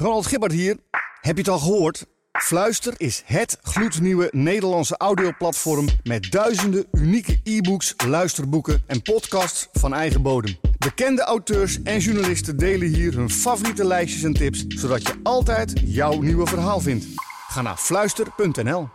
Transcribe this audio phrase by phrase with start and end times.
[0.00, 0.76] Ronald Gibbard hier.
[1.20, 2.06] Heb je het al gehoord?
[2.32, 10.22] Fluister is het gloednieuwe Nederlandse audioplatform met duizenden unieke e-books, luisterboeken en podcasts van eigen
[10.22, 10.56] bodem.
[10.78, 16.20] Bekende auteurs en journalisten delen hier hun favoriete lijstjes en tips, zodat je altijd jouw
[16.20, 17.06] nieuwe verhaal vindt.
[17.48, 18.88] Ga naar fluister.nl.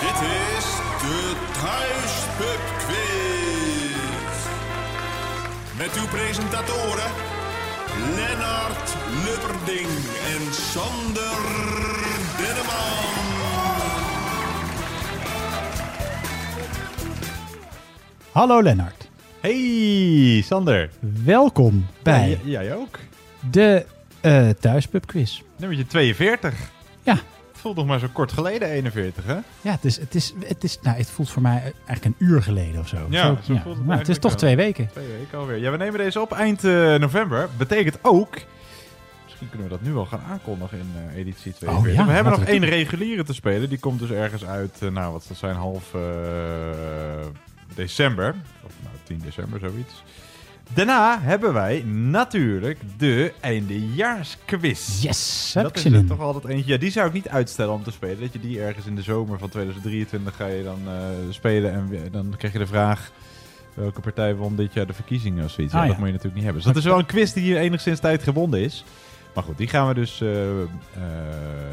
[0.00, 0.64] Dit is
[1.00, 2.76] de Thuispub.
[5.78, 7.27] Met uw presentatoren
[8.16, 9.88] Lennart Lubberding
[10.32, 11.38] en Sander
[12.38, 13.06] Denneman.
[18.32, 19.08] Hallo Lennart.
[19.40, 20.90] Hey, Sander.
[21.24, 22.98] Welkom bij Ja, jij ook.
[23.50, 23.86] de
[24.20, 25.42] eh Thuispub Quiz.
[25.56, 26.54] Nummertje 42.
[27.02, 27.18] Ja,
[27.74, 29.34] voelt nog maar zo kort geleden, 41, hè?
[29.60, 32.42] ja het, is, het, is, het, is, nou, het voelt voor mij eigenlijk een uur
[32.42, 33.06] geleden of zo.
[33.10, 34.88] Ja, Zo- het nou, het is toch twee weken.
[34.88, 35.56] Twee weken alweer.
[35.56, 37.48] Ja, we nemen deze op eind eh, november.
[37.56, 38.34] Betekent ook...
[39.24, 41.68] Misschien kunnen we dat nu al gaan aankondigen in eh, editie 42.
[41.68, 43.68] Oh ja, we hebben nog één reguliere te spelen.
[43.68, 45.94] Die komt dus ergens uit, eh, nou wat het zijn, half
[47.74, 48.34] december.
[48.64, 50.02] Of nou, 10 december, zoiets.
[50.74, 55.02] Daarna hebben wij natuurlijk de eindejaarsquiz.
[55.02, 56.06] Yes, heb dat ik is zin er in.
[56.06, 56.72] toch altijd eentje.
[56.72, 58.20] Ja, die zou ik niet uitstellen om te spelen.
[58.20, 60.92] Dat je die ergens in de zomer van 2023 ga je dan eh,
[61.30, 61.72] spelen.
[61.72, 63.10] En dan krijg je de vraag...
[63.74, 65.72] Welke partij won dit jaar de verkiezingen of zoiets?
[65.72, 66.62] Ja, Ah, dat moet je natuurlijk niet hebben.
[66.62, 68.84] Dus dat is wel een quiz die hier enigszins tijd gebonden is.
[69.38, 70.66] Maar goed, die gaan we dus eh, eh,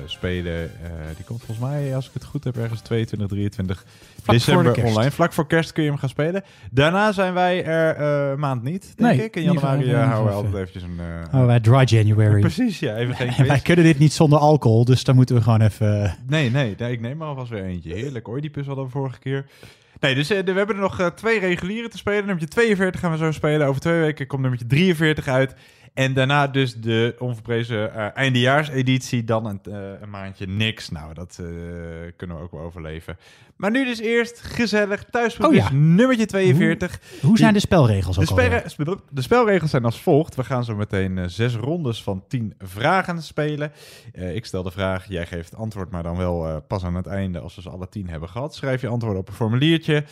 [0.05, 0.63] spelen.
[0.63, 3.85] Eh, die komt volgens mij, als ik het goed heb, ergens 22, 23
[4.23, 5.11] voor december de online.
[5.11, 6.43] Vlak voor kerst kun je hem gaan spelen.
[6.71, 9.35] Daarna zijn wij er maand niet, denk Nee, ik.
[9.35, 10.99] In januari houden we altijd eventjes een...
[11.31, 12.39] eh, Oh, wij dry January.
[12.49, 12.95] Precies, ja.
[12.95, 13.47] Even geen quiz.
[13.47, 16.15] wij kunnen dit niet zonder alcohol, dus dan moeten we gewoon even...
[16.27, 17.93] Nee, nee, nee, ik neem maar alvast weer eentje.
[17.93, 18.27] Heerlijk.
[18.27, 19.45] Oedipus hadden we vorige keer.
[19.99, 22.19] Nee, dus we hebben er nog twee reguliere te spelen.
[22.25, 23.67] Nummertje 42 gaan we zo spelen.
[23.67, 25.55] Over twee weken komt nummertje 43 uit.
[25.95, 29.23] En daarna dus de onverprezen eh, eindejaarseditie.
[29.23, 30.89] Dan een, eh, een maandje niks.
[30.89, 31.45] Nou, dat eh,
[32.15, 33.17] kunnen we ook wel overleven.
[33.55, 35.71] Maar nu dus eerst gezellig thuis Oh ja.
[35.71, 36.99] nummertje 42.
[37.21, 40.35] Hoe zijn de spelregels De, ook sperre- de spelregels zijn als volgt.
[40.35, 43.71] We gaan zo meteen zes rondes van tien vragen spelen.
[44.11, 47.55] Ik stel de vraag, jij geeft antwoord, maar dan wel pas aan het einde als
[47.55, 48.55] we ze alle tien hebben gehad.
[48.55, 50.03] Schrijf je antwoord op een formuliertje.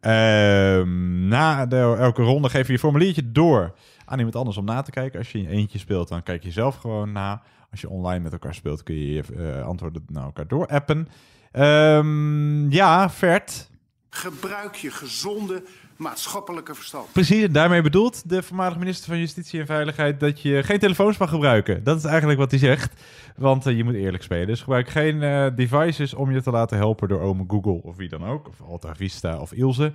[0.00, 3.74] Ehm, na de, elke ronde geef je je formuliertje door
[4.04, 5.18] aan iemand anders om na te kijken.
[5.18, 7.42] Als je in je eentje speelt, dan kijk je zelf gewoon na.
[7.70, 11.08] Als je online met elkaar speelt, kun je je eh, antwoorden naar elkaar doorappen.
[11.52, 13.70] Ehm ja, Vert,
[14.14, 15.62] Gebruik je gezonde
[15.96, 17.12] maatschappelijke verstand.
[17.12, 21.16] Precies, en daarmee bedoelt de voormalig minister van Justitie en Veiligheid dat je geen telefoons
[21.16, 21.84] mag gebruiken.
[21.84, 23.02] Dat is eigenlijk wat hij zegt,
[23.36, 24.46] want eh, je moet eerlijk spelen.
[24.46, 28.08] Dus gebruik geen eh, devices om je te laten helpen door ome Google of wie
[28.08, 28.48] dan ook.
[28.48, 29.92] Of Alta Vista of Ilse.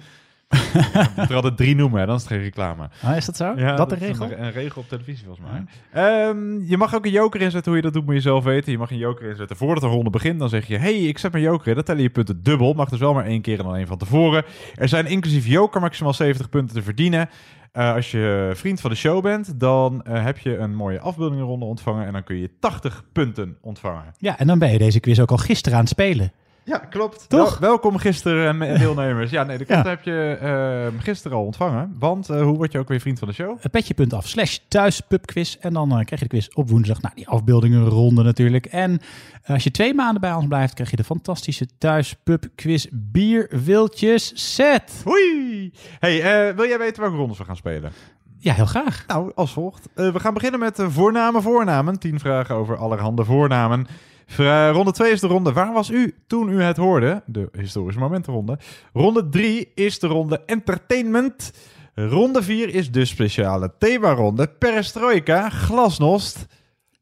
[0.50, 2.90] Ik moet er altijd drie noemen, hè, dan is het geen reclame.
[3.04, 3.54] Ah, is dat zo?
[3.56, 4.26] Ja, dat de is regel?
[4.26, 5.64] Een, een regel op televisie volgens mij.
[5.92, 7.72] Ehm, je mag ook een joker inzetten.
[7.72, 8.72] Hoe je dat doet moet je zelf weten.
[8.72, 10.40] Je mag een joker inzetten voordat de ronde begint.
[10.40, 11.76] Dan zeg je, hey, ik zet mijn joker in.
[11.76, 12.74] Dan tellen je punten dubbel.
[12.74, 14.44] Mag dus wel maar één keer en dan één van tevoren.
[14.76, 17.30] Er zijn inclusief joker maximaal 70 punten te verdienen.
[17.72, 21.66] Eh, als je vriend van de show bent, dan eh, heb je een mooie afbeeldingenronde
[21.66, 22.06] ontvangen.
[22.06, 24.14] En dan kun je 80 punten ontvangen.
[24.18, 26.32] Ja, en dan ben je deze quiz ook al gisteren aan het spelen.
[26.68, 27.30] Ja, klopt.
[27.30, 27.58] Toch?
[27.58, 29.32] Wel- welkom gisteren, eh, deelnemers.
[29.32, 29.82] Ja, nee, de Ja.
[29.84, 31.96] heb je eh, gisteren al ontvangen.
[32.00, 33.58] Want eh, hoe word je ook weer vriend van de show?
[33.60, 35.56] Het petje.af slash thuispubquiz.
[35.60, 37.02] En dan eh, krijg je de quiz op woensdag.
[37.02, 38.66] Nou, die afbeeldingen ronde natuurlijk.
[38.66, 39.00] En
[39.44, 45.02] eh, als je twee maanden bij ons blijft, krijg je de fantastische thuispubquiz bierwiltjes set.
[45.04, 45.72] Hoi!
[46.00, 47.92] Hey, eh, wil jij weten welke rondes we gaan spelen?
[48.40, 49.04] Ja, heel graag.
[49.08, 49.88] Nou, als volgt.
[49.96, 52.00] Eh, we gaan beginnen met de voornamen voornamen.
[52.00, 53.88] Tien vragen over allerhande voornamen.
[54.28, 57.22] Vra- ronde 2 is de ronde Waar was u toen u het hoorde?
[57.26, 58.60] De historische momentenronde.
[58.94, 61.52] Ronde 3 is de ronde Entertainment.
[61.96, 66.46] Ronde 4 is de speciale themaronde Perestroika, Glasnost.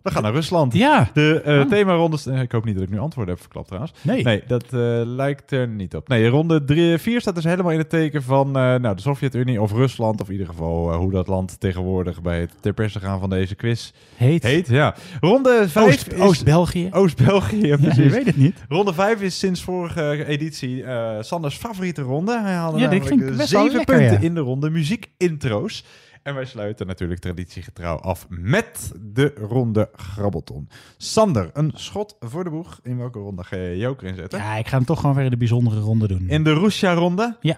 [0.05, 0.73] We gaan naar Rusland.
[0.73, 1.09] Ja.
[1.13, 2.25] De themarondes...
[2.25, 3.93] eh, ik hoop niet dat ik nu antwoorden heb verklapt trouwens.
[4.01, 4.23] Nee.
[4.23, 6.07] Nee, dat eh, lijkt er niet op.
[6.07, 10.21] Nee, ronde 4 staat dus helemaal in het teken van nou, de Sovjet-Unie of Rusland.
[10.21, 13.55] Of in ieder geval hoe dat land tegenwoordig bij het ter perse gaan van deze
[13.55, 14.43] quiz Heet.
[14.43, 14.67] heet.
[14.67, 14.95] Ja.
[15.21, 16.19] Ronde 5 Oost, is...
[16.19, 16.89] Oost-België.
[16.91, 18.03] Oost-België, ja, Ja, precies.
[18.03, 18.63] je weet het niet.
[18.69, 20.83] Ronde 5 is sinds vorige editie
[21.19, 22.39] Sanders favoriete ronde.
[22.41, 24.19] Hij haalde Ja, namelijk zeven punten ja.
[24.19, 25.83] in de ronde muziek-intro's.
[26.25, 30.69] En wij sluiten natuurlijk traditiegetrouw af met de ronde Grabbelton.
[30.97, 32.79] Sander, een schot voor de boeg.
[32.83, 34.39] In welke ronde ga je joker inzetten?
[34.39, 36.29] Ja, ik ga hem toch gewoon weer in de bijzondere ronde doen.
[36.29, 37.37] In de Russia-ronde?
[37.39, 37.57] Ja.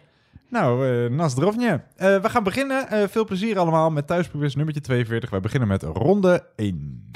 [0.50, 1.82] Nou, eh Nasdrovje.
[1.96, 2.90] Eh, we gaan beginnen.
[2.90, 5.30] Eh, veel plezier allemaal met thuisprobeers nummertje 42.
[5.30, 7.12] Wij beginnen met ronde 1.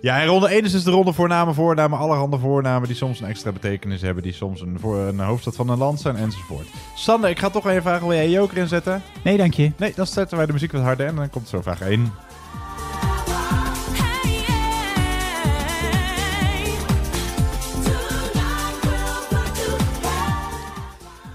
[0.00, 3.26] Ja, en ronde 1 is dus de ronde voornamen, voornamen, allerhande voornamen die soms een
[3.26, 6.66] extra betekenis hebben, die soms een, voor een hoofdstad van een land zijn, enzovoort.
[6.94, 9.02] Sander, ik ga toch even vragen, wil jij Joker inzetten?
[9.22, 9.72] Nee, dank je.
[9.76, 12.12] Nee, dan starten wij de muziek wat harder en dan komt zo vraag 1.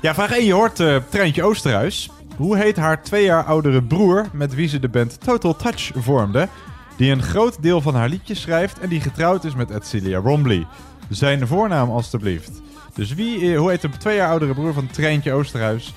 [0.02, 0.46] Ja, vraag 1.
[0.46, 2.10] Je hoort eh Treintje Oosterhuis.
[2.38, 6.48] Hoe heet haar twee jaar oudere broer met wie ze de band Total Touch vormde?
[6.95, 10.68] Die een groot deel van haar liedjes schrijft en die getrouwd is met Edcilia Rombly.
[11.09, 12.51] Zijn voornaam alstublieft.
[12.94, 15.94] Dus wie, eh, hoe heet de twee jaar oudere broer van Treintje Oosterhuis?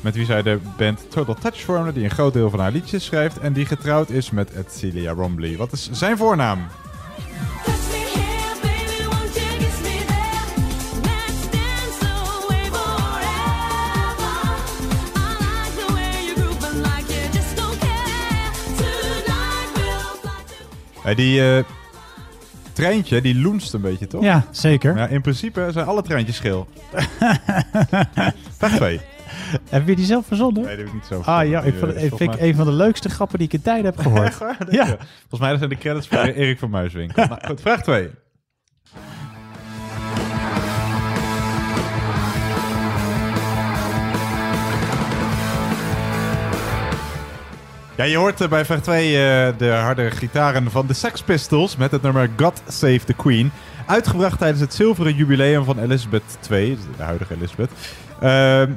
[0.00, 3.04] Met wie zij de band Total Touch vormde, die een groot deel van haar liedjes
[3.04, 5.56] schrijft en die getrouwd is met Edcilia Rombly.
[5.56, 6.58] Wat is zijn voornaam?
[21.16, 21.64] Die eh,
[22.72, 24.22] treintje, die loenst een beetje, toch?
[24.22, 24.96] Ja, zeker.
[24.96, 26.68] Ja, in principe zijn alle treintjes geel.
[28.58, 29.00] Vraag 2.
[29.68, 30.62] Heb je die zelf verzonnen?
[30.62, 32.54] Nee, dat heb ik niet zo Ah ja, ik vond, eh, ik vind mij- een
[32.54, 34.38] van de leukste grappen die ik in tijden heb gehoord.
[34.70, 34.84] Ja.
[34.86, 37.26] Volgens mij zijn de credits voor Erik van Muiswinkel.
[37.28, 38.10] nou, goed, vraag 2.
[47.96, 51.76] Ja, je hoort eh, bij vraag 2 eh, de harde gitaren van de Sex Pistols
[51.76, 53.52] met het nummer God Save the Queen.
[53.86, 57.70] Uitgebracht tijdens het zilveren jubileum van Elizabeth II, de huidige Elizabeth.
[58.22, 58.28] Eh,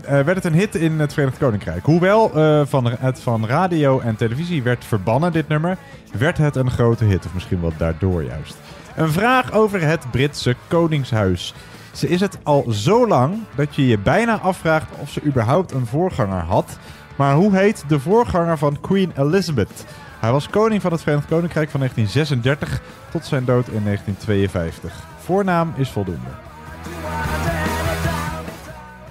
[0.04, 1.86] werd het een hit in het Verenigd Koninkrijk.
[1.86, 5.78] Hoewel eh, van, het van radio en televisie werd verbannen, dit nummer,
[6.18, 7.26] werd het een grote hit.
[7.26, 8.58] Of misschien wel daardoor juist.
[8.96, 11.54] Een vraag over het Britse Koningshuis.
[11.92, 15.86] Ze is het al zo lang dat je je bijna afvraagt of ze überhaupt een
[15.86, 16.78] voorganger had.
[17.16, 19.86] Maar hoe heet de voorganger van Queen Elizabeth?
[20.20, 22.82] Hij was koning van het Verenigd Koninkrijk van 1936
[23.12, 24.94] tot zijn dood in 1952.
[25.24, 26.30] Voornaam is voldoende.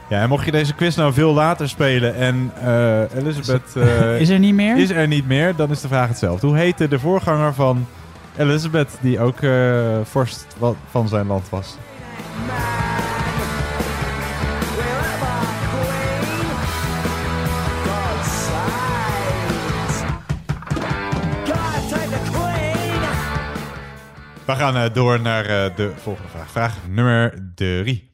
[0.09, 4.29] Ja, en mocht je deze quiz nou veel later spelen en eh, Elizabeth eh, Is
[4.29, 4.77] er niet meer?
[4.77, 6.47] is er niet meer, dan is de vraag hetzelfde.
[6.47, 7.87] Hoe heette de voorganger van
[8.37, 10.57] Elizabeth, die ook eh, vorst
[10.91, 11.77] van zijn land was?
[24.47, 26.51] We gaan eh, door naar eh, de volgende vraag.
[26.51, 28.13] Vraag nummer drie.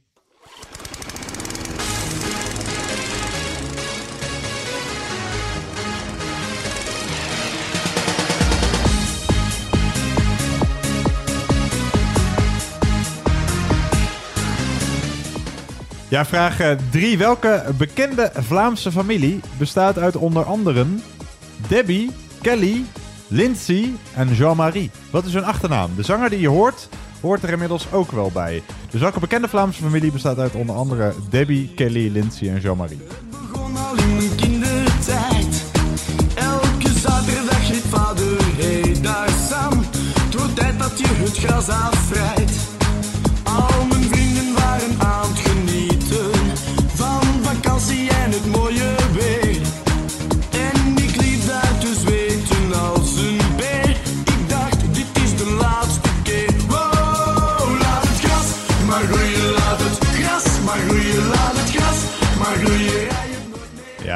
[16.09, 17.19] Ja, vraag 3.
[17.19, 20.87] Welke bekende Vlaamse familie bestaat uit onder andere
[21.69, 22.11] Debbie,
[22.41, 22.85] Kelly,
[23.31, 24.91] Lindsay en Jean-Marie?
[25.11, 25.91] Wat is hun achternaam?
[25.97, 26.89] De zanger die je hoort,
[27.21, 28.63] hoort er inmiddels ook wel bij.
[28.91, 33.01] Dus welke bekende Vlaamse familie bestaat uit onder andere Debbie, Kelly, Lindsay en Jean-Marie?
[33.31, 35.65] begon al in mijn kindertijd.
[36.35, 39.79] Elke zaterdag riep vader, hey daar Sam.
[40.25, 42.50] Het wordt tijd dat je het gras afrijdt.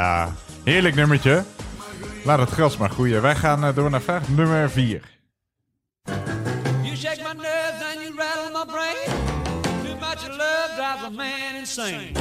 [0.04, 0.32] Ja,
[0.64, 1.44] heerlijk nummertje.
[2.24, 3.22] Laat het gras maar groeien.
[3.22, 5.00] Wij gaan eh, door naar vraag nummer 4.
[6.82, 9.16] You shake my nerves and you rattle my brain.
[9.84, 12.12] Too much love drives a man insane.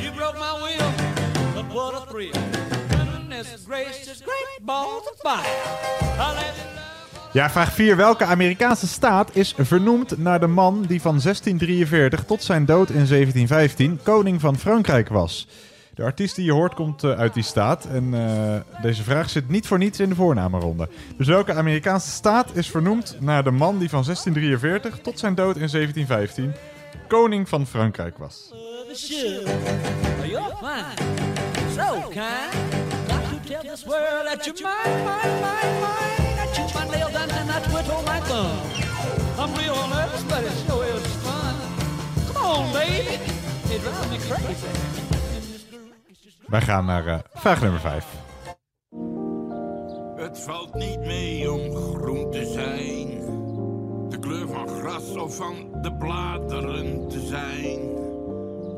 [0.00, 0.90] You broke my will,
[1.54, 2.32] but what a thrill.
[2.88, 6.52] Goodness gracious, great balls of fire.
[7.32, 7.96] Ja, vraag 4.
[7.96, 13.06] Welke Amerikaanse staat is vernoemd naar de man die van 1643 tot zijn dood in
[13.06, 15.46] 1715 koning van Frankrijk was?
[15.94, 19.48] De artiest die je hoort komt eh, uit die staat en eh, deze vraag zit
[19.48, 20.88] niet voor niets in de voornamenronde.
[21.16, 25.56] Dus welke Amerikaanse staat is vernoemd naar de man die van 1643 tot zijn dood
[25.56, 26.52] in 1715
[27.08, 28.52] koning van Frankrijk was?
[42.32, 43.18] Come on, baby.
[43.70, 45.13] It.
[46.54, 48.06] Wij gaan naar eh, vraag nummer 5.
[50.16, 53.08] Het valt niet mee om groen te zijn.
[54.10, 57.80] De kleur van gras of van de bladeren te zijn.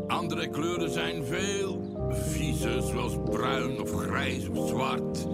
[0.06, 5.26] Andere kleuren zijn veel viezer, zoals bruin of grijs of zwart.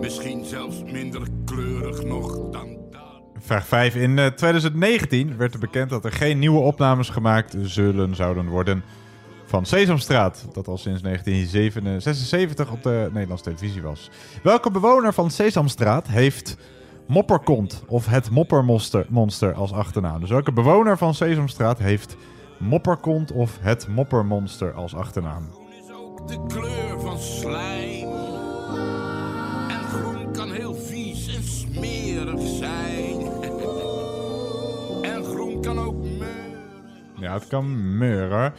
[0.00, 3.22] Misschien zelfs minder kleurig nog dan dat.
[3.38, 3.94] Vraag 5.
[3.94, 8.84] In eh, 2019 werd er bekend dat er geen nieuwe opnames gemaakt zullen zouden worden
[9.46, 14.10] van Sesamstraat, dat al sinds 1976 op de Nederlandse televisie was.
[14.42, 16.56] Welke bewoner van Sesamstraat heeft
[17.06, 20.20] Mopperkont of het Moppermonster monster als achternaam?
[20.20, 22.16] Dus welke bewoner van Sesamstraat heeft
[22.58, 25.48] Mopperkont of het Moppermonster als achternaam?
[25.52, 28.08] Groen is ook de kleur van slijm.
[29.68, 33.20] En groen kan heel vies en smerig zijn.
[35.14, 36.46] en groen kan ook meuren.
[37.16, 38.52] Ja, het kan meuren.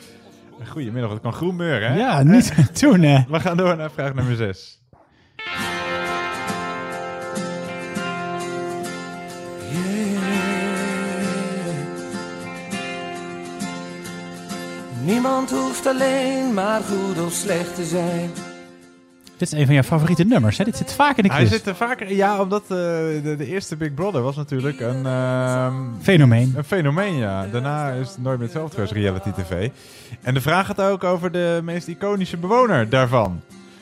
[0.66, 1.98] Goedemiddag, het kan groen meuren, hè?
[1.98, 3.24] Ja, niet toen hè.
[3.30, 4.80] We gaan door naar vraag nummer 6.
[15.04, 18.32] Niemand hoeft alleen maar goed of slecht te zijn.
[19.38, 20.64] Dit is een van jouw favoriete nummers, hè?
[20.64, 21.52] Dit zit vaak in de Hij quiz.
[21.52, 22.14] zit er vaker...
[22.14, 25.06] Ja, omdat eh, de, de eerste Big Brother was natuurlijk een...
[25.06, 26.54] ehm, Fenomeen.
[26.58, 27.46] Een fenomeen, ja.
[27.52, 29.70] Daarna is het nooit meer hetzelfde geweest, reality tv.
[30.22, 33.42] En de vraag gaat ook over de meest iconische bewoner daarvan.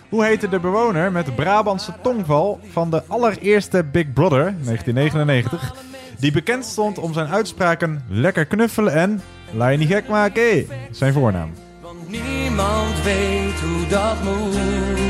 [0.09, 5.73] Hoe heette de bewoner met de Brabantse tongval van de allereerste Big Brother, 1999,
[6.19, 9.21] die bekend stond om zijn uitspraken lekker knuffelen en
[9.51, 11.51] laat je niet gek maken, zijn voornaam.
[11.81, 15.04] Want niemand weet hoe dat moet.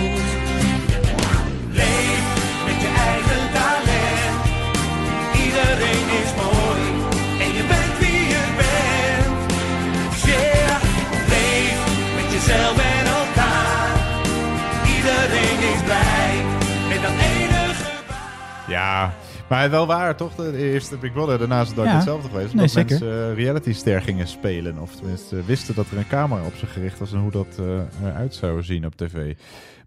[18.67, 19.13] Ja,
[19.49, 20.35] maar wel waar, toch?
[20.35, 21.83] De eerste Big Brother, daarna is het Ja.
[21.85, 22.51] hetzelfde geweest.
[22.53, 24.77] Omdat mensen uh, reality-ster gingen spelen.
[24.77, 28.07] Of tenminste wisten dat er een camera op ze gericht was en hoe dat eh,
[28.09, 29.35] eruit zou zien op tv.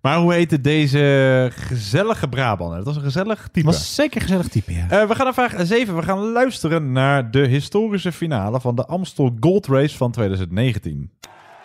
[0.03, 2.77] Maar hoe heette deze gezellige Brabander?
[2.77, 3.67] Dat was een gezellig type.
[3.67, 4.87] Was zeker een gezellig type, ja.
[4.89, 5.97] Eh, we gaan naar vraag 7.
[5.97, 11.11] We gaan luisteren naar de historische finale van de Amstel Gold Race van 2019.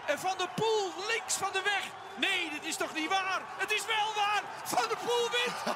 [0.08, 1.84] En Van der Poel links van de weg.
[2.20, 3.42] Nee, dit is toch niet waar?
[3.58, 4.42] Het is wel waar.
[4.64, 5.76] Van der Poel wint.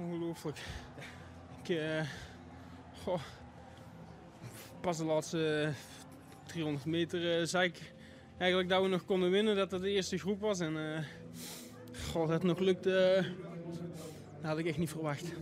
[0.00, 0.58] Ongelooflijk.
[1.68, 2.04] Eh,
[4.80, 5.74] pas de laatste eh,
[6.46, 7.92] 300 meter eh, zei ik
[8.38, 10.60] eigenlijk dat we nog konden winnen, dat het de eerste groep was.
[10.60, 11.04] En eh
[12.12, 13.24] goh, dat het nog lukte, eh,
[14.40, 15.32] dat had ik echt niet verwacht.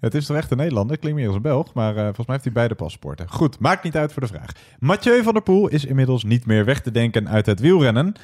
[0.00, 0.98] Het is toch echt een Nederlander?
[0.98, 3.28] Klinkt meer als een Belg, maar eh, volgens mij heeft hij beide paspoorten.
[3.30, 4.52] Goed, maakt niet uit voor de vraag.
[4.78, 8.14] Mathieu van der Poel is inmiddels niet meer weg te denken uit het wielrennen.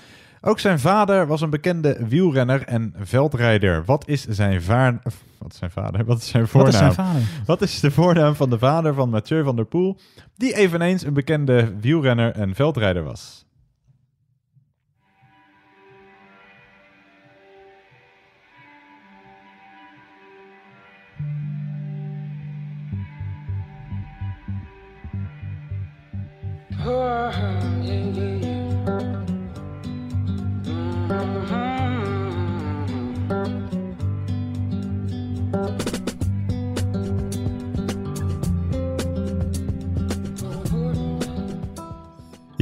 [0.46, 3.84] Ook zijn vader was een bekende wielrenner en veldrijder.
[3.84, 4.98] Wat is zijn, vaar...
[5.38, 6.04] Wat is zijn vader?
[6.04, 6.72] Wat is zijn voornaam?
[6.72, 7.22] Wat is zijn vader?
[7.46, 9.98] Wat is de voornaam van de vader van Mathieu van der Poel,
[10.36, 13.44] die eveneens een bekende wielrenner en veldrijder was?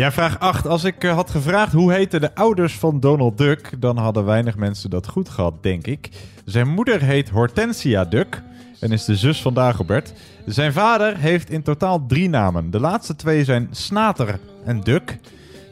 [0.03, 0.67] Ja, vraag 8.
[0.67, 4.57] Als ik eh, had gevraagd hoe heten de ouders van Donald Duck, dan hadden weinig
[4.57, 6.11] mensen dat goed gehad, denk ik.
[6.45, 8.43] Zijn moeder heet Hortensia Duck
[8.81, 10.13] en is de zus van Dagobert.
[10.47, 12.71] Zijn vader heeft in totaal drie namen.
[12.71, 15.19] De laatste twee zijn Snater en Duck.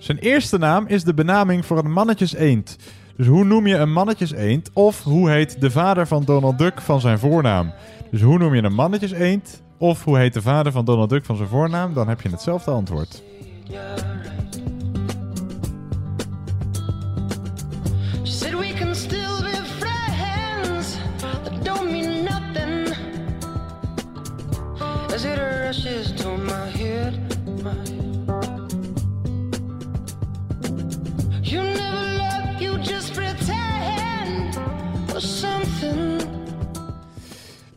[0.00, 2.76] Zijn eerste naam is de benaming voor een mannetjeseend.
[3.16, 4.70] Dus hoe noem je een mannetjeseend?
[4.72, 7.72] Of hoe heet de vader van Donald Duck van zijn voornaam?
[8.10, 9.62] Dus hoe noem je een mannetjeseend?
[9.78, 11.94] Of hoe heet de vader van Donald Duck van zijn voornaam?
[11.94, 13.22] Dan heb je hetzelfde antwoord.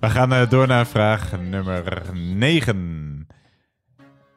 [0.03, 3.27] We gaan eh, door naar vraag nummer 9.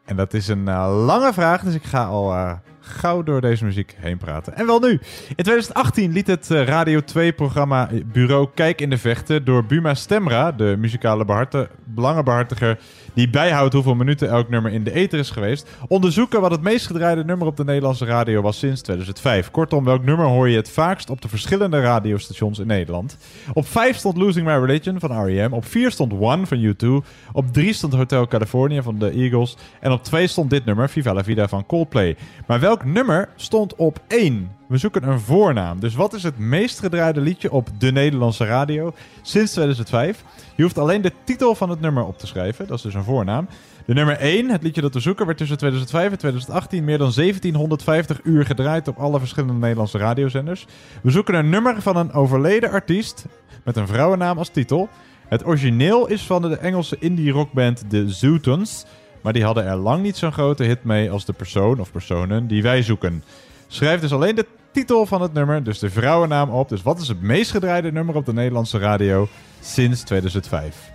[0.04, 3.64] En dat is een eh, lange vraag, dus ik ga al eh, gauw door deze
[3.64, 4.56] muziek heen praten.
[4.56, 4.90] En wel nu.
[5.28, 10.76] In 2018 liet het Radio 2-programma Bureau Kijk in de Vechten door Buma Stemra, de
[10.78, 11.46] muzikale
[11.84, 12.78] belangenbehartiger
[13.16, 16.86] die bijhoudt hoeveel minuten elk nummer in de ether is geweest, onderzoeken wat het meest
[16.86, 19.50] gedraaide nummer op de Nederlandse radio was sinds 2005.
[19.50, 23.16] Kortom, welk nummer hoor je het vaakst op de verschillende radiostations in Nederland?
[23.52, 25.52] Op 5 stond Losing My Religion van R.E.M.
[25.52, 27.06] Op 4 stond One van U2.
[27.32, 29.56] Op 3 stond Hotel California van de Eagles.
[29.80, 32.16] En op 2 stond dit nummer, Viva la Vida van Coldplay.
[32.46, 34.50] Maar welk nummer stond op 1?
[34.68, 35.80] We zoeken een voornaam.
[35.80, 40.24] Dus wat is het meest gedraaide liedje op de Nederlandse radio sinds 2005?
[40.54, 42.66] Je hoeft alleen de titel van het nummer op te schrijven.
[42.66, 43.48] Dat is dus een voornaam.
[43.86, 47.12] De nummer 1, het liedje dat we zoeken, werd tussen 2005 en 2018 meer dan
[47.14, 50.66] 1750 uur gedraaid op alle verschillende Nederlandse radiozenders.
[51.02, 53.26] We zoeken een nummer van een overleden artiest
[53.64, 54.88] met een vrouwennaam als titel.
[55.28, 58.84] Het origineel is van de Engelse indie rockband The Zootons,
[59.22, 62.46] maar die hadden er lang niet zo'n grote hit mee als de persoon of personen
[62.46, 63.22] die wij zoeken.
[63.66, 66.68] Schrijf dus alleen de titel van het nummer, dus de vrouwennaam op.
[66.68, 69.28] Dus wat is het meest gedraaide nummer op de Nederlandse radio
[69.60, 70.94] sinds 2005?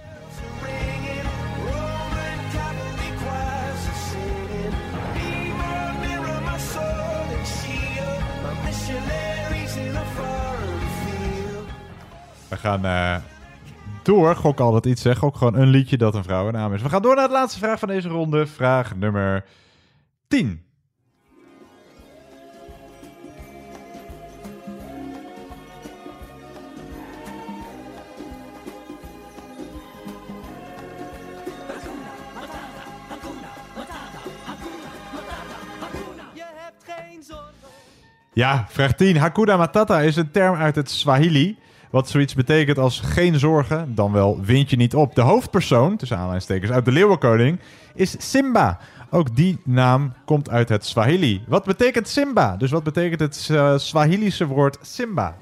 [12.48, 13.16] We gaan eh,
[14.04, 14.36] door.
[14.36, 15.18] Gok altijd iets, zeg.
[15.18, 16.82] Gok gewoon een liedje dat een vrouwennaam is.
[16.82, 18.48] We gaan door naar de laatste vraag van deze ronde.
[18.48, 19.46] Vraag nummer
[20.28, 20.71] 10.
[38.34, 39.18] Ja, vraag 10.
[39.18, 41.58] Hakuna Matata is een term uit het Swahili.
[41.90, 45.16] Wat zoiets betekent als geen zorgen, dan wel wind je niet op.
[45.16, 47.60] De hoofdpersoon, tussen aanleidingstekens, uit de Leeuwenkoning
[47.94, 48.80] is Simba.
[49.10, 51.44] Ook die naam komt uit het Swahili.
[51.48, 52.58] Wat betekent Simba?
[52.58, 55.38] Dus wat betekent het eh, Swahilische woord Simba?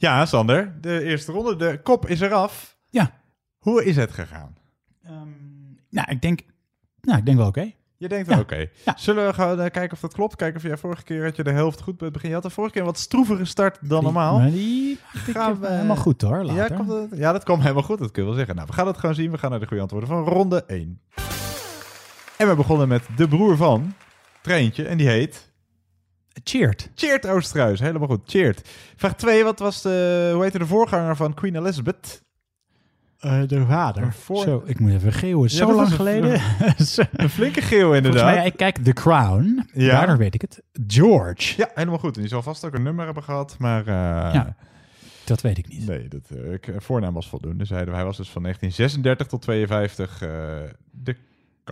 [0.00, 1.56] Ja, Sander, de eerste ronde.
[1.56, 2.76] De kop is eraf.
[2.90, 3.20] Ja.
[3.58, 4.56] Hoe is het gegaan?
[5.90, 6.40] Nou, ik denk,
[7.00, 7.72] nou, ik denk wel oké.
[7.96, 8.42] Je denkt wel Ja.
[8.42, 8.68] oké.
[8.96, 10.36] Zullen we gaan eh, kijken of dat klopt?
[10.36, 12.28] Kijken of jij vorige keer had je de helft goed bij het begin.
[12.28, 14.38] Je had de vorige keer een wat stroevige start dan normaal.
[14.38, 16.76] Maar die gaan we helemaal goed hoor, Ja, later.
[16.76, 17.98] komt het- ja, dat kwam helemaal goed.
[17.98, 18.54] Dat kun je wel zeggen.
[18.54, 19.30] Nou, we gaan het gewoon zien.
[19.30, 21.00] We gaan naar de goede antwoorden van ronde 1.
[22.36, 23.94] En we begonnen met de broer van
[24.42, 24.84] Treintje.
[24.86, 25.47] En die heet...
[26.44, 26.90] Cheert.
[26.94, 27.80] Cheert Oosterhuis.
[27.80, 28.20] Helemaal goed.
[28.26, 28.68] Cheert.
[28.96, 29.44] Vraag 2.
[29.44, 30.30] Wat was de...
[30.32, 32.22] Hoe heette de voorganger van Queen Elizabeth?
[33.18, 34.12] Eh, de vader.
[34.12, 35.50] Voor- Zo, ik moet even geeuwen.
[35.50, 36.40] Zo lang geleden.
[36.86, 37.02] Zo.
[37.12, 38.20] Een flinke geel inderdaad.
[38.20, 39.66] Volgens mij, ik kijk The Crown.
[39.72, 39.90] Ja.
[39.90, 40.62] Daardoor weet ik het.
[40.86, 41.54] George.
[41.56, 42.14] Ja, helemaal goed.
[42.14, 43.80] En die zal vast ook een nummer hebben gehad, maar...
[43.80, 44.56] eh, Ja,
[45.24, 45.86] dat weet ik niet.
[45.86, 47.94] Nee, dat, eh, ik, voornaam was voldoende, zeiden we.
[47.94, 50.28] Hij was dus van 1936 tot 52 eh,
[50.90, 51.16] de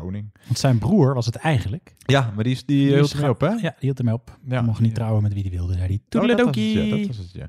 [0.01, 0.33] koning.
[0.47, 1.95] Want zijn broer was het eigenlijk.
[1.99, 3.49] Ja, maar die, is- die, Die hield ermee op, hè?
[3.49, 4.39] Ja, die hield ermee op.
[4.49, 4.61] Ja.
[4.63, 5.95] Mocht niet trouwen met wie hij wilde, zei hij.
[5.95, 6.85] Oh, dat was het, Toedeledokie.
[6.87, 7.49] ja, dat was het, ja.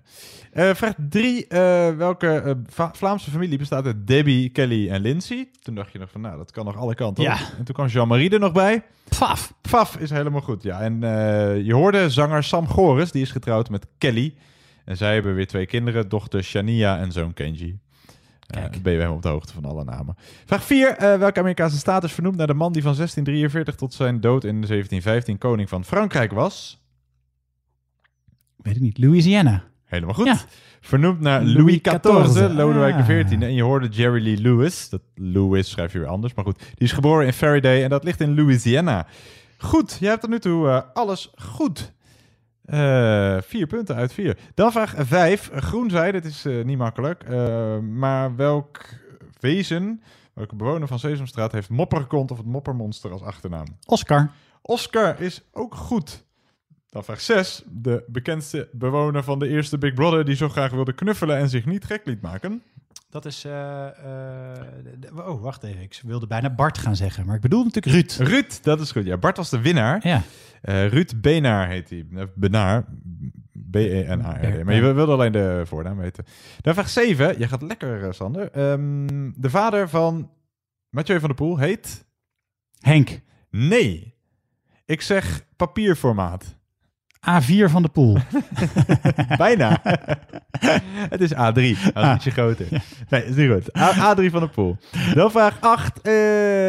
[0.51, 1.45] Eh, vraag 3.
[1.97, 5.47] welke eh, Va- Vlaamse familie bestaat uit Debbie, Kelly en Lindsay?
[5.61, 7.29] Toen dacht je nog van, nou, dat kan nog alle kanten op.
[7.29, 7.37] Ja.
[7.57, 8.83] En toen kwam Jean-Marie er nog bij.
[9.19, 9.53] Paf.
[9.71, 10.79] Paf is helemaal goed, ja.
[10.81, 14.33] En eh, je hoorde zanger Sam Goris, die is getrouwd met Kelly.
[14.85, 17.79] En zij hebben weer twee kinderen, dochter Shania en zoon Kenji.
[18.47, 20.15] Eh, ben je helemaal op de hoogte van alle namen.
[20.45, 20.95] Vraag 4.
[20.99, 24.55] welke Amerikaanse staat is vernoemd naar de man die van 1643 tot zijn dood in
[24.55, 26.85] 1715 koning van Frankrijk was?
[28.57, 28.97] Weet ik niet.
[28.97, 29.63] Louisiana.
[29.85, 30.25] Helemaal goed.
[30.25, 30.37] Ja.
[30.81, 32.47] Vernoemd naar Louis XIV, XIV.
[32.53, 33.01] Lodewijk Ah.
[33.07, 33.41] XIV.
[33.41, 34.89] En je hoorde Jerry Lee Lewis.
[34.89, 36.57] Dat Lewis schrijf je weer anders, maar goed.
[36.59, 39.07] Die is geboren in Faraday en dat ligt in Louisiana.
[39.57, 41.93] Goed, jij hebt tot nu toe eh, alles goed.
[42.67, 44.37] Eh, vier punten uit vier.
[44.53, 45.49] Dan vraag vijf.
[45.53, 47.23] Groen zei, dit is eh, niet makkelijk.
[47.23, 48.79] eh, maar welk
[49.39, 50.01] wezen,
[50.33, 53.65] welke bewoner van Sesamstraat heeft Mopperkont of het Moppermonster als achternaam?
[53.85, 54.31] Oscar.
[54.61, 56.25] Oscar is ook goed.
[56.89, 57.63] Dan vraag 6.
[57.65, 61.65] De bekendste bewoner van de eerste Big Brother die zo graag wilde knuffelen en zich
[61.65, 62.63] niet gek liet maken.
[63.09, 63.45] Dat is...
[63.45, 65.81] eh, eh, oh, wacht even.
[65.81, 67.25] Ik wilde bijna Bart gaan zeggen.
[67.25, 68.29] Maar ik bedoel natuurlijk Ruud.
[68.29, 69.05] Ruud, dat is goed.
[69.05, 70.07] Ja, Bart was de winnaar.
[70.07, 70.21] Ja.
[70.61, 72.05] Eh, Ruud Benaar heet hij.
[72.35, 72.85] Benaar.
[73.71, 74.63] B-E-N-A-R-D.
[74.63, 76.25] Maar je wilde alleen de voornaam weten.
[76.61, 77.39] Dan vraag 7.
[77.39, 78.51] Je gaat lekker, Sander.
[78.51, 80.31] Ehm, de vader van
[80.89, 82.05] Mathieu van der Poel heet...
[82.79, 83.21] Henk.
[83.49, 84.15] Nee.
[84.85, 86.56] Ik zeg papierformaat.
[87.29, 88.17] A4 van de pool.
[89.37, 89.81] Bijna.
[91.13, 91.37] het is A3.
[91.37, 92.13] Dat is Ah.
[92.15, 92.65] ietsje groter.
[93.09, 93.77] Nee, is niet goed.
[93.77, 94.77] A- A3 van de pool.
[95.13, 96.01] Dan vraag 8.
[96.01, 96.11] eh,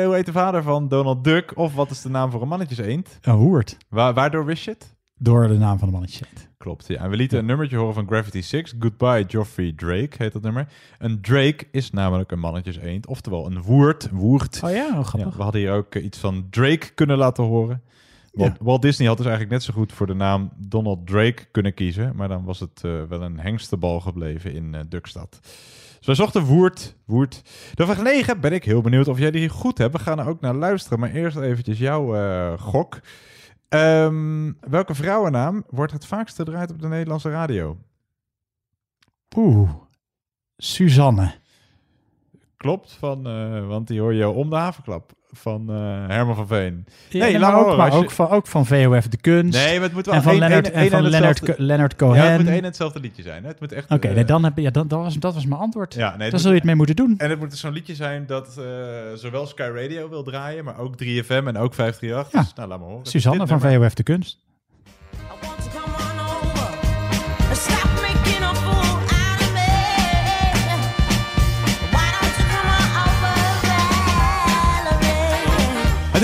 [0.05, 1.53] hoe heet de vader van Donald Duck?
[1.57, 3.19] Of wat is de naam voor een mannetjes eend?
[3.23, 3.77] Een hoert.
[3.89, 4.97] Wa- waardoor wist je het?
[5.21, 6.25] Door de naam van de mannetje.
[6.59, 6.97] Klopt, ja.
[7.03, 8.75] En we lieten een nummertje horen van Gravity 6.
[8.79, 10.67] Goodbye, Geoffrey Drake heet dat nummer.
[10.99, 13.07] Een Drake is namelijk een mannetjes eend.
[13.07, 14.09] Oftewel een woerd.
[14.11, 14.61] Woerd.
[14.65, 15.31] Oh ja, oh, grappig.
[15.31, 17.83] Ja, we hadden hier ook eh, iets van Drake kunnen laten horen.
[18.39, 21.75] Walt, Walt Disney had dus eigenlijk net zo goed voor de naam Donald Drake kunnen
[21.75, 22.17] kiezen.
[22.17, 25.39] Maar dan was het eh, wel een hengstenbal gebleven in eh Duckstad.
[25.97, 26.97] Dus wij zochten Woert.
[27.05, 27.43] Woert.
[27.75, 29.93] De vraag 9 ben ik heel benieuwd of jij die goed hebt.
[29.93, 31.01] We gaan er ook naar luisteren.
[31.01, 33.01] Maar eerst eventjes jouw eh, gok.
[33.69, 37.77] Ehm, welke vrouwennaam wordt het vaakst gedraaid op de Nederlandse radio?
[39.37, 39.71] Oeh.
[40.57, 41.35] Suzanne.
[42.57, 43.23] Klopt, van,
[43.69, 46.87] want die hoor je om de havenklap van eh, Herman van Veen.
[47.09, 47.77] Ja, nee, maar ook, horen.
[47.77, 49.59] maar Als je- ook, van, ook van VOF De Kunst.
[49.59, 51.97] Nee, maar het moet wel en van één- Leonard, en van Leonard, hetzelfde- Leonard Ja,
[51.99, 52.21] Cohen.
[52.23, 53.43] het moet Oké, één en hetzelfde liedje zijn.
[53.43, 53.49] Hè?
[53.49, 53.89] Het moet echt...
[53.89, 55.95] eh, nee, dan heb je, ja, dan, dat, was, dat was mijn antwoord.
[55.95, 57.15] Ja, nee, Daar dat- zul je het mee moeten doen.
[57.19, 58.65] En het moet dus zo'n liedje zijn dat eh,
[59.15, 62.33] zowel Sky Radio wil draaien, maar ook 3FM en ook 538.
[62.33, 62.41] Ja.
[62.41, 63.07] Dus, nou, laat maar horen.
[63.07, 63.81] Suzanne van nummer.
[63.83, 64.39] VOF De Kunst.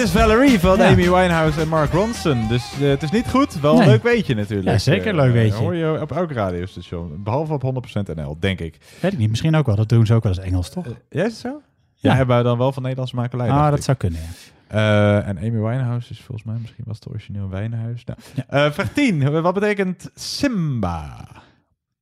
[0.05, 0.87] Is Valerie van Ja.
[0.89, 2.49] Amy Winehouse en Mark Ronson.
[2.49, 3.61] Dus eh, het is niet goed.
[3.61, 4.69] Wel een leuk weetje natuurlijk.
[4.69, 5.55] Ja, zeker Eh, leuk weetje.
[5.57, 7.23] hoor je op elk radiostation.
[7.23, 8.79] Behalve op 100% NL, denk ik.
[9.01, 9.77] Weet ik niet, misschien ook wel.
[9.77, 10.87] Dat doen ze ook wel eens Engels, toch?
[11.11, 11.49] Ja, is het zo?
[11.95, 12.11] Ja.
[12.11, 13.51] Ja, hebben we dan wel van Nederlandse makelij.
[13.51, 13.85] ah, dat ik.
[13.85, 14.29] zou kunnen, ja.
[14.69, 18.05] Eh, en Amy Winehouse is volgens mij, misschien was het origineel Wijnhuis.
[18.05, 19.43] Nou, eh, vraag 10.
[19.43, 21.27] Wat betekent Simba?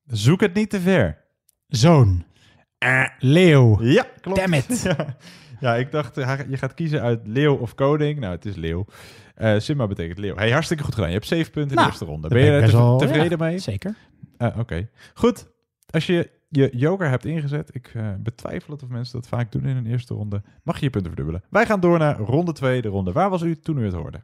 [0.06, 1.16] Zoek het niet te ver.
[1.68, 2.24] Zoon.
[3.18, 3.82] Leeuw.
[3.82, 4.38] Ja, klopt.
[4.40, 4.82] Damn it.
[4.82, 4.96] ja.
[5.62, 8.20] Ja, ik dacht, eh, je gaat kiezen uit leeuw of koning.
[8.20, 8.86] Nou, het is leeuw.
[9.34, 10.36] Eh, Simba betekent leeuw.
[10.36, 11.08] Hey, hartstikke goed gedaan.
[11.08, 12.28] Je hebt zeven punten in Nou, de eerste ronde.
[12.28, 13.58] Ben je er tevreden ja, mee?
[13.58, 13.94] Zeker.
[14.36, 14.88] Eh, Oké.
[15.14, 15.50] Goed.
[15.90, 19.64] Als je je joker hebt ingezet, ik eh, betwijfel het of mensen dat vaak doen
[19.64, 21.42] in een eerste ronde, mag je je punten verdubbelen.
[21.50, 23.12] Wij gaan door naar ronde 2, de ronde.
[23.12, 24.20] Waar was u toen u het hoorde?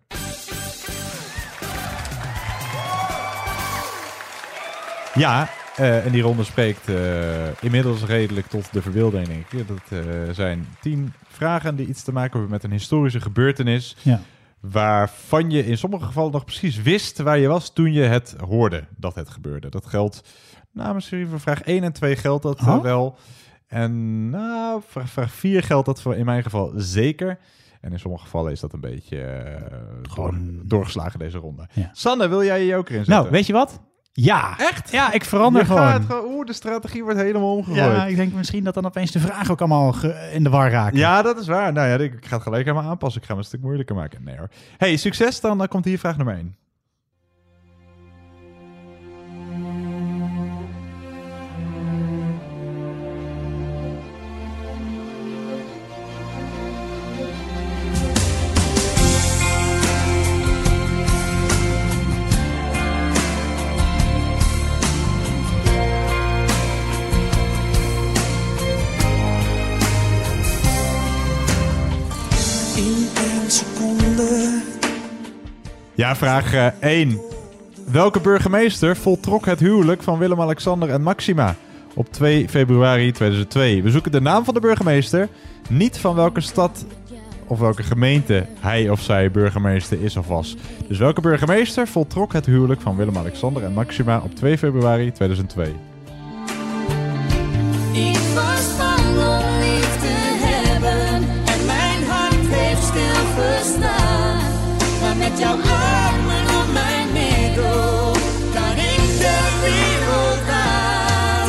[5.15, 5.49] Ja,
[5.79, 9.69] eh, en die ronde spreekt eh, inmiddels redelijk tot de verbeelding, denk ik.
[9.69, 9.99] Dat eh,
[10.33, 13.97] zijn tien vragen die iets te maken hebben met een historische gebeurtenis.
[14.03, 14.21] Ja.
[14.61, 18.85] Waarvan je in sommige gevallen nog precies wist waar je was toen je het hoorde
[18.97, 19.69] dat het gebeurde.
[19.69, 20.23] Dat geldt
[20.73, 22.83] namens serie voor vraag 1 en 2 geldt dat Oh.
[22.83, 23.19] wel.
[23.67, 27.39] En nou, vraag, vraag 4 geldt dat voor in mijn geval zeker.
[27.81, 29.47] En in sommige gevallen is dat een beetje
[30.15, 31.69] door- doorgeslagen deze ronde.
[31.73, 31.91] Ja.
[31.93, 33.15] Sanne, wil jij je joker inzetten?
[33.17, 33.81] Nou, weet je wat?
[34.25, 34.59] Ja.
[34.59, 34.91] Echt?
[34.91, 36.03] Ja, ik verander Je gewoon.
[36.03, 37.97] gewoon- Oeh, de strategie wordt helemaal omgegooid.
[37.97, 39.95] Ja, ik denk misschien dat dan opeens de vragen ook allemaal
[40.33, 40.99] in de war raken.
[40.99, 41.73] Ja, dat is waar.
[41.73, 43.21] Nou ja, ik ik ga het gelijk helemaal aanpassen.
[43.21, 44.25] Ik ga hem een stuk moeilijker maken.
[44.25, 44.49] Nee hoor.
[44.77, 45.59] Hey, succes dan.
[45.59, 46.57] Dan komt hier vraag nummer 1.
[75.99, 77.21] Ja, vraag 1.
[77.91, 81.57] Welke burgemeester voltrok het huwelijk van Willem-Alexander en Maxima
[81.95, 83.83] op 2 februari 2002?
[83.83, 85.29] We zoeken de naam van de burgemeester,
[85.69, 86.85] niet van welke stad
[87.47, 90.57] of welke gemeente hij of zij burgemeester is of was.
[90.89, 95.75] Dus welke burgemeester voltrok het huwelijk van Willem-Alexander en Maxima op 2 februari 2002?
[97.93, 102.95] Ik was om te hebben en mijn hart heeft.
[103.79, 103.98] Maar
[105.31, 108.11] met jouw armen om mijn middel
[108.55, 111.49] kan ik de wereld aan.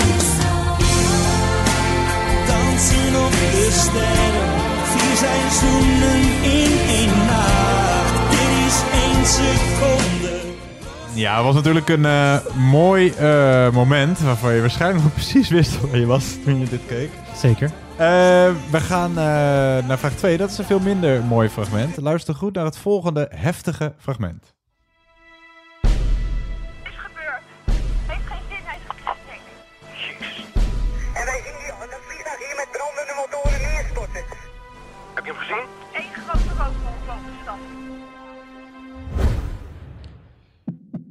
[2.47, 4.49] Dansen op de sterren.
[4.83, 8.13] Vier seizoenen in één nacht.
[8.29, 10.37] Dit is één seconde.
[11.13, 15.99] Ja, het was natuurlijk een eh, mooi eh, moment waarvan je waarschijnlijk precies wist waar
[15.99, 17.09] je was toen je dit keek.
[17.35, 17.71] Zeker.
[17.99, 18.05] Eh,
[18.71, 19.15] we gaan eh,
[19.87, 20.37] naar vraag 2.
[20.37, 21.97] Dat is een veel minder mooi fragment.
[21.97, 24.58] Luister goed naar het volgende heftige fragment.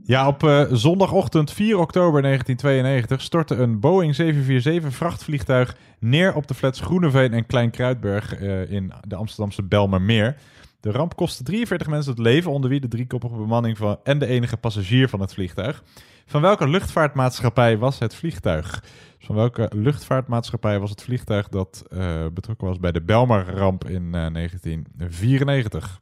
[0.09, 6.55] Ja, op eh, zondagochtend 4 oktober 1992 stortte een Boeing 747 vrachtvliegtuig neer op de
[6.55, 10.37] flats Groeneveen en Klein Kruidberg eh, in de Amsterdamse Belmermeer.
[10.81, 14.27] De ramp kostte 43 mensen het leven, onder wie de driekoppige bemanning van, en de
[14.27, 15.83] enige passagier van het vliegtuig.
[16.27, 18.85] Van welke luchtvaartmaatschappij was het vliegtuig?
[19.18, 24.33] Van welke luchtvaartmaatschappij was het vliegtuig dat eh, betrokken was bij de Belmar-ramp in eh,
[24.33, 26.01] 1994?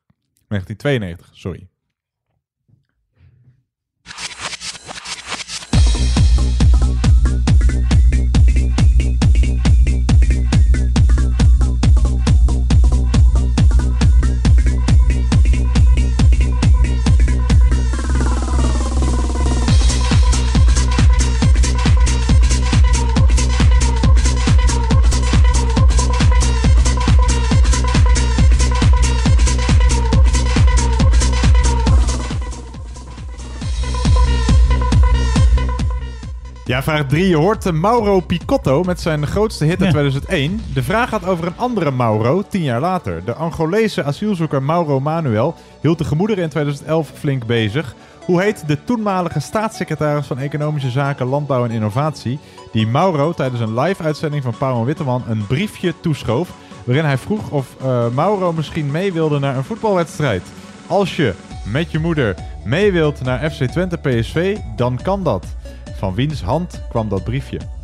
[0.49, 1.69] 1992, sorry.
[36.67, 37.29] Ja, vraag 3.
[37.29, 39.91] Je hoort eh, Mauro Picotto met zijn grootste hit in Ja.
[39.91, 40.61] 2001.
[40.75, 43.25] De vraag gaat over een andere Mauro, tien jaar later.
[43.25, 47.95] De Angolese asielzoeker Mauro Manuel hield de gemoederen in 2011 flink bezig.
[48.25, 52.39] Hoe heet de toenmalige staatssecretaris van Economische Zaken, Landbouw en Innovatie...
[52.73, 56.49] die Mauro tijdens een live-uitzending van Pauw en Witteman een briefje toeschoof...
[56.85, 60.43] waarin hij vroeg of eh, Mauro misschien mee wilde naar een voetbalwedstrijd.
[60.87, 65.47] Als je met je moeder mee wilt naar FC Twente PSV, dan kan dat.
[65.97, 67.76] Van wiens hand kwam dat briefje?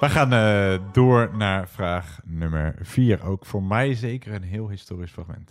[0.00, 3.24] We gaan eh, door naar vraag nummer 4.
[3.24, 5.50] Ook voor mij zeker een heel historisch fragment.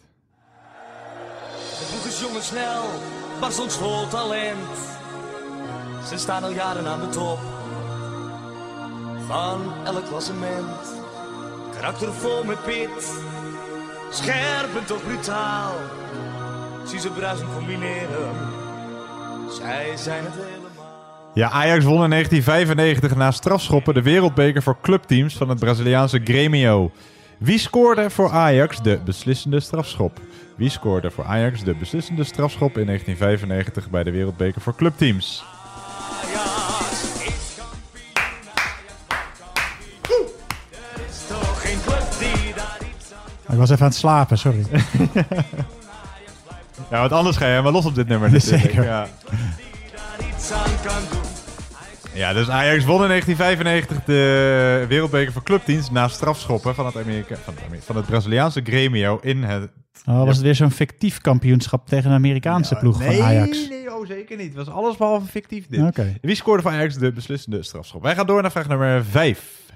[1.51, 2.83] De boeg is jong en snel,
[3.39, 4.77] was ons vol talent.
[6.07, 7.39] Ze staan al jaren aan de top
[9.27, 11.01] van elk klassement.
[11.71, 13.23] Karaktervol met pit,
[14.12, 15.73] scherp en toch brutaal.
[16.85, 18.35] Zie ze bruisend combineren,
[19.49, 20.48] zij zijn het.
[21.34, 26.96] Ja, Ajax won in 1995 na strafschoppen de wereldbeker voor clubteams van het Braziliaanse Grêmio.
[27.38, 30.20] Wie scoorde voor Ajax de beslissende strafschop?
[30.56, 35.44] Wie scoorde voor Ajax de beslissende strafschop in 1995 bij de wereldbeker voor clubteams?
[43.50, 44.65] Ik was even aan het slapen, sorry.
[46.89, 48.42] Ja, want anders ga je helemaal los op dit nummer.
[48.42, 48.84] Zeker.
[48.84, 49.08] Ja.
[50.47, 51.32] Daar iets aan kan doen.
[52.13, 57.36] ja, dus Ajax won in 1995 de wereldbeker voor clubteams na strafschoppen van het, Amerika
[57.36, 59.71] van het, van het Braziliaanse Grêmio in het...
[60.06, 63.69] Oh, was het weer zo'n fictief kampioenschap tegen een Amerikaanse ploeg nee, van Ajax?
[63.69, 64.47] Nee, oh, zeker niet.
[64.47, 65.82] Het was alles behalve fictief dit.
[65.82, 66.15] Oké.
[66.21, 68.02] Wie scoorde voor Ajax de beslissende strafschop?
[68.02, 69.68] Wij gaan door naar vraag nummer 5.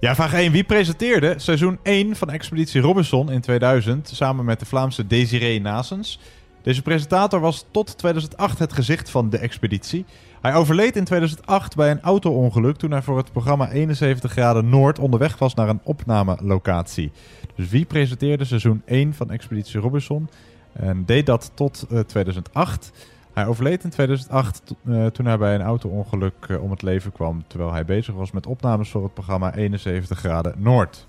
[0.00, 0.52] Ja, vraag 1.
[0.52, 6.20] Wie presenteerde seizoen 1 van Expeditie Robinson in 2000 samen met de Vlaamse Desiree Nasens?
[6.62, 10.04] Deze presentator was tot 2008 het gezicht van de expeditie.
[10.40, 14.98] Hij overleed in 2008 bij een auto-ongeluk toen hij voor het programma 71 graden Noord
[14.98, 17.12] onderweg was naar een opnamelocatie.
[17.54, 20.28] Dus wie presenteerde seizoen 1 van Expeditie Robinson
[20.72, 22.92] en deed dat tot eh, 2008?
[23.32, 27.12] Hij overleed in 2008 to- eh, toen hij bij een auto-ongeluk eh, om het leven
[27.12, 31.06] kwam terwijl hij bezig was met opnames voor het programma 71 graden Noord.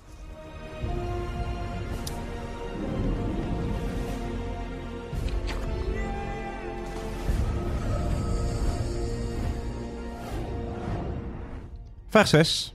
[12.08, 12.74] Vraag 6.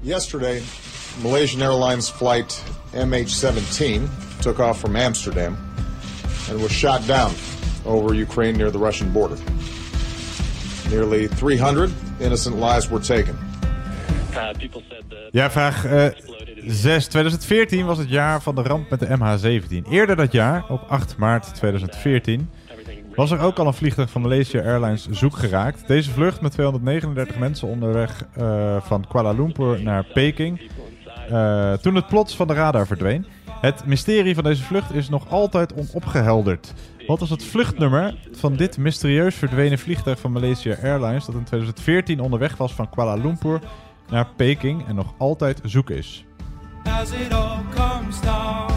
[0.00, 0.62] Yesterday,
[1.22, 2.62] Malaysian Airlines flight
[2.92, 4.08] MH17
[4.40, 5.56] took off from Amsterdam
[6.50, 7.30] and was shot down
[7.84, 9.36] over Ukraine near the Russian border.
[10.90, 13.38] Nearly 300 innocent lives were taken.
[15.30, 15.86] Ja, vraag
[16.66, 17.06] 6.
[17.06, 19.88] 2014 was het jaar van de ramp met de MH17.
[19.90, 22.48] Eerder dat jaar, op 8 maart 2014,
[23.14, 25.86] was er ook al een vliegtuig van Malaysia Airlines zoek geraakt.
[25.86, 30.60] Deze vlucht met 239 mensen onderweg eh, van Kuala Lumpur naar Peking.
[31.30, 33.26] eh, toen het plots van de radar verdween.
[33.60, 36.72] Het mysterie van deze vlucht is nog altijd onopgehelderd.
[37.06, 42.20] Wat was het vluchtnummer van dit mysterieus verdwenen vliegtuig van Malaysia Airlines dat in 2014
[42.20, 43.60] onderweg was van Kuala Lumpur
[44.08, 46.24] naar Peking en nog altijd zoek is?
[46.84, 48.72] As it all comes down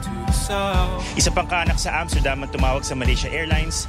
[0.00, 1.02] to the sound.
[1.16, 3.86] Isa pang kaanak sa Amsterdam ang tumawag sa Malaysia Airlines.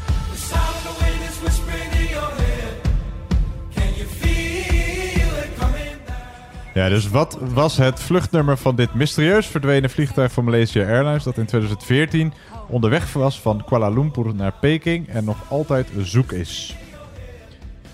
[6.77, 11.37] Ja, dus wat was het vluchtnummer van dit mysterieus verdwenen vliegtuig van Malaysia Airlines dat
[11.37, 12.33] in 2014
[12.69, 16.75] onderweg was van Kuala Lumpur naar Peking en nog altijd zoek is?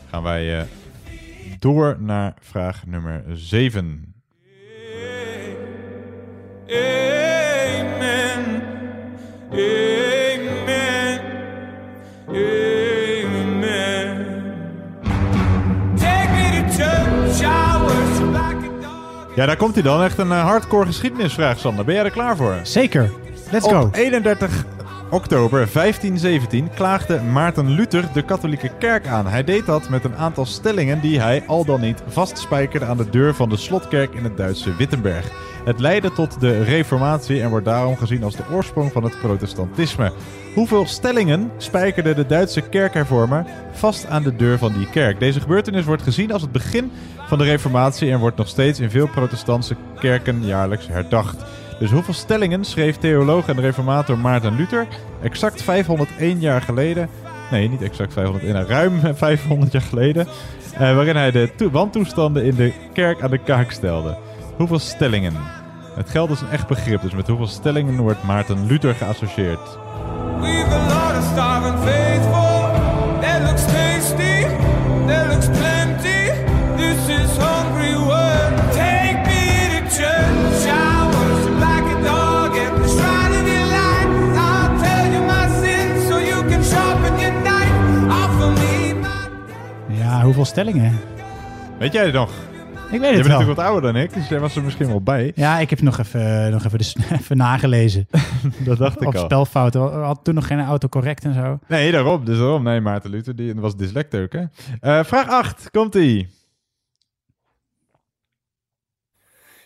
[0.09, 0.65] Gaan wij eh,
[1.59, 4.13] door naar vraag nummer 7.
[6.69, 8.62] Amen.
[9.51, 11.19] Amen.
[12.27, 14.25] Amen.
[15.95, 17.41] Take me to church.
[17.41, 20.03] I worship like a Ja, daar komt hij dan.
[20.03, 21.86] Echt een eh, hardcore geschiedenisvraag, Sander.
[21.86, 22.59] Ben jij er klaar voor?
[22.63, 23.22] Zeker.
[23.54, 23.89] Let's Op go.
[23.92, 24.66] 31
[25.10, 29.28] oktober 1517 klaagde Maarten Luther de katholieke kerk aan.
[29.28, 33.10] Hij deed dat met een aantal stellingen die hij al dan niet vastspijkerde aan de
[33.10, 35.32] deur van de slotkerk in het Duitse Wittenberg.
[35.66, 40.12] Het leidde tot de reformatie en wordt daarom gezien als de oorsprong van het protestantisme.
[40.56, 45.20] Hoeveel stellingen spijkerde de Duitse kerkhervormer vast aan de deur van die kerk?
[45.20, 46.92] Deze gebeurtenis wordt gezien als het begin
[47.28, 51.44] van de reformatie en wordt nog steeds in veel protestantse kerken jaarlijks herdacht.
[51.84, 54.88] Dus hoeveel stellingen schreef theoloog en reformator Maarten Luther
[55.22, 57.10] exact 501 jaar geleden,
[57.52, 60.28] nee niet exact 501, ruim 500 jaar geleden,
[60.74, 64.17] eh, waarin hij de to- wantoestanden in de kerk aan de kaak stelde?
[64.56, 65.34] Hoeveel stellingen?
[65.96, 69.78] Het geld is een echt begrip, dus met hoeveel stellingen wordt Maarten Luther geassocieerd?
[70.39, 70.69] We've
[90.36, 91.00] hoeveel stellingen?
[91.80, 92.32] Weet jij het nog?
[92.91, 93.38] Ik weet Je het bent wel.
[93.38, 95.32] natuurlijk wat ouder dan ik, dus jij was er misschien wel bij.
[95.36, 98.08] Ja, ik heb nog even, nog even, de, even nagelezen.
[98.65, 99.24] Dat dacht ik Of al.
[99.24, 99.84] spelfouten.
[99.84, 101.60] We hadden toen nog geen autocorrect en zo.
[101.67, 102.26] Nee, daarom.
[102.26, 102.63] Dus daarom.
[102.63, 104.43] Nee, Maarten Luther die was dyslecte ook, hè?
[104.80, 105.69] Eh, vraag 8.
[105.72, 106.30] Komt-ie.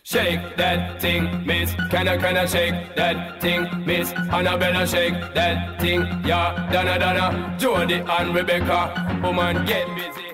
[0.02, 1.74] Shake that thing, miss.
[1.88, 4.12] Can I, can I shake that thing, miss?
[4.30, 6.70] Annabella, shake that thing, yeah.
[6.72, 8.90] Donna, Donna, Jody and Rebecca.
[9.22, 10.27] Woman, get busy.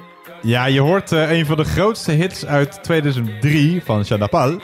[0.45, 4.61] Ja, je hoort eh, een van de grootste hits uit 2003 van Jean Paul.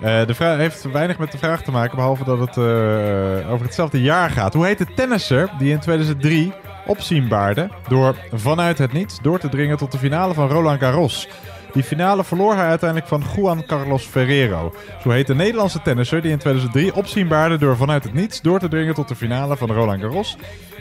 [0.00, 3.66] Eh, de vraag heeft weinig met de vraag te maken, behalve dat het eh, over
[3.66, 4.54] hetzelfde jaar gaat.
[4.54, 6.52] Hoe heet de tennisser die in 2003
[6.86, 11.28] opzien baarde door vanuit het niets door te dringen tot de finale van Roland Garros?
[11.72, 14.74] Die finale verloor hij uiteindelijk van Juan Carlos Ferrero.
[15.02, 18.58] Zo heet de Nederlandse tennisser die in 2003 opzien baarde door vanuit het niets door
[18.58, 20.36] te dringen tot de finale van Roland Garros.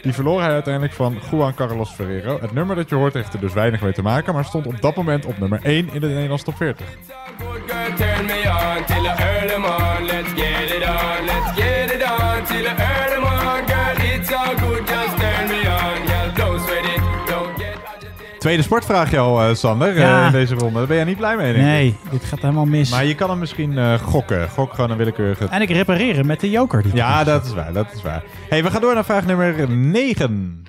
[0.06, 2.38] Die verloor hij uiteindelijk van Juan Carlos Ferrero.
[2.42, 4.82] Het nummer dat je hoort heeft er dus weinig mee te maken, maar stond op
[4.82, 6.86] dat moment op nummer 1 in de Nederlandse top 40.
[6.86, 8.44] Good girl, turn me
[8.78, 10.06] on till the early morn.
[10.06, 12.85] Let's get it on, let's get it on till the early
[18.46, 20.78] Tweede sportvraagje al, eh, Sander, eh, in deze ronde.
[20.78, 21.72] Daar ben jij niet blij mee, denk ik.
[21.72, 22.90] Nee, dit gaat helemaal mis.
[22.90, 24.50] Maar je kan hem misschien eh, gokken.
[24.50, 25.46] Gok gewoon een willekeurige...
[25.46, 26.84] En ik repareren met de joker.
[26.84, 28.24] Die Ja, dat is waar, dat is waar.
[28.50, 30.64] hey, we gaan door naar vraag nummer 9.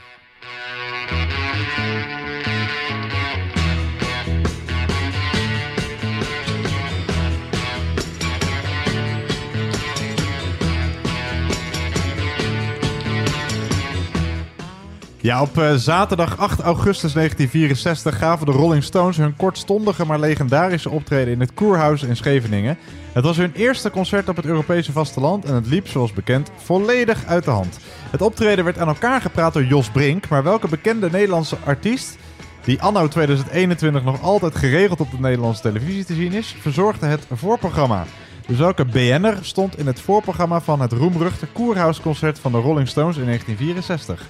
[15.20, 20.90] Ja, op eh, zaterdag 8 augustus 1964 gaven de Rolling Stones hun kortstondige maar legendarische
[20.90, 22.79] optreden in het Koerhuis in Scheveningen.
[23.12, 27.26] Het was hun eerste concert op het Europese vasteland en het liep, zoals bekend, volledig
[27.26, 27.79] uit de hand.
[28.11, 32.18] Het optreden werd aan elkaar gepraat door Jos Brink, maar welke bekende Nederlandse artiest,
[32.64, 37.26] die anno 2021 nog altijd geregeld op de Nederlandse televisie te zien is, verzorgde het
[37.33, 38.05] voorprogramma.
[38.46, 43.16] Dus welke BN'er stond in het voorprogramma van het roemruchte Koerhuisconcert van de Rolling Stones
[43.16, 44.29] in 1964?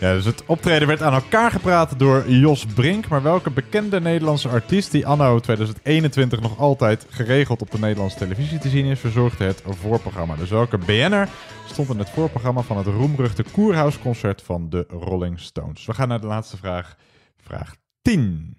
[0.00, 3.08] Ja, dus het optreden werd aan elkaar gepraat door Jos Brink.
[3.08, 8.58] Maar welke bekende Nederlandse artiest die anno 2021 nog altijd geregeld op de Nederlandse televisie
[8.58, 10.36] te zien is, verzorgde het voorprogramma.
[10.36, 11.28] Dus welke BN'er
[11.66, 15.86] stond in het voorprogramma van het roemruchte Koerhuisconcert van de Rolling Stones?
[15.86, 16.96] We gaan naar de laatste vraag.
[17.42, 18.56] Vraag 10.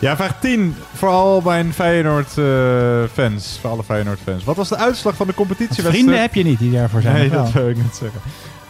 [0.00, 3.58] Ja, vraag 10 voor al mijn Feyenoord-fans.
[3.60, 4.44] voor alle Feyenoord-fans.
[4.44, 5.94] Wat was de uitslag van de competitiewedstrijd?
[5.94, 7.14] Vrienden heb je niet die daarvoor zijn.
[7.14, 8.20] Nee, dat zou ik net zeggen.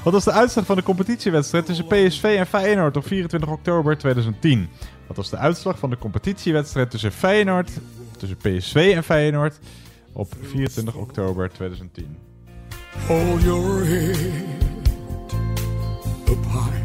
[0.03, 4.68] Wat was de uitslag van de competitiewedstrijd tussen PSV en Feyenoord op 24 oktober 2010?
[5.07, 7.70] Wat was de uitslag van de competitiewedstrijd tussen Feyenoord,
[8.16, 9.59] tussen PSV en Feyenoord
[10.12, 12.16] op 24 oktober 2010?
[13.07, 14.16] Hold your head
[16.28, 16.85] up high.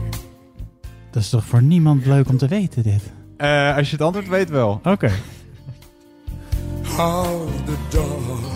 [1.11, 3.01] Dat is toch voor niemand leuk om te weten, dit?
[3.37, 4.79] Eh, als je het antwoord weet wel.
[4.83, 5.11] Oké.
[6.97, 8.53] How the dark.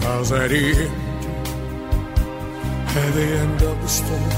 [0.00, 0.88] Cause at end,
[2.86, 4.28] at the end of the storm,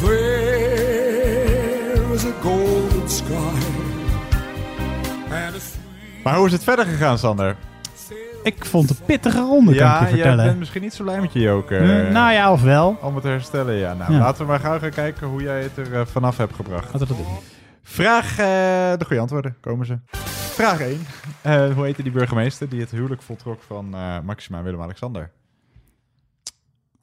[0.00, 3.34] there is a golden sky
[5.30, 7.56] and a sweet Maar hoe is het verder gegaan, Sander?
[8.42, 10.44] Ik vond het een pittige ronde, kan ik ja, je jij vertellen.
[10.44, 11.80] bent misschien niet zo blij met je joker.
[12.06, 12.98] Hm, nou ja, of wel.
[13.02, 13.94] Om het te herstellen, ja.
[13.94, 14.18] Nou, Ja.
[14.18, 16.84] laten we maar gauw gaan kijken hoe jij het er eh, vanaf hebt gebracht.
[16.84, 17.26] Laten we dat doen.
[17.82, 18.36] Vraag, eh,
[18.98, 19.98] de goede antwoorden, komen ze.
[20.52, 21.00] Vraag 1.
[21.42, 23.88] Eh, hoe heette die burgemeester die het huwelijk voltrok van
[24.24, 25.30] Maxima en Willem-Alexander?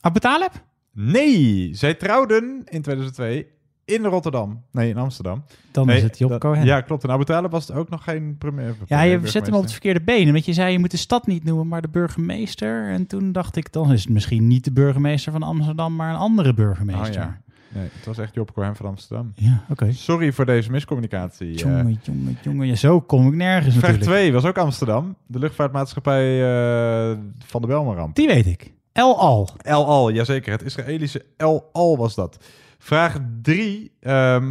[0.02, 0.52] Abu Talib?
[0.94, 3.48] Nee, zij trouwden in 2002
[3.90, 4.64] in Rotterdam.
[4.72, 5.44] Nee, in Amsterdam.
[5.72, 6.66] Dan Nee, is het Job dat- Cohen.
[6.66, 7.04] Ja, klopt.
[7.04, 8.76] En Abu Talib was het ook nog geen premier.
[8.86, 10.32] Ja, je zet hem op het verkeerde been.
[10.32, 12.90] Want je zei, je moet de stad niet noemen, maar de burgemeester.
[12.90, 16.20] En toen dacht ik, dan is het misschien niet de burgemeester van Amsterdam, maar een
[16.20, 17.08] andere burgemeester.
[17.08, 17.42] Oh, ja.
[17.74, 19.32] Nee, het was echt Job Cohen van Amsterdam.
[19.36, 19.92] Ja, oké.
[19.92, 21.54] Sorry voor deze miscommunicatie.
[21.54, 22.68] Jongen, jongen, jongen.
[22.68, 24.12] Ja, zo kom ik nergens Vraag natuurlijk.
[24.20, 25.16] 2 was ook Amsterdam.
[25.28, 28.16] De luchtvaartmaatschappij eh, van de Belmaramp.
[28.16, 28.74] Die weet ik.
[28.92, 29.50] El Al.
[29.62, 30.52] El Al, jazeker.
[30.52, 32.38] Het Israëlische El Al was dat.
[32.82, 33.92] Vraag 3.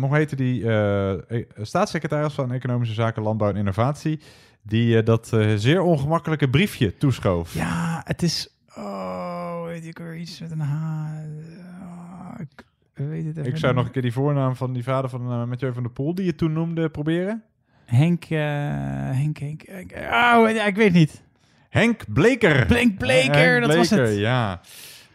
[0.01, 4.21] hoe heette die eh, eh, staatssecretaris van Economische Zaken, Landbouw en Innovatie...
[4.63, 7.55] die eh, dat eh, zeer ongemakkelijke briefje toeschoof?
[7.55, 8.57] Ja, het is...
[8.77, 10.75] Oh, weet ik weer iets met een H.
[11.83, 15.11] Oh, ik weet het even Ik zou nog een keer die voornaam van die vader
[15.11, 16.15] van uh, Mathieu van der Poel...
[16.15, 17.43] die je toen noemde, proberen.
[17.85, 19.93] Henk, Henk, Henk, Henk.
[19.93, 21.23] Oh, ja, ik weet niet.
[21.69, 22.67] Henk Bleker.
[22.67, 24.17] Henk Bleker, Henk dat was het.
[24.17, 24.61] Ja,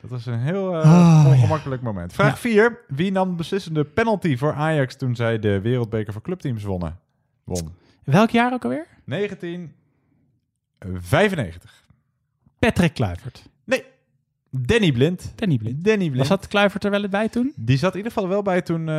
[0.04, 2.14] dat was een heel Oh, ongemakkelijk moment.
[2.14, 2.36] Vraag Ja.
[2.36, 2.80] 4.
[2.88, 7.00] Wie nam de beslissende penalty voor Ajax toen zij de wereldbeker voor clubteams wonnen?
[7.44, 7.70] Won.
[8.04, 8.88] Welk jaar ook alweer?
[9.06, 11.84] 1995.
[12.60, 13.50] Patrick Kluivert.
[13.66, 13.84] Nee.
[14.50, 15.34] Danny Blind.
[15.36, 15.84] Danny Blind.
[15.84, 16.18] Danny Blind.
[16.18, 17.54] Was dat Kluivert er wel bij toen?
[17.56, 18.90] Die zat in ieder geval wel bij toen...
[18.90, 18.96] eh,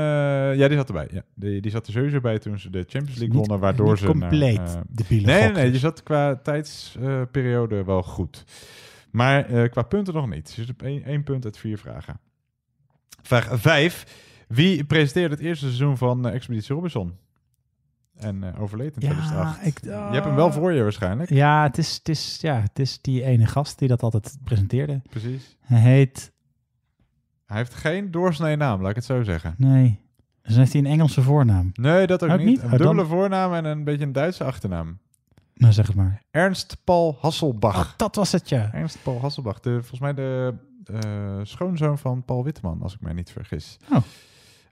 [0.56, 1.08] ja, die zat erbij.
[1.10, 1.22] Ja.
[1.34, 4.06] Die, die zat er sowieso bij toen ze de Champions League wonnen, waardoor niet ze...
[4.06, 5.64] compleet naar, eh, debiele Nee, nee, nee.
[5.64, 5.72] dus.
[5.72, 8.44] Je zat qua tijdsperiode wel goed.
[9.14, 10.56] Maar eh, qua punten nog niet.
[10.56, 12.20] Dus op één, één punt uit vier vragen.
[13.22, 14.44] Vraag 5.
[14.48, 17.16] Wie presenteerde het eerste seizoen van eh, Expeditie Robinson?
[18.16, 19.66] En eh, overleed in Ja, 2008.
[19.66, 21.30] ik- Je hebt hem wel voor je waarschijnlijk.
[21.30, 25.02] Ja, het is, het, is, ja, het is die ene gast die dat altijd presenteerde.
[25.10, 25.56] Precies.
[25.60, 26.32] Hij heet...
[27.46, 29.54] Hij heeft geen doorsnee naam, laat ik het zo zeggen.
[29.58, 30.00] Nee.
[30.42, 31.70] Dus heeft hij een Engelse voornaam.
[31.74, 32.46] Nee, dat ook, Ook niet.
[32.46, 32.58] niet?
[32.58, 34.98] Een Oh, dan- dubbele voornaam en een beetje een Duitse achternaam.
[35.54, 36.22] Nou, zeg het maar.
[36.30, 37.86] Ernst Paul Hasselbach.
[37.86, 38.72] Oh, dat was het, ja.
[38.72, 39.60] Ernst Paul Hasselbach.
[39.60, 43.76] De, volgens mij de eh, schoonzoon van Paul Witteman, als ik mij niet vergis.
[43.92, 44.02] Oh.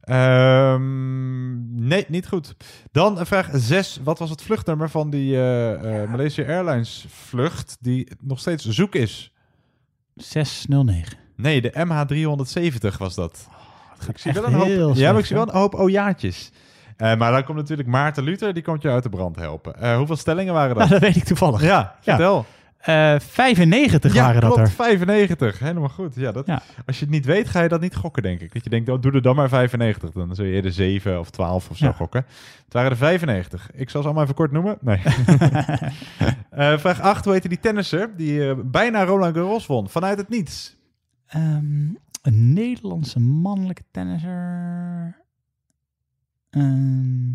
[0.02, 2.54] Ehm, nee, niet goed.
[2.92, 4.00] Dan vraag 6.
[4.04, 8.94] Wat was het vluchtnummer van die eh, eh, Malaysia Airlines vlucht die nog steeds zoek
[8.94, 9.32] is?
[10.14, 11.18] 609.
[11.36, 13.48] Nee, de MH370 was dat.
[14.08, 15.74] ik zie wel een hoop, ja, maar ik zie wel een hoop.
[16.96, 19.80] Eh, maar dan komt natuurlijk Maarten Luther, die komt je uit de brand helpen.
[19.80, 20.78] Eh, hoeveel stellingen waren dat?
[20.78, 21.62] Nou, dat weet ik toevallig.
[21.62, 22.46] Ja, vertel.
[22.78, 24.74] Eh 95 Ja, waren dat klopt, er.
[24.74, 25.58] 95.
[25.58, 26.14] Helemaal goed.
[26.14, 26.62] Ja, dat, Ja.
[26.86, 28.52] Als je het niet weet, ga je dat niet gokken, denk ik.
[28.52, 30.10] Dat je denkt, oh, doe er dan maar 95.
[30.10, 31.92] Dan zul je eerder 7 of 12 of zo Ja.
[31.92, 32.24] gokken.
[32.64, 33.70] Het waren er 95.
[33.74, 34.78] Ik zal ze allemaal even kort noemen.
[34.80, 34.98] Nee.
[36.78, 37.24] Vraag 8.
[37.24, 39.88] Hoe heette die tennisser die bijna Roland Garros won?
[39.88, 40.76] Vanuit het niets.
[41.26, 41.88] Ehm,
[42.22, 45.16] een Nederlandse mannelijke tennisser.
[46.52, 47.30] Ehm,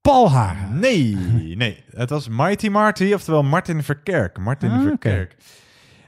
[0.00, 0.78] Paul Haren.
[0.78, 1.16] Nee,
[1.56, 1.84] nee.
[1.90, 4.38] Het was Mighty Marty, oftewel Martin Verkerk.
[4.38, 4.82] Martin Ah.
[4.82, 5.36] Verkerk.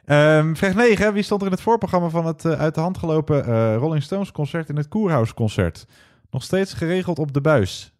[0.04, 1.12] Ehm, vraag 9.
[1.12, 4.02] Wie stond er in het voorprogramma van het eh, uit de hand gelopen eh, Rolling
[4.02, 5.86] Stones concert in het Koerhuis concert?
[6.30, 7.92] Nog steeds geregeld op de buis.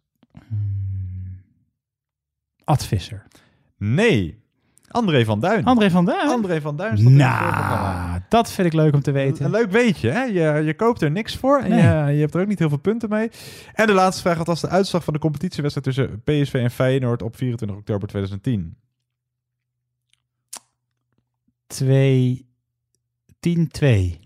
[2.63, 3.27] Ad Visser.
[3.77, 4.43] Nee.
[4.95, 5.63] André van Duin.
[5.65, 6.29] André van Duin?
[6.29, 7.15] André van Duin stond.
[7.15, 9.45] Nou, dat vind ik leuk om te weten.
[9.45, 10.23] Een leuk weetje, hè?
[10.23, 11.81] Je, je koopt er niks voor en Nee.
[11.81, 13.29] je, je hebt er ook niet heel veel punten mee.
[13.73, 17.21] En de laatste vraag, wat was de uitslag van de competitiewedstrijd tussen PSV en Feyenoord
[17.21, 18.77] op 24 oktober 2010?
[21.67, 22.45] 2
[23.39, 24.19] 10 2.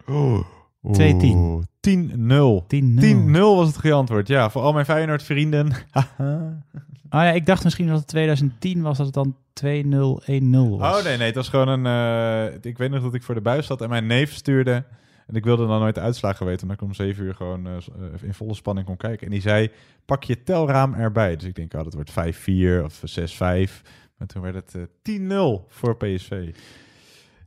[1.87, 2.65] Oh.
[2.67, 3.33] 2 10.
[3.33, 3.35] 10-0.
[3.35, 4.27] 10-0 was het goede antwoord.
[4.27, 5.71] Ja, voor al mijn Feyenoord vrienden.
[5.93, 6.03] Oh
[7.23, 10.97] ja, ik dacht misschien dat het 2010 was, dat het dan 2-0-1-0 was.
[10.97, 11.85] Oh nee, nee, het was gewoon een...
[11.85, 14.83] eh, ik weet nog dat ik voor de buis zat en mijn neef stuurde...
[15.27, 17.73] En ik wilde dan nooit de uitslagen weten, omdat ik om zeven uur gewoon eh,
[18.21, 19.25] in volle spanning kon kijken.
[19.25, 19.69] En die zei,
[20.05, 21.35] pak je telraam erbij.
[21.35, 23.81] Dus ik denk, oh, dat wordt 5-4 of 6-5.
[24.17, 26.55] Maar toen werd het eh 10-0 voor PSV.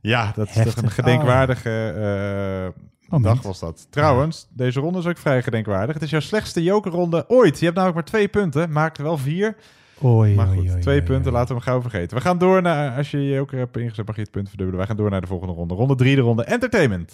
[0.01, 2.73] Ja, dat is toch een gedenkwaardige
[3.09, 3.87] dag was dat.
[3.89, 5.93] Trouwens, deze ronde is ook vrij gedenkwaardig.
[5.93, 7.59] Het is jouw slechtste jokerronde ooit.
[7.59, 9.55] Je hebt namelijk maar twee punten, maakt wel vier.
[10.03, 12.17] Oei, Maar goed, oei, twee punten, laten we hem gauw vergeten.
[12.17, 14.79] We gaan door naar, als je je joker hebt ingezet, mag je het punt verdubbelen.
[14.79, 15.73] Wij gaan door naar de volgende ronde.
[15.73, 17.13] Ronde drie, de ronde entertainment.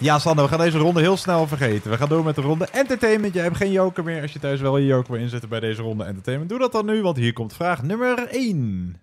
[0.00, 1.90] Ja, Sander, we gaan deze ronde heel snel vergeten.
[1.90, 3.34] We gaan door met de ronde entertainment.
[3.34, 4.22] Jij hebt geen joker meer.
[4.22, 6.86] Als je thuis wel je joker wil inzetten bij deze ronde entertainment, doe dat dan
[6.86, 9.00] nu, want hier komt vraag nummer 1.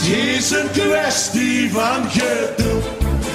[0.00, 2.84] Het is een kwestie van geduld.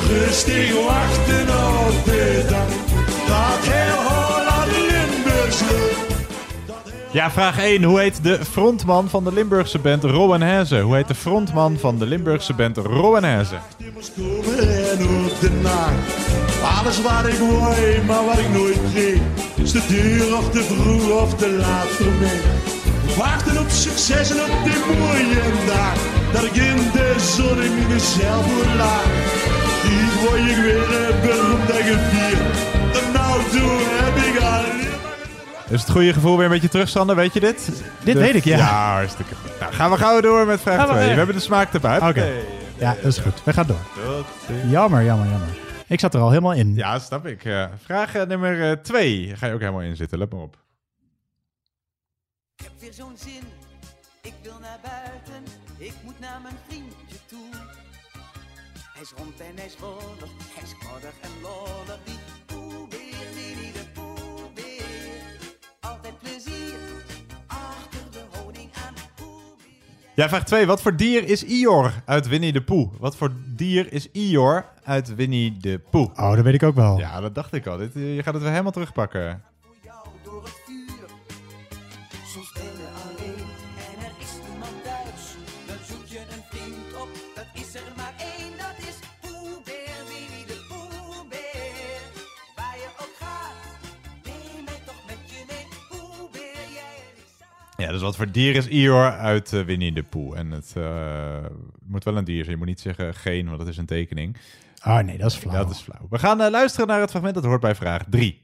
[0.09, 1.41] Rustig wachten
[1.88, 2.68] op de dag.
[3.28, 5.61] Dat heel Holland Limburgs.
[7.11, 7.84] Ja, vraag 1.
[7.84, 10.80] Hoe heet de frontman van de Limburgse band Rowan Haze?
[10.80, 13.55] Hoe heet de frontman van de Limburgse band Rowan Haze?
[14.16, 16.80] komen en op de nacht.
[16.80, 19.20] Alles wat ik wou, maar wat ik nooit kreeg.
[19.55, 22.39] Is te duur of te vroeg of te laat voor mij.
[23.18, 26.24] Wachten op succes en op die mooie dag.
[26.36, 29.03] Dat ik in de zon in mezelf voor laag.
[29.83, 32.57] Die word ik weer een beroemd en gevierd.
[33.05, 34.93] En nou toe heb ik alleen
[35.69, 37.15] Is het goede gevoel weer een beetje terug, Sander?
[37.15, 37.65] Weet je dit?
[38.03, 38.57] Dit De- weet ik, ja.
[38.57, 39.59] Ja, hartstikke goed.
[39.59, 41.09] Nou, gaan we gauw door met vraag Gaan we 2.
[41.09, 42.09] We, hebben de smaak erbij.
[42.09, 42.31] Oké.
[42.77, 43.43] Ja, dat is goed.
[43.43, 43.86] We gaan door.
[44.69, 45.49] Jammer, jammer, jammer.
[45.88, 46.75] Ik zat er al helemaal in.
[46.75, 47.43] Ja, snap ik.
[47.43, 47.71] Ja.
[47.83, 49.33] Vraag eh, nummer 2.
[49.36, 50.17] Ga je ook helemaal in zitten.
[50.17, 50.57] Let maar op.
[52.55, 53.43] Ik heb weer zo'n zin,
[54.21, 55.43] ik wil naar buiten,
[55.78, 57.49] ik moet naar mijn vriendje toe.
[58.93, 63.55] Hij is rond en hij is rollig, hij is koddig en lollig, die poebeer, die
[63.55, 64.84] die de poebeer.
[65.80, 66.78] Altijd plezier,
[67.47, 68.93] achter de honing aan,
[70.15, 70.65] Ja, vraag 2.
[70.65, 72.93] Wat voor dier is Ior uit Winnie de Pooh?
[72.99, 76.19] Wat voor dier is Ior uit Winnie de Pooh?
[76.19, 76.97] Oh, dat weet ik ook wel.
[76.97, 77.78] Ja, dat dacht ik al.
[77.78, 79.43] Dit, eh, je gaat het weer helemaal terugpakken.
[97.96, 100.38] Dus wat voor dier is Ior uit eh, Winnie de Pooh?
[100.38, 101.46] En het eh,
[101.86, 102.50] moet wel een dier zijn.
[102.50, 104.38] Je moet niet zeggen geen, want dat is een tekening.
[104.86, 105.58] Oh nee, dat is flauw.
[105.58, 106.08] Dat is flauw.
[106.10, 108.43] We gaan eh, luisteren naar het fragment dat hoort bij vraag 3.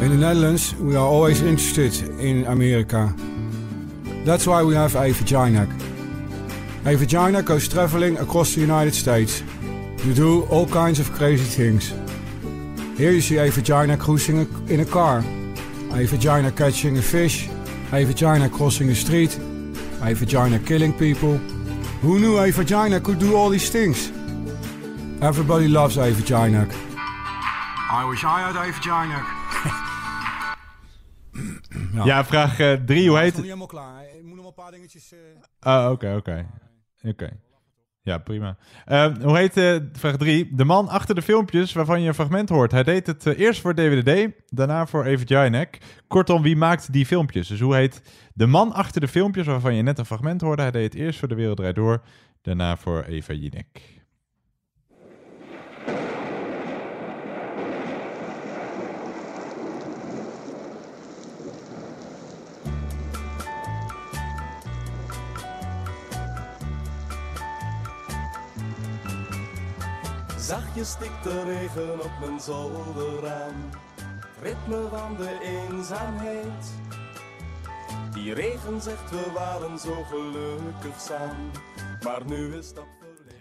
[0.00, 3.14] In the Netherlands, we are always interested in America.
[4.24, 5.66] That's why we have a vagina.
[6.86, 9.42] A vagina goes traveling across the United States.
[10.02, 11.92] You do all kinds of crazy things.
[12.96, 15.22] Here you see a vagina cruising in a car,
[15.92, 17.48] a vagina catching a fish,
[17.92, 19.36] a vagina crossing a street,
[20.02, 21.38] a vagina killing people.
[22.02, 24.10] Who knew a vagina could do all these things?
[25.20, 26.66] Everybody loves a vagina.
[27.92, 29.26] I wish I had a vagina.
[32.04, 33.08] Ja, vraag 3.
[33.08, 34.04] hoe heet klaar.
[34.16, 35.14] Ik moet nog een paar dingetjes...
[35.60, 36.46] Ah, oké, oké.
[37.02, 37.30] Oké.
[38.02, 38.56] Ja, prima.
[38.84, 40.54] Eh, hoe heet eh, vraag 3?
[40.54, 42.72] De man achter de filmpjes waarvan je een fragment hoort.
[42.72, 45.78] Hij deed het eh, eerst voor DWDD, daarna voor Evert Jainek.
[46.08, 47.48] Kortom, wie maakt die filmpjes?
[47.48, 48.02] Dus hoe heet
[48.34, 50.62] de man achter de filmpjes waarvan je net een fragment hoorde?
[50.62, 52.02] Hij deed het eerst voor De Wereld Draait Door,
[52.42, 53.99] daarna voor Eva Jinek.
[70.50, 73.54] Zachtjes stikt de regen op mijn zolderraam.
[74.00, 75.38] Het ritme van de
[75.70, 76.72] eenzaamheid.
[78.14, 81.50] Die regen zegt we waren zo gelukkig samen.
[82.04, 82.84] Maar nu is dat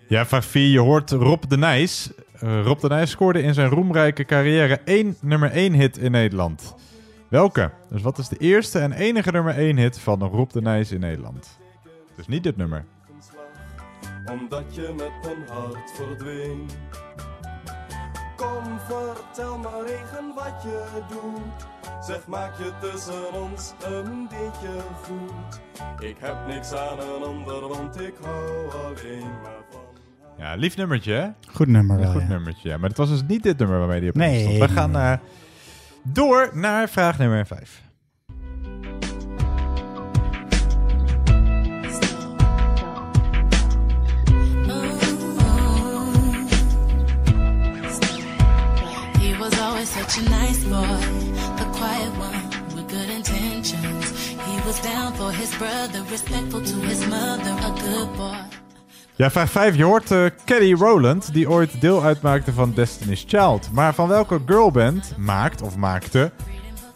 [0.07, 0.68] Ja, vraag 4.
[0.68, 2.12] Je hoort Rob de Nijs.
[2.34, 6.76] Eh, Rob de Nijs scoorde in zijn roemrijke carrière één nummer 1 hit in Nederland.
[7.30, 7.72] Welke?
[7.89, 10.99] Dus wat is de eerste en enige nummer 1 hit van Rob de Nijs in
[10.99, 11.60] Nederland?
[12.16, 12.86] Dus niet dit nummer.
[14.32, 16.69] Omdat je met mijn hart verdween.
[18.36, 21.67] Kom, vertel maar regen wat je doet.
[22.05, 25.61] Zeg, maak je tussen ons een beetje goed.
[26.09, 29.82] Ik heb niks aan een ander, want ik hou alleen maar van.
[30.38, 31.27] Ja, lief nummertje, hè?
[31.53, 32.27] Goed nummer wel, goed ja.
[32.27, 32.77] nummertje, ja.
[32.77, 34.53] Maar het was dus niet dit nummer waarmee die op Nee, stond.
[34.53, 35.13] We nee, gaan eh,
[36.03, 37.82] door naar vraag nummer 5.
[50.10, 50.97] Such a nice boy,
[51.57, 54.12] the quiet one with good intentions.
[54.28, 58.38] He was down for his brother, respectful to his mother, a good boy.
[59.16, 59.76] Ja, vraag 5.
[59.76, 63.70] Je hoort eh Kelly Rowland, die ooit deel uitmaakte van Destiny's Child.
[63.72, 66.32] Maar van welke girlband maakt of maakte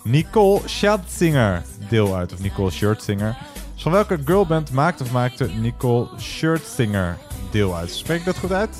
[0.03, 2.33] Nicole Scherzinger deel uit?
[2.33, 3.37] Of Nicole Scherzinger.
[3.73, 7.17] Dus van welke girlband maakt of maakte Nicole Scherzinger
[7.51, 7.91] deel uit?
[7.91, 8.75] Spreek ik dat goed uit?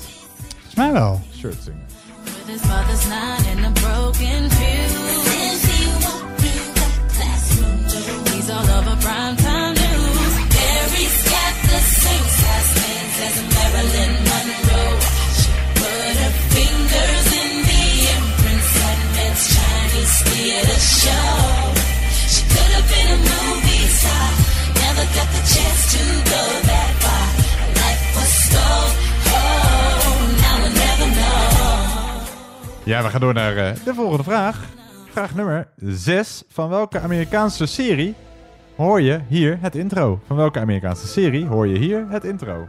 [0.50, 1.20] Volgens mij wel.
[1.30, 1.93] Scherzinger.
[2.46, 5.64] His father's nine and a broken fuse.
[8.34, 10.34] He's all over primetime news.
[10.52, 15.00] Mary's got the same size hands as Marilyn Monroe.
[15.38, 18.98] She put her fingers in the imprints that
[19.54, 21.40] Chinese theater show.
[22.28, 24.28] She could have been a movie star,
[24.84, 26.04] never got the chance to
[32.84, 34.68] Ja, we gaan door naar eh, de volgende vraag.
[35.10, 36.42] Vraag nummer 6.
[36.48, 38.14] Van welke Amerikaanse serie
[38.76, 40.20] hoor je hier het intro?
[40.26, 42.68] Van welke Amerikaanse serie hoor je hier het intro?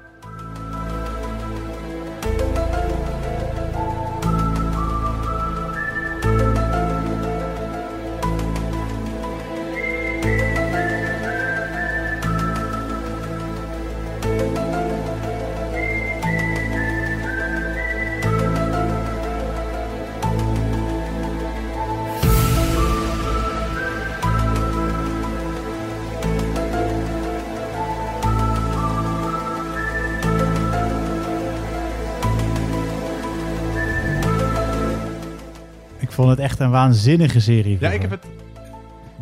[36.16, 37.78] Vond het echt een waanzinnige serie.
[37.80, 38.26] Ja, ik heb het...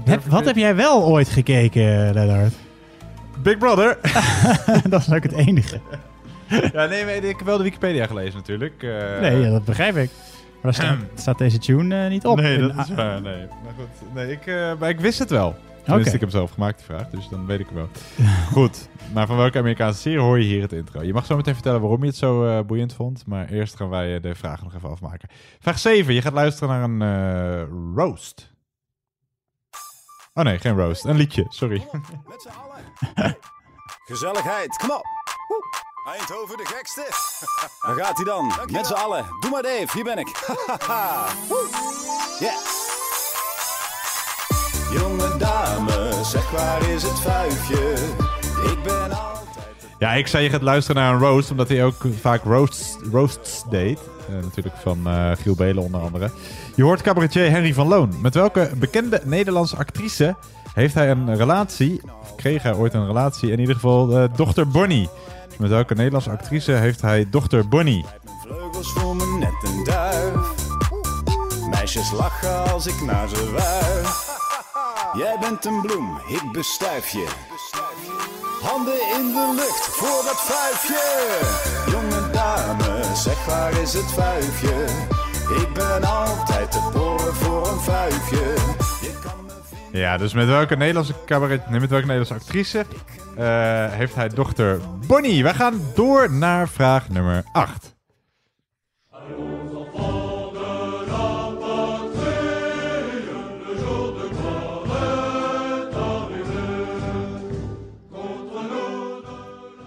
[0.04, 2.54] Heb- wat heb jij wel ooit gekeken, Lennart?
[3.44, 3.98] Big Brother.
[4.90, 5.80] dat is ook het enige.
[6.74, 8.84] ja, nee, ik heb wel de Wikipedia gelezen natuurlijk.
[8.84, 9.20] eh.
[9.22, 10.10] Nee, ja, dat begrijp ik.
[10.62, 12.38] Maar daar staat, staat deze tune eh, niet op.
[12.42, 13.22] Nee, dat is waar.
[13.22, 14.14] Nee, maar goed.
[14.14, 15.56] Nee, ik, eh, maar ik wist het wel.
[15.84, 17.10] Tenminste, ik heb hem zelf gemaakt, die vraag.
[17.10, 17.90] Dus dan weet ik het wel.
[18.54, 18.90] goed.
[19.14, 21.02] Maar van welke Amerikaanse serie hoor je hier het intro?
[21.02, 23.26] Je mag zo meteen vertellen waarom je het zo eh, boeiend vond.
[23.26, 25.30] Maar eerst gaan wij eh, de vragen nog even afmaken.
[25.60, 26.14] Vraag 7.
[26.14, 27.02] Je gaat luisteren naar een
[27.62, 28.52] eh, roast.
[30.34, 31.06] Oh nee, geen roast.
[31.06, 31.88] Een liedje, sorry.
[34.06, 35.06] Gezelligheid, kom op.
[35.48, 36.14] Woe.
[36.14, 37.06] Eindhoven de gekste.
[37.86, 39.26] Daar gaat hij dan, met z'n allen.
[39.40, 40.28] Doe maar Dave, hier ben ik.
[42.40, 42.93] Yes.
[44.94, 47.94] Jonge dame, zeg waar is het vuifje?
[48.64, 49.34] Ik ben al...
[50.00, 53.64] Ja, ik zei je gaat luisteren naar een roast, omdat hij ook vaak roasts, roasts
[53.70, 54.00] deed.
[54.28, 56.32] Eh, natuurlijk van eh, Giel Belen onder andere.
[56.76, 58.14] Je hoort cabaretier Henry van Loon.
[58.22, 60.36] Met welke bekende Nederlandse actrice
[60.74, 62.02] heeft hij een relatie?
[62.22, 63.52] Of kreeg hij ooit een relatie?
[63.52, 65.10] In ieder geval eh, dochter Bonnie.
[65.48, 68.06] Dus met welke Nederlandse actrice heeft hij dochter Bonnie?
[68.46, 70.48] Vleugels voor me net een duif.
[71.70, 74.42] Meisjes lachen als ik naar ze wuif.
[75.14, 77.28] Jij bent een bloem, ik bestuif je.
[78.62, 81.40] Handen in de lucht voor dat vuifje.
[81.92, 84.86] Jonge dame, zeg waar is het vuifje?
[85.62, 88.56] Ik ben altijd te boren voor een vuifje.
[89.92, 92.86] Ja, dus met welke Nederlandse cabaret, met welke Nederlandse actrice
[93.38, 95.44] eh, heeft hij dochter Bonnie?
[95.44, 97.96] We gaan door naar vraag nummer 8.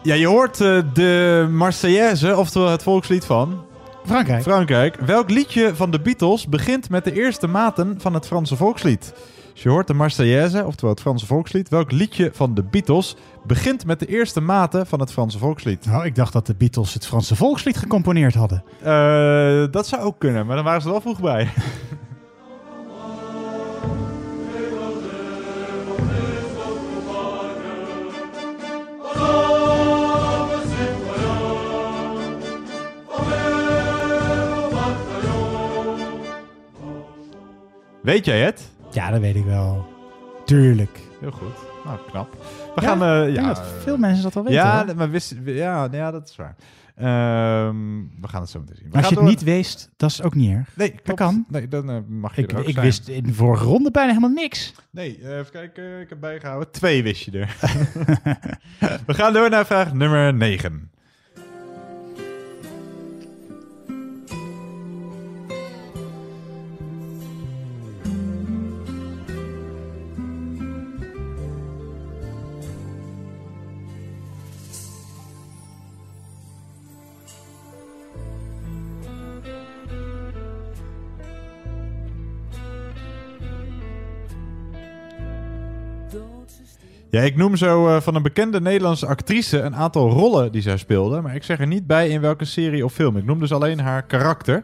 [0.06, 3.64] Ja, je hoort eh, de Marseillaise, oftewel het volkslied van...
[4.04, 4.42] Frankrijk.
[4.42, 4.96] Frankrijk.
[4.96, 9.14] Welk liedje van de Beatles begint met de eerste maten van het Franse volkslied?
[9.52, 11.68] Dus je hoort de Marseillaise, oftewel het Franse volkslied.
[11.68, 15.86] Welk liedje van de Beatles begint met de eerste maten van het Franse volkslied?
[15.86, 18.64] Nou, ik dacht dat de Beatles het Franse volkslied gecomponeerd hadden.
[18.78, 21.48] Eh, dat zou ook kunnen, maar dan waren ze er wel vroeg bij.
[38.06, 38.70] Weet jij het?
[38.90, 39.86] Ja, dat weet ik wel.
[40.44, 40.98] Tuurlijk.
[41.20, 41.54] Heel goed.
[41.84, 42.32] Nou, knap.
[42.74, 43.02] We Ja, gaan...
[43.02, 44.96] eh, denk ja, dat veel mensen dat wel weten, Ja, hoor.
[44.96, 46.56] maar wist, ja, ja, dat is waar.
[46.96, 47.76] Ehm,
[48.20, 48.90] we gaan het zo meteen zien.
[48.90, 50.76] We als je het niet wist, dat is ook niet erg.
[50.76, 51.44] Nee, dat kan.
[51.48, 52.84] Nee, dan eh, mag je Ik, er ook ik zijn.
[52.84, 54.74] wist in de vorige ronde bijna helemaal niks.
[54.90, 56.00] Nee, eh, even kijken.
[56.00, 56.70] Ik heb bijgehouden.
[56.70, 57.56] Twee wist je er.
[59.06, 60.90] We gaan door naar vraag nummer 9.
[87.16, 90.76] Ja, ik noem zo eh, van een bekende Nederlandse actrice een aantal rollen die zij
[90.76, 91.20] speelde.
[91.20, 93.16] Maar ik zeg er niet bij in welke serie of film.
[93.16, 94.62] Ik noem dus alleen haar karakter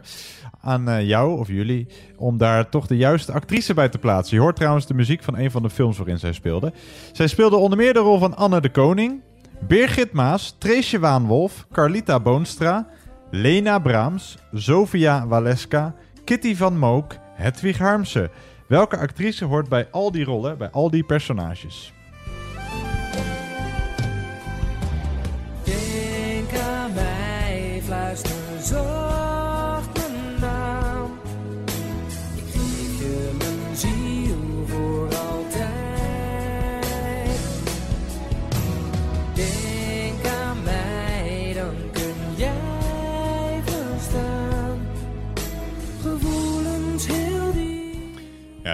[0.61, 1.87] aan eh, jou of jullie
[2.17, 4.35] om daar toch de juiste actrice bij te plaatsen.
[4.35, 6.73] Je hoort trouwens de muziek van een van de films waarin zij speelde.
[7.11, 9.21] Zij speelde onder meer de rol van Anne de Koning,
[9.67, 12.87] Birgit Maas, Treesje Waanwolf, Carlita Boonstra,
[13.31, 18.29] Lena Braams, Sofia Waleska, Kitty van Mook, Hedwig Harmsen.
[18.67, 21.92] Welke actrice hoort bij al die rollen, bij al die personages?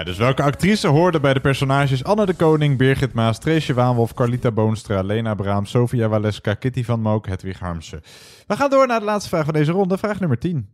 [0.04, 4.50] Dus welke actrice hoorde bij de personages Anne de Koning, Birgit Maas, Treesje Waanwolf, Carlita
[4.50, 8.02] Boonstra, Lena Braam, Sofia Waleska, Kitty van Mook, Hedwig Harmsen?
[8.46, 10.68] We gaan door naar de laatste vraag van deze ronde, vraag nummer 10.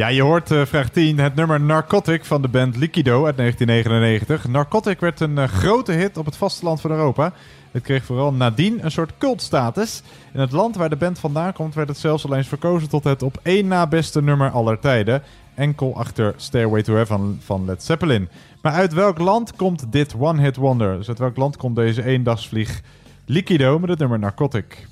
[0.00, 4.48] Ja, je hoort eh, vraag 10, het nummer Narcotic van de band Liquido uit 1999.
[4.48, 7.32] Narcotic werd een eh, grote hit op het vasteland van Europa.
[7.70, 10.02] Het kreeg vooral nadien een soort cultstatus.
[10.32, 13.04] In het land waar de band vandaan komt werd het zelfs al eens verkozen tot
[13.04, 15.22] het op één na beste nummer aller tijden.
[15.54, 18.28] Enkel achter Stairway to Heaven van Led Zeppelin.
[18.62, 20.96] Maar uit welk land komt dit One Hit Wonder?
[20.96, 22.80] Dus uit welk land komt deze eendagsvlieg
[23.24, 24.89] Liquido met het nummer Narcotic?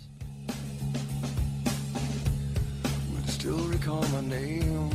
[3.48, 4.90] Still recall my name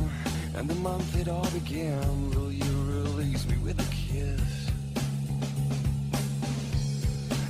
[0.54, 2.30] and the month it all began.
[2.30, 4.70] Will you release me with a kiss?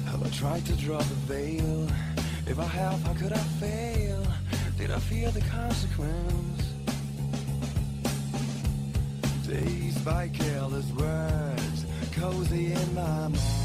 [0.07, 1.86] Have I tried to draw the veil?
[2.46, 4.26] If I have, how could I fail?
[4.78, 6.72] Did I fear the consequence?
[9.46, 11.84] Dazed by careless words,
[12.14, 13.63] cozy in my mind.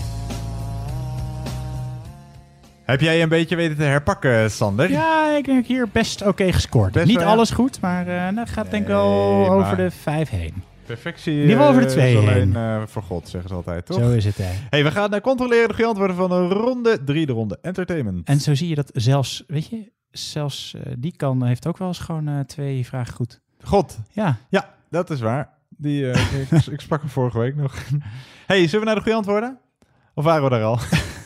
[2.90, 4.92] Heb jij een beetje weten te herpakken, Sander?
[4.92, 6.92] Ja, ik denk hier best oké gescoord.
[6.92, 9.92] Best Niet wel, alles goed, maar eh dat gaat denk ik wel over maar- de
[9.92, 10.64] vijf heen.
[10.86, 12.30] Perfectie ieder geval over de eh, twee is heen.
[12.30, 14.00] alleen eh, voor God, zeggen ze altijd, toch?
[14.00, 14.52] Zo is het, hè.
[14.70, 18.28] Hey, we gaan eh, controleren de goede antwoorden van de ronde 3, de ronde entertainment.
[18.28, 22.00] En zo zie je dat zelfs, weet je, zelfs die kan heeft ook wel eens
[22.00, 23.40] gewoon twee vragen goed.
[23.64, 24.00] God.
[24.12, 24.38] Ja.
[24.50, 25.50] Ja, dat is waar.
[25.70, 27.76] Die, ik, ik sprak hem vorige week nog.
[28.48, 29.60] hey, zullen we naar de goede antwoorden?
[30.14, 30.80] Of waren we daar al?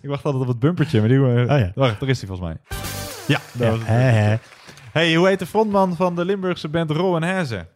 [0.00, 1.18] ik wacht altijd op het bumpertje, maar die...
[1.18, 1.72] eh, Oh ja.
[1.74, 2.56] Wacht, daar is hij volgens mij.
[3.26, 4.40] Ja, Ja, was het.
[4.92, 7.66] Hey, hoe heet de frontman van de Limburgse band Ro en Herze?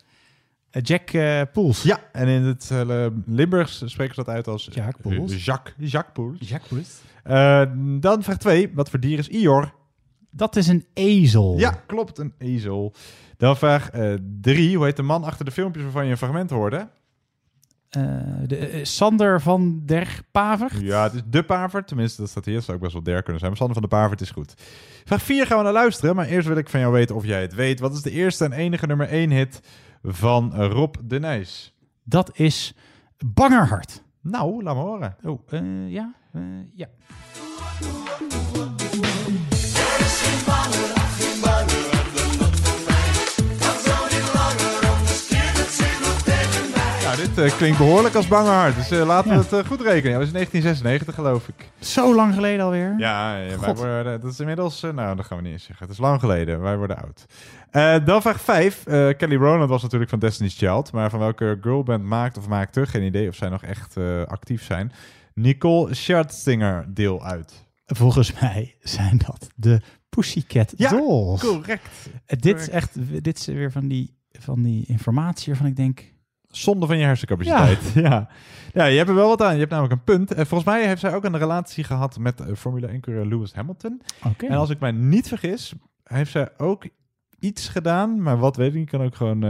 [0.71, 1.83] Eh, Jack eh Poels.
[1.83, 4.69] Ja, en in het eh, Limburgs spreken ze dat uit als...
[4.73, 5.45] Jack Poels.
[5.45, 6.49] Jacques, Jacques Poels.
[6.49, 7.01] Jack Poels.
[8.01, 8.71] Dan vraag 2.
[8.75, 9.73] Wat voor dier is Ior?
[10.31, 11.59] Dat is een ezel.
[11.59, 12.95] Ja, klopt, een ezel.
[13.37, 13.91] Dan vraag
[14.41, 14.77] 3.
[14.77, 16.89] hoe heet de man achter de filmpjes waarvan je een fragment hoorde?
[17.91, 18.03] Eh,
[18.47, 20.85] de, eh, Sander van der Paver.
[20.85, 21.87] Ja, het is de Pavert.
[21.89, 22.55] Tenminste, dat staat hier.
[22.55, 23.51] Dat zou ook best wel der kunnen zijn.
[23.51, 24.55] Maar Sander van de Pavert is goed.
[25.05, 26.17] Vraag 4 gaan we naar luisteren.
[26.17, 27.81] Maar eerst wil ik van jou weten of jij het weet.
[27.81, 29.61] Wat is de eerste en enige nummer 1 hit
[30.03, 31.75] van Rob de Nijs?
[32.05, 32.75] Dat is
[33.27, 34.03] Bangerhart.
[34.21, 35.17] Nou, laat me horen.
[35.25, 36.15] Oh, eh, ja?
[36.33, 36.43] eh,
[36.75, 36.87] ja.
[47.17, 48.77] Nou, dit eh, klinkt behoorlijk als Bangerhart.
[48.77, 50.11] Dus eh, laten we het eh, goed rekenen.
[50.11, 51.71] Ja, dat is 1996 geloof ik.
[51.81, 52.95] Zo lang geleden alweer.
[52.99, 54.81] Ja, ja, wij worden, dat is inmiddels...
[54.81, 55.87] nou, dat gaan we niet eens zeggen.
[55.87, 56.61] Het is lang geleden.
[56.61, 57.27] Wij worden oud.
[58.07, 58.83] Dan vraag 5.
[59.17, 60.93] Kelly Rowland was natuurlijk van Destiny's Child.
[60.93, 62.87] Maar van welke girlband maakt of maakte...
[62.87, 63.97] Geen idee of zij nog echt
[64.27, 64.93] actief zijn.
[65.35, 67.67] Nicole Scherzinger deel uit.
[67.87, 71.41] Volgens mij zijn dat de Pussycat Ja, Dolls.
[71.41, 72.11] correct.
[72.27, 76.15] Dit is echt dit is weer van die, van die informatie waarvan ik denk...
[76.57, 77.93] Zonde van je hersencapaciteit.
[78.05, 78.29] Ja.
[78.73, 78.85] ja.
[78.85, 79.53] je hebt er wel wat aan.
[79.53, 80.35] Je hebt namelijk een punt.
[80.35, 84.03] En volgens mij heeft zij ook een relatie gehad met eh, Formule 1-coureur Lewis Hamilton.
[84.25, 84.47] Oké.
[84.47, 86.89] En als ik mij niet vergis, heeft zij ook
[87.39, 89.43] iets gedaan, maar wat weet ik niet, kan ook gewoon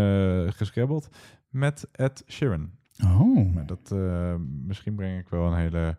[0.52, 1.08] gescrabbeld,
[1.48, 2.70] met Ed Sheeran.
[3.04, 3.54] Oh.
[3.54, 4.34] Maar dat, eh,
[4.66, 5.96] misschien breng ik wel een hele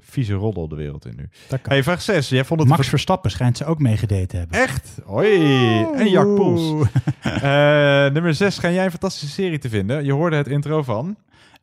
[0.00, 1.28] vieze roddel de wereld in nu.
[1.62, 2.28] Hey, vraag 6.
[2.28, 4.60] Jij vond het Max Verstappen schijnt ze ook meegedate te hebben.
[4.60, 4.98] Echt?
[5.04, 5.36] Hoi.
[5.94, 6.62] En Jack Poels.
[7.22, 8.58] Eh, nummer 6.
[8.58, 10.04] Ga jij een fantastische serie te vinden?
[10.04, 11.16] Je hoorde het intro van...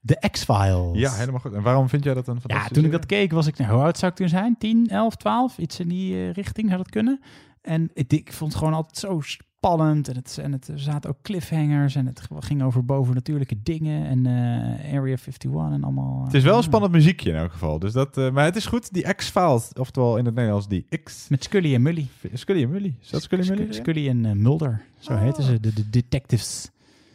[0.04, 1.00] De X-Files.
[1.00, 1.54] Ja, helemaal goed.
[1.54, 3.58] En waarom vind jij dat een Ja, fantastische toen ik dat keek was ik...
[3.58, 4.56] Nou, hoe oud zou ik toen zijn?
[4.58, 5.58] 10, 11, 12?
[5.58, 7.22] Iets in die eh, richting zou dat kunnen.
[7.62, 9.22] En ik, ik vond het gewoon altijd zo
[9.62, 10.08] spannend.
[10.08, 11.96] En, het, en het, er zaten ook cliffhangers.
[11.96, 14.06] En het ging over bovennatuurlijke dingen.
[14.06, 16.24] En eh, Area 51 en allemaal...
[16.26, 17.80] Het is wel een eh, spannend muziekje in elk geval.
[17.80, 18.94] Dus dat, eh, maar het is goed.
[18.94, 21.28] Die X-Files, oftewel in het Nederlands die X.
[21.30, 22.08] Met Scully en Mully.
[22.34, 22.96] Scully en Mully.
[23.02, 23.74] Is dat Scully en Mully?
[23.74, 24.82] Scully, en Mulder.
[25.00, 26.70] Zo heten ze, de, de detectives.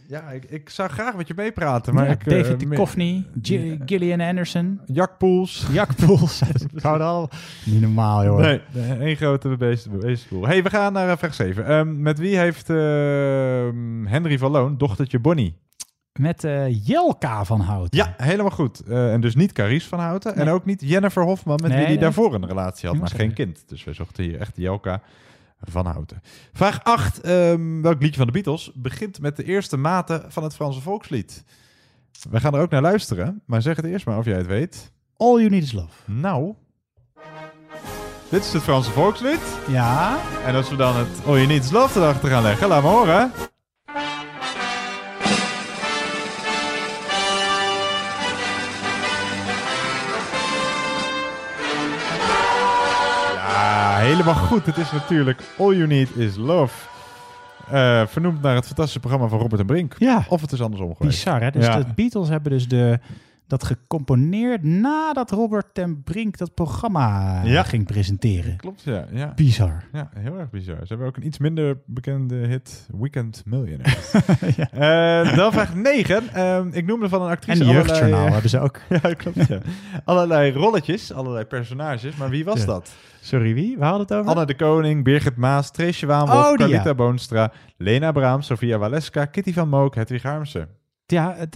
[0.09, 1.95] Ja, ik, ik zou graag met je meepraten.
[1.95, 4.81] Maar Ja, ik, eh, David Duchovny, Gi- Gillian Anderson.
[4.87, 5.67] Jack Poels.
[5.73, 6.43] Jack Poels.
[6.83, 7.29] Al...
[7.65, 8.39] Niet normaal, joh.
[8.39, 8.61] Nee,
[9.01, 10.47] één grote beest, beestkoel.
[10.47, 11.67] hey, we gaan naar eh, vraag 7.
[11.67, 15.57] Ehm, met wie heeft ehm, Henry van Loon dochtertje Bonnie?
[16.19, 17.95] Met eh, Jelka van Hout.
[17.95, 18.81] Ja, helemaal goed.
[18.81, 20.35] Eh, en dus niet Carice van Houten.
[20.37, 22.05] En ook niet Jennifer Hofman, met Nee, wie die nee.
[22.05, 23.63] daarvoor een relatie had, maar geen kind.
[23.67, 25.01] Dus we zochten hier echt Jelka
[25.61, 26.23] van Houten.
[26.53, 27.21] Vraag 8.
[27.21, 31.45] ehm, welk liedje van de Beatles begint met de eerste maten van het Franse volkslied?
[32.31, 34.93] We gaan er ook naar luisteren, maar zeg het eerst maar of jij het weet.
[35.17, 36.11] All You Need Is Love.
[36.11, 36.55] Nou,
[38.29, 39.41] Dit is het Franse volkslied.
[39.69, 40.19] Ja.
[40.47, 42.89] En als we dan het All You Need Is Love erachter gaan leggen, laat me
[42.89, 43.33] horen.
[54.07, 54.67] Helemaal goed.
[54.67, 56.75] Het is natuurlijk All You Need Is Love.
[57.71, 59.95] Eh, vernoemd naar het fantastische programma van Robert en Brink.
[59.99, 60.25] Ja.
[60.29, 61.25] Of het is andersom geweest.
[61.25, 61.51] Bizar, hè?
[61.51, 61.79] Dus Ja.
[61.79, 62.99] de Beatles hebben dus de,
[63.47, 67.63] dat gecomponeerd nadat Robert ten Brink dat programma Ja.
[67.63, 68.57] ging presenteren.
[68.57, 69.07] Klopt, ja.
[69.13, 69.33] ja.
[69.35, 69.85] Bizar.
[69.93, 70.77] Ja, heel erg bizar.
[70.81, 73.97] Ze hebben ook een iets minder bekende hit, Weekend Millionaire.
[74.71, 76.75] Eh, dan vraag 9.
[76.75, 77.87] ik noemde van een actrice En allerlei...
[77.89, 78.81] Jeugdjournaal hebben ze ook.
[78.89, 79.59] ja, klopt, ja.
[80.05, 82.17] Allerlei rolletjes, allerlei personages.
[82.17, 82.67] Maar wie was Ja.
[82.67, 82.95] dat?
[83.21, 83.77] Sorry, wie?
[83.79, 84.31] We hadden het over?
[84.31, 86.95] Anne de Koning, Birgit Maas, Treesje Waanwolf, Oh, Carlita ja.
[86.95, 90.69] Boonstra, Lena Braam, Sofia Waleska, Kitty van Mook, Hedwig Harmsen.
[91.07, 91.47] Ja, eh,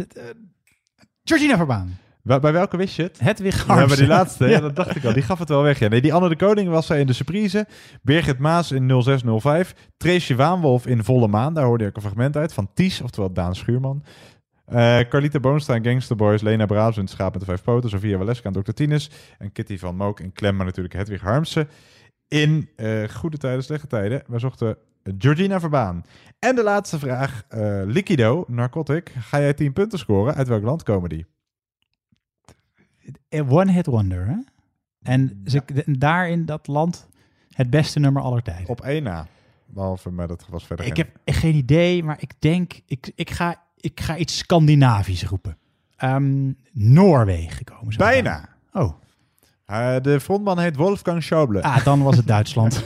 [1.24, 1.98] Georgina Verbaan.
[2.22, 3.20] Wa- bij welke wist je het?
[3.20, 3.98] Hedwig Ja, bij Harmsen.
[3.98, 4.60] die laatste, ja.
[4.60, 5.12] Dat dacht ik al.
[5.12, 5.78] Die gaf het wel weg.
[5.78, 5.88] Ja.
[5.88, 7.66] Nee, die Anne de Koning was zij in de surprise.
[8.02, 9.74] Birgit Maas in 0605.
[9.96, 11.54] Treesje Waanwolf in Volle Maan.
[11.54, 12.52] Daar hoorde ik een fragment uit.
[12.52, 14.04] Van Ties, oftewel Daan Schuurman.
[14.66, 16.42] Eh Carlita Boonstra Gangster Boys.
[16.42, 17.90] Lena Braams in Schaap met de Vijf Poten.
[17.90, 18.70] Sofia Waleska en Dr.
[18.72, 19.10] Tines.
[19.38, 20.56] En Kitty van Mook in Klem.
[20.56, 21.68] Maar natuurlijk Hedwig Harmsen.
[22.28, 24.22] In eh, Goede Tijden, Slechte Tijden.
[24.26, 24.76] We zochten
[25.18, 26.04] Georgina Verbaan.
[26.38, 27.44] En de laatste vraag.
[27.48, 29.12] eh, Liquido, Narcotic.
[29.18, 30.34] Ga jij 10 punten scoren?
[30.34, 31.26] Uit welk land komen die?
[33.28, 34.36] Een One-hit wonder, hè?
[35.02, 35.62] En ze,
[35.98, 37.08] daar in dat land
[37.50, 38.68] het beste nummer aller tijden.
[38.68, 39.26] Op één na.
[39.66, 43.30] Behalve, maar dat was verder Ik geen- heb geen idee, maar ik denk, ik, ik,
[43.30, 45.56] ga, ik ga iets Scandinavisch roepen.
[45.96, 47.98] Ehm, Noorwegen komen ze.
[47.98, 48.48] Bijna.
[48.72, 48.92] Oh.
[49.70, 51.62] Eh, de frontman heet Wolfgang Schauble.
[51.62, 52.84] Ah, dan was het Duitsland.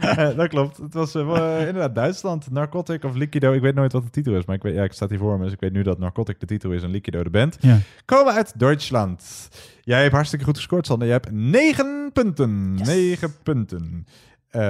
[0.00, 0.76] Eh, dat klopt.
[0.76, 2.50] Het was eh, inderdaad Duitsland.
[2.50, 3.52] Narcotic of Liquido.
[3.52, 5.38] Ik weet nooit wat de titel is, maar ik, weet, ja, ik sta hier voor
[5.38, 5.44] me.
[5.44, 7.56] Dus ik weet nu dat Narcotic de titel is en Liquido de band.
[7.60, 7.78] Ja.
[8.04, 9.48] Komen uit Duitsland.
[9.82, 11.06] Jij hebt hartstikke goed gescoord, Sander.
[11.06, 12.74] Je hebt negen punten.
[12.74, 14.06] Negen punten.
[14.48, 14.60] Eh,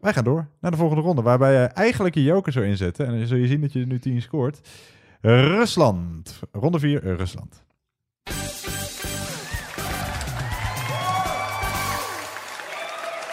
[0.00, 3.06] wij gaan door naar de volgende ronde, waarbij je eigenlijk je joker zou inzetten.
[3.06, 4.68] En dan zul je zien dat je er nu 10 scoort.
[5.20, 6.40] Rusland.
[6.52, 7.64] Ronde 4, Rusland.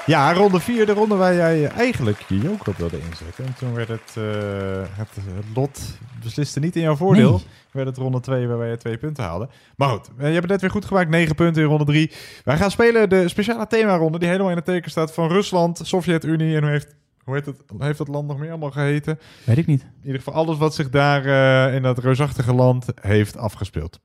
[0.05, 3.45] Ja, ronde 4, de ronde waar jij eigenlijk je joker op wilde inzetten.
[3.45, 5.09] En toen werd het, eh, het,
[5.55, 7.31] lot besliste niet in jouw voordeel.
[7.31, 7.45] Nee.
[7.71, 9.49] Werd het ronde 2 waarbij je twee punten haalde.
[9.75, 11.09] Maar goed, eh, je hebt het net weer goed gemaakt.
[11.09, 12.11] 9 punten in ronde 3.
[12.43, 16.55] Wij gaan spelen de speciale themaronde die helemaal in het teken staat van Rusland, Sovjet-Unie
[16.55, 19.19] en hoe heeft, hoe heet, het, heeft dat land nog meer allemaal geheten?
[19.43, 19.81] Weet ik niet.
[19.81, 23.99] In ieder geval alles wat zich daar eh, in dat reusachtige land heeft afgespeeld.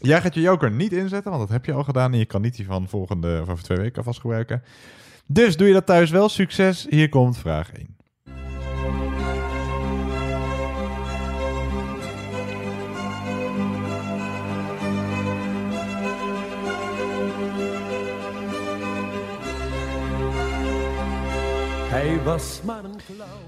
[0.00, 2.12] Jij gaat je joker niet inzetten, want dat heb je al gedaan.
[2.12, 4.62] En je kan niet die van volgende of over twee weken alvast gebruiken.
[5.30, 6.28] Dus doe je dat thuis wel.
[6.28, 6.86] Succes.
[6.90, 7.97] Hier komt vraag 1.
[22.18, 23.00] Hij was maar een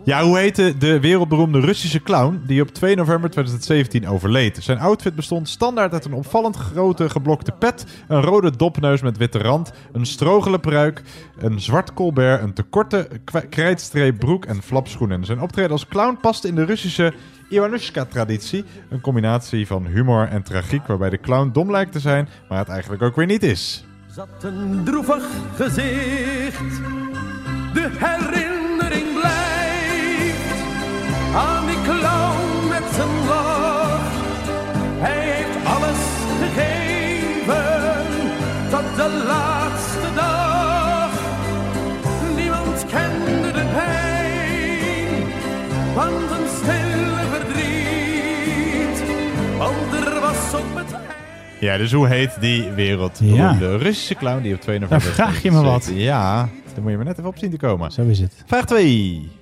[0.04, 4.58] Ja, hoe heette de wereldberoemde Russische clown die op 2 november 2017 overleed?
[4.62, 9.38] Zijn outfit bestond standaard uit een opvallend grote geblokte pet, een rode dopneus met witte
[9.38, 11.02] rand, een strogele pruik,
[11.38, 15.24] een zwart colbert, een te korte kwa- krijtstreep broek en flapschoenen.
[15.24, 17.12] Zijn optreden als clown paste in de Russische
[17.48, 22.58] Iwanushka-traditie, een combinatie van humor en tragiek waarbij de clown dom lijkt te zijn, maar
[22.58, 23.84] het eigenlijk ook weer niet is.
[24.14, 26.58] zat een droevig gezicht.
[27.74, 28.59] De herinnering
[31.34, 34.08] aan die clown met zijn lach.
[34.98, 35.98] Hij heeft alles
[36.42, 38.06] gegeven
[38.70, 41.10] tot de laatste dag.
[42.36, 45.26] Niemand kende de pijn
[45.94, 49.02] van zijn stille verdriet.
[49.58, 50.96] Want er was op het
[51.60, 55.06] Ja, dus hoe heet die wereldberoemde Russische clown die op 2 november...
[55.06, 55.90] Dan vraag je me wat.
[55.94, 57.90] Ja, daar moet je maar net even op zien te komen.
[57.90, 58.42] Zo is het.
[58.46, 59.39] Vraag 2.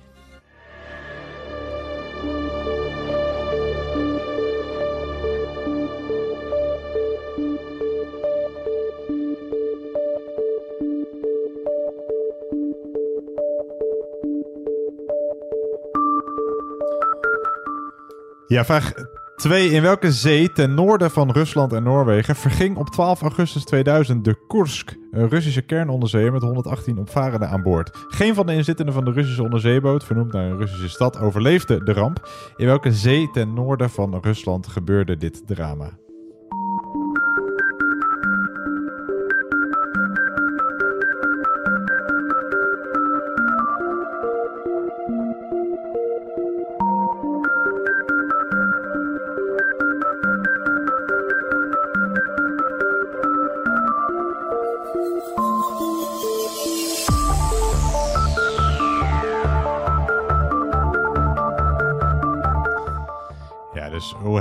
[18.49, 18.93] Ja, vraag
[19.35, 19.69] 2.
[19.69, 24.45] In welke zee ten noorden van Rusland en Noorwegen verging op 12 augustus 2000 de
[24.47, 28.05] Kursk, een Russische kernonderzeeër met 118 opvarenden aan boord?
[28.07, 31.93] Geen van de inzittenden van de Russische onderzeeboot, vernoemd naar een Russische stad, overleefde de
[31.93, 32.29] ramp.
[32.55, 35.97] In welke zee ten noorden van Rusland gebeurde dit drama?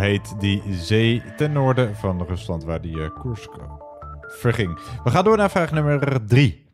[0.08, 3.50] Heet die zee ten noorden van Rusland waar die Koersk
[4.20, 4.78] verging?
[5.04, 6.66] We gaan door naar vraag nummer drie.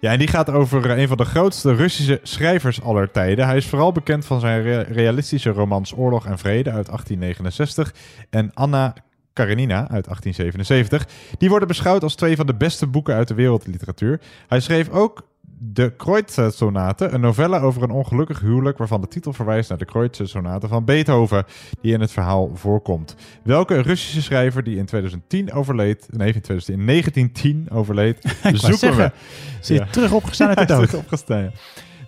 [0.00, 3.46] Ja, en die gaat over eh, een van de grootste Russische schrijvers aller tijden.
[3.46, 7.94] Hij is vooral bekend van zijn rea- realistische romans Oorlog en Vrede uit 1869
[8.30, 8.94] en Anna
[9.38, 11.06] Karenina uit 1877.
[11.38, 14.20] Die worden beschouwd als twee van de beste boeken uit de wereldliteratuur.
[14.48, 15.26] Hij schreef ook
[15.60, 20.68] de Kreutzer-sonate, een novelle over een ongelukkig huwelijk waarvan de titel verwijst naar de Kreutzer-sonate
[20.68, 21.44] van Beethoven,
[21.80, 23.16] die in het verhaal voorkomt.
[23.42, 29.04] Welke Russische schrijver die in 2010 overleed, nee, in 2010, in 1910 overleed, zoeken zeggen,
[29.04, 29.12] we.
[29.60, 30.94] ze is terug opgestaan uit de dood.
[30.94, 31.50] opgestaan, ja.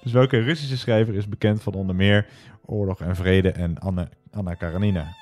[0.03, 2.27] Dus welke Russische schrijver is bekend van onder meer
[2.65, 5.15] Oorlog en Vrede en Anne, Anna Karenina?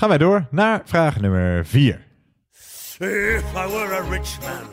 [0.00, 2.06] Gaan wij door naar vraag nummer 4.
[2.98, 4.64] If I were a rich man,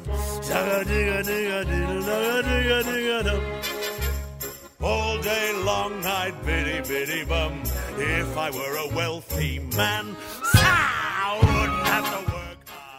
[4.80, 7.62] all day long I'd biddy biddy bum.
[7.98, 10.16] If I were a wealthy man,
[10.54, 12.37] I wouldn't have to.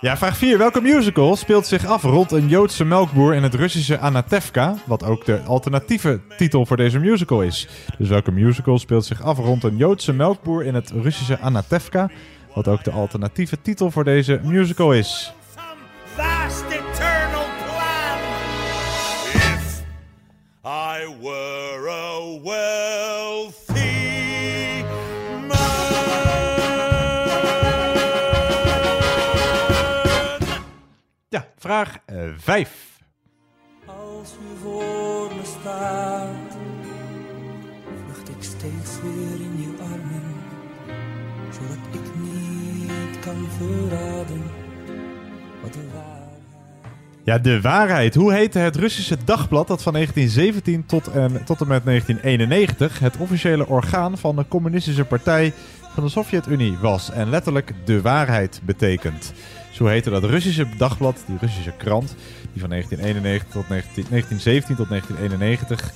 [0.00, 0.58] Ja, vraag 4.
[0.58, 5.24] Welke musical speelt zich af rond een Joodse melkboer in het Russische Anatevka, wat ook
[5.24, 7.68] de alternatieve titel voor deze musical is?
[7.98, 12.10] Dus welke musical speelt zich af rond een Joodse melkboer in het Russische Anatevka,
[12.54, 15.32] wat ook de alternatieve titel voor deze musical is?
[20.64, 22.97] I were a
[31.58, 31.98] vraag
[32.36, 33.00] 5.
[33.86, 36.56] Als u voor me staat,
[38.04, 40.34] vlucht ik steeds weer in je armen,
[41.52, 44.42] zodat ik niet kan verraden
[45.62, 46.42] wat de waarheid
[47.24, 48.14] Ja, de waarheid.
[48.14, 53.16] Hoe heette het Russische dagblad dat van 1917 tot en, tot en met 1991 het
[53.16, 55.52] officiële orgaan van de communistische partij
[55.94, 59.32] van de Sovjet-Unie was en letterlijk de waarheid betekent?
[59.78, 62.14] Zo heette dat Russische dagblad, die Russische krant,
[62.52, 65.92] die van 1991 tot 19, 1917 tot 1991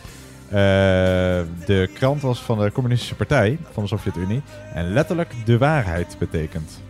[0.49, 0.57] eh,
[1.67, 4.43] de krant was van de communistische partij van de Sovjet-Unie
[4.75, 6.81] en letterlijk de waarheid betekent.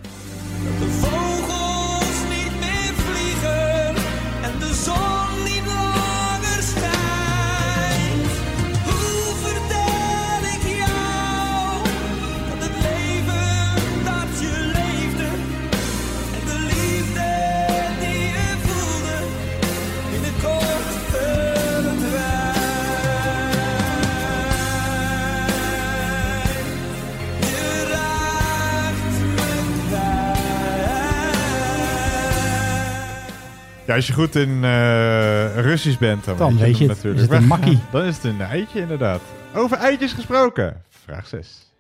[33.93, 36.97] Ja, als je goed in eh, Russisch bent, dan, Dan weet je het.
[36.97, 37.23] natuurlijk.
[37.25, 37.79] Is het een makkie?
[37.91, 39.21] Dan is het een eitje, inderdaad.
[39.55, 40.83] Over eitjes gesproken.
[41.05, 41.71] Vraag 6.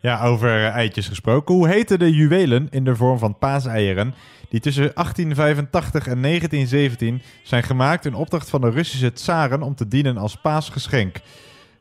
[0.00, 1.54] Ja, over eh, eitjes gesproken.
[1.54, 4.14] Hoe heten de juwelen in de vorm van paaseieren
[4.48, 9.88] die tussen 1885 en 1917 zijn gemaakt in opdracht van de Russische tsaren om te
[9.88, 11.16] dienen als paasgeschenk?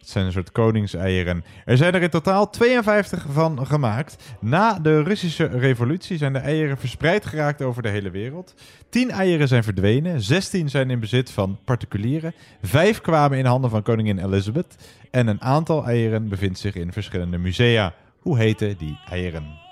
[0.06, 1.44] Het zijn een soort koningseieren.
[1.66, 4.16] Er zijn er in totaal 52 van gemaakt.
[4.40, 8.54] Na de Russische revolutie zijn de eieren verspreid geraakt over de hele wereld.
[8.90, 13.84] 10 eieren zijn verdwenen, 16 zijn in bezit van particulieren, 5 kwamen in handen van
[13.84, 14.76] koningin Elizabeth
[15.12, 17.94] en een aantal eieren bevindt zich in verschillende musea.
[18.20, 19.65] Hoe heten die eieren?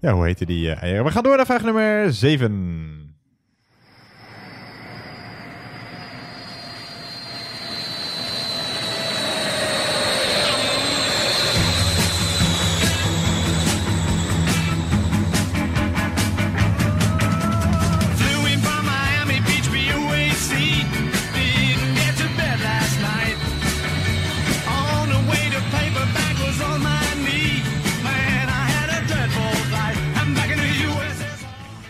[0.00, 1.04] Ja, hoe heten die eh, eieren?
[1.04, 2.97] We gaan door naar vraag nummer 7.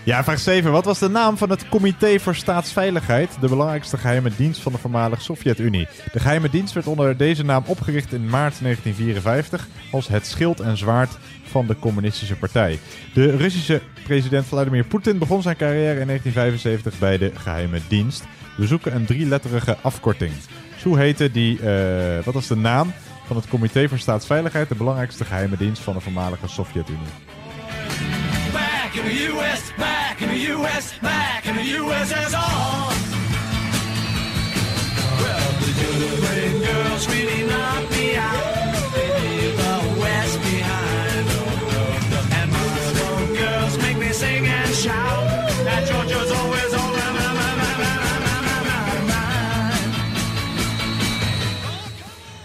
[0.09, 0.73] Ja, vraag 7.
[0.73, 4.79] Wat was de naam van het Comité voor Staatsveiligheid, de belangrijkste geheime dienst van de
[4.79, 5.89] voormalige Sovjet-Unie?
[6.13, 10.77] De geheime dienst werd onder deze naam opgericht in maart 1954 als het schild en
[10.77, 12.79] zwaard van de communistische partij.
[13.15, 18.25] De Russische president Vladimir Poetin begon zijn carrière in 1975 bij de geheime dienst.
[18.57, 20.33] We zoeken een drieletterige afkorting.
[20.77, 22.93] Zo heette die, eh, wat was de naam
[23.27, 27.38] van het Comité voor Staatsveiligheid, de belangrijkste geheime dienst van de voormalige Sovjet-Unie?
[28.93, 32.93] the U.S., back the U.S., back the USSR.
[35.21, 35.73] Well, the
[36.67, 37.45] girls really
[37.91, 38.59] me out.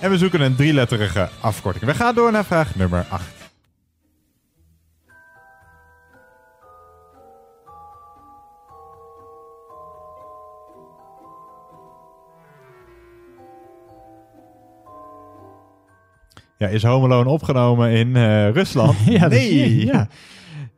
[0.04, 1.86] En we zoeken een drieletterige afkorting.
[1.86, 3.43] We gaan door naar vraag nummer 8.
[16.64, 18.98] Ja, is Home Alone opgenomen in eh, Rusland?
[19.06, 19.86] Ja, nee.
[19.86, 20.08] ja.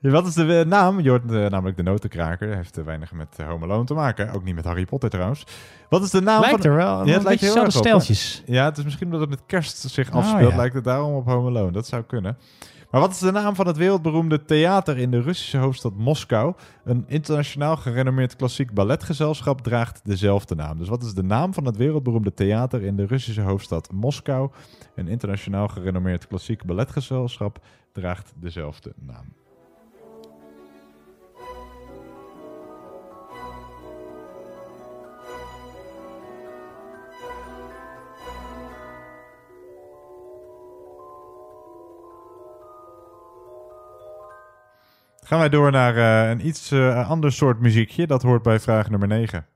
[0.01, 0.99] Wat is de eh, naam?
[0.99, 2.55] Je hoort eh, namelijk de notenkraker.
[2.55, 4.31] Heeft weinig met Home Alone te maken.
[4.31, 5.43] Ook niet met Harry Potter trouwens.
[5.89, 6.71] Wat is de naam Lijkt van...
[6.71, 8.01] er wel, Ja, een beetje heel erg op.
[8.45, 10.51] Ja, het is misschien omdat het met kerst zich Oh, afspeelt.
[10.51, 10.57] ja.
[10.57, 11.71] Lijkt het daarom op Home Alone.
[11.71, 12.37] Dat zou kunnen.
[12.95, 16.53] Maar wat is de naam van het wereldberoemde theater in de Russische hoofdstad Moskou?
[16.83, 20.77] Een internationaal gerenommeerd klassiek balletgezelschap draagt dezelfde naam.
[20.77, 24.49] Dus wat is de naam van het wereldberoemde theater in de Russische hoofdstad Moskou?
[24.95, 27.59] Een internationaal gerenommeerd klassiek balletgezelschap
[27.91, 29.44] draagt dezelfde naam.
[45.27, 48.07] Gaan wij door naar eh, een iets eh, ander soort muziekje.
[48.07, 49.54] Dat hoort bij vraag nummer 9.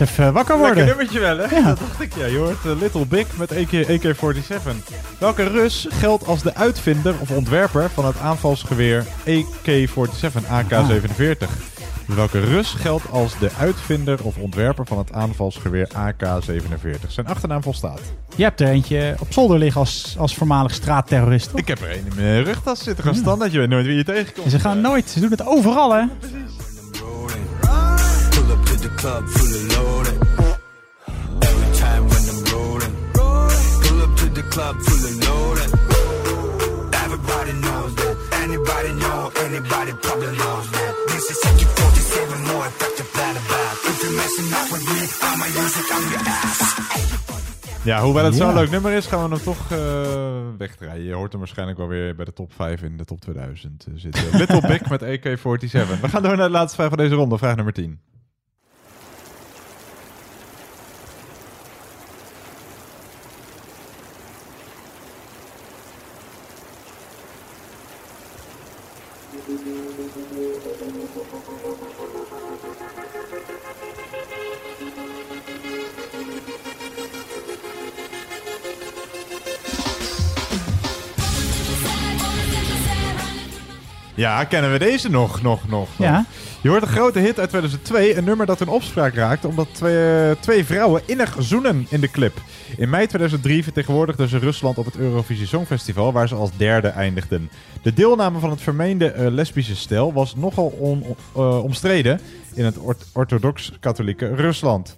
[0.00, 0.86] Dat even wakker Lekker worden.
[0.86, 1.56] nummertje wel, hè?
[1.56, 1.62] Ja.
[1.62, 2.26] Dat dacht ik, ja.
[2.26, 4.94] Je hoort eh, Little Big met AK AK-47.
[5.18, 11.48] Welke Rus geldt als de uitvinder of ontwerper van het aanvalsgeweer AK-47 AK-47?
[12.06, 17.06] Dus welke Rus geldt als de uitvinder of ontwerper van het aanvalsgeweer AK-47?
[17.08, 18.00] Zijn achternaam volstaat.
[18.36, 21.50] Je hebt er eentje op zolder liggen als, als voormalig straatterrorist.
[21.50, 21.58] toch?
[21.58, 23.04] Ik heb er een in mijn rugtas zitten.
[23.04, 23.52] Gewoon standaard.
[23.52, 24.44] Je weet nooit wie je tegenkomt.
[24.44, 26.04] En ze gaan nooit, ze doen het overal hè.
[28.30, 29.89] Pull
[34.60, 35.70] club full of loaded.
[37.04, 38.14] Everybody knows that.
[38.44, 40.92] Anybody know, anybody probably knows that.
[41.12, 42.18] This is AK-47,
[42.52, 43.74] more effective than a bat.
[43.90, 46.58] If you're messing up with me, I'ma use it on your ass.
[47.84, 48.44] Ja, hoewel het Ja.
[48.44, 49.78] zo'n leuk nummer is, gaan we hem toch eh,
[50.58, 51.04] wegdraaien.
[51.04, 53.92] Je hoort hem waarschijnlijk wel weer bij de top 5 in de top 2000 eh,
[53.96, 54.22] zitten.
[54.32, 56.00] Little Big met AK-47.
[56.00, 58.00] We gaan door naar de laatste vraag van deze ronde, vraag nummer 10.
[84.20, 85.88] Ja, kennen we deze nog, nog, nog?
[85.98, 86.24] Ja.
[86.60, 90.28] Je hoort een grote hit uit 2002, een nummer dat in opspraak raakte omdat twee,
[90.30, 92.40] eh, twee vrouwen innig zoenen in de clip.
[92.76, 97.50] In mei 2003 vertegenwoordigden ze Rusland op het Eurovisie Songfestival, waar ze als derde eindigden.
[97.82, 101.04] De deelname van het vermeende eh, lesbische stel was nogal on-
[101.36, 102.20] eh, omstreden
[102.54, 104.96] in het ort- orthodox-katholieke Rusland.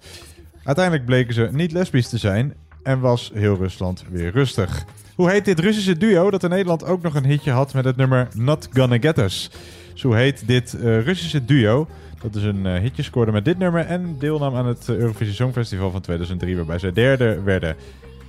[0.63, 4.85] Uiteindelijk bleken ze niet lesbisch te zijn en was heel Rusland weer rustig.
[5.15, 7.95] Hoe heet dit Russische duo dat in Nederland ook nog een hitje had met het
[7.95, 9.49] nummer Not Gonna Get Us?
[9.93, 11.87] Zo heet dit eh, Russische duo
[12.21, 15.33] dat dus een eh, hitje scoorde met dit nummer en deelnam aan het eh, Eurovisie
[15.33, 17.75] Songfestival van 2003 waarbij zij derde werden.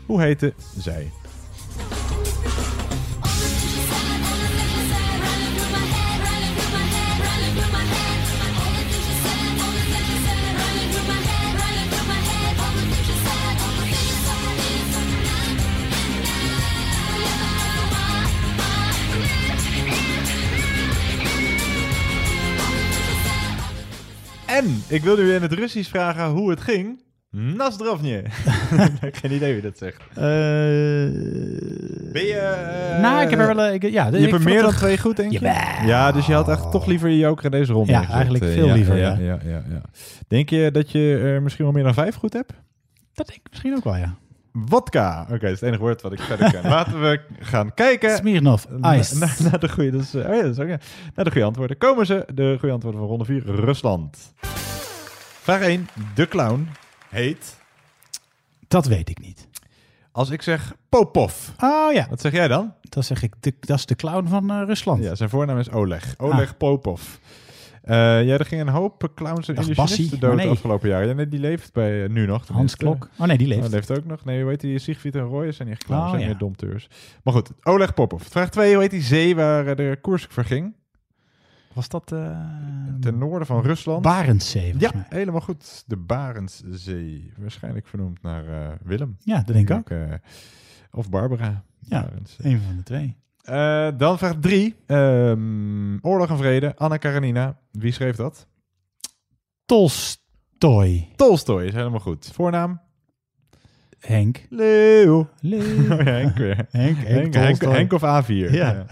[0.06, 1.10] Hoe heette zij?
[24.56, 27.02] En ik wil u in het Russisch vragen hoe het ging.
[27.30, 28.22] Nasdrovje.
[29.20, 30.00] Geen idee wie dat zegt.
[30.10, 30.14] Eh,
[32.12, 32.36] Ben je...
[32.94, 33.64] eh, nou, ik heb er wel...
[33.66, 35.38] eh, Ik, ja, je ik hebt er meer dan twee goed, denk je?
[35.38, 35.86] Jawel.
[35.88, 38.72] Ja, dus je had echt toch liever je joker in deze ronde Ja, eigenlijk veel
[38.72, 39.18] liever, Ja, ja.
[39.24, 39.80] ja, ja, ja.
[40.28, 42.52] Denk je dat je er misschien wel meer dan vijf goed hebt?
[43.14, 44.14] Dat denk ik misschien ook wel, ja.
[44.68, 45.22] Wodka.
[45.22, 46.62] Oké, dat is het enige woord wat ik verder ken.
[46.76, 48.10] Laten we gaan kijken.
[48.98, 49.18] Ice.
[49.18, 50.56] na- Naar de goede, is, eh, oh ja, dat is.
[51.14, 51.78] Naar de goede antwoorden.
[51.78, 54.32] Komen ze, de goede antwoorden van ronde 4, Rusland.
[55.42, 55.88] Vraag 1.
[56.14, 56.68] De clown
[57.08, 57.56] heet...
[58.68, 59.48] Dat weet ik niet.
[60.12, 61.34] Als ik zeg Popov.
[61.58, 62.06] Oh ja.
[62.10, 62.74] Wat zeg jij dan?
[62.80, 65.02] Dat zeg ik, de, dat is de clown van eh, Rusland.
[65.02, 66.14] Ja, zijn voornaam is Oleg.
[66.18, 66.56] Oleg Ah.
[66.58, 67.00] Popov.
[67.84, 70.48] Eh, ja, er gingen een hoop clowns en illusionisten dood nee.
[70.48, 71.08] afgelopen jaren.
[71.08, 72.48] Ja, nee, die leeft bij, eh, nu nog.
[72.48, 72.76] Hans.
[72.76, 73.08] Klok.
[73.18, 73.64] Oh nee, die leeft.
[73.64, 74.24] Oh, leeft ook nog.
[74.24, 74.78] Nee, hoe heet die?
[74.78, 76.26] Siegfried en Roy zijn niet echt clowns, Oh, zijn ja.
[76.28, 76.88] meer domteurs.
[77.22, 78.22] Maar goed, Oleg Popov.
[78.22, 78.72] Vraag 2.
[78.72, 80.74] Hoe heet die zee waar eh, de koers verging?
[81.72, 82.06] Was dat...
[83.00, 84.02] Ten noorden van Rusland.
[84.02, 85.04] Barentszee, Ja, mij.
[85.08, 85.84] helemaal goed.
[85.86, 87.32] De Barentszee.
[87.38, 89.16] Waarschijnlijk vernoemd naar Willem.
[89.18, 89.98] Ja, dat denk ik ook.
[90.92, 91.64] of Barbara.
[91.78, 92.52] Ja, Barentszee.
[92.52, 93.16] een van de twee.
[93.44, 94.74] Eh, dan vraag 3.
[96.00, 96.76] Oorlog en Vrede.
[96.76, 97.58] Anna Karenina.
[97.70, 98.46] Wie schreef dat?
[99.66, 101.08] Tolstoy.
[101.16, 102.30] Tolstoy is helemaal goed.
[102.32, 102.80] Voornaam?
[103.98, 104.46] Henk.
[104.50, 105.28] Leo.
[105.40, 105.62] Leo.
[105.94, 106.56] Oh ja, Henk weer.
[106.70, 106.96] Henk,
[107.34, 108.50] Henk, Henk, of A4.
[108.50, 108.86] Ja.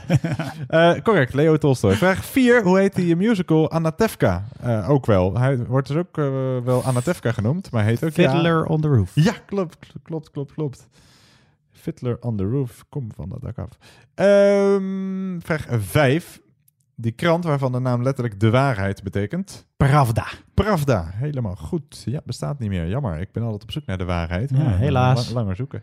[0.68, 1.94] Eh, correct, Leo Tolstoy.
[1.94, 2.62] Vraag 4.
[2.62, 4.44] Hoe heet die musical Anatevka?
[4.60, 5.38] Eh, ook wel.
[5.38, 6.16] Hij wordt dus ook
[6.64, 8.12] wel Anatevka genoemd, maar hij heet ook...
[8.12, 9.10] Fiddler on the Roof.
[9.14, 10.88] Ja, klopt, klopt, klopt, klopt.
[11.82, 12.84] Fiddler on the Roof.
[12.88, 13.78] Kom van dat dak af.
[14.14, 16.40] Ehm, vraag 5.
[16.94, 19.66] Die krant waarvan de naam letterlijk de waarheid betekent.
[19.76, 20.26] Pravda.
[20.54, 22.02] Pravda, helemaal goed.
[22.04, 22.88] Ja, bestaat niet meer.
[22.88, 24.50] Jammer, ik ben altijd op zoek naar de waarheid.
[24.50, 25.24] Ja, Maar helaas.
[25.24, 25.82] lang- langer zoeken.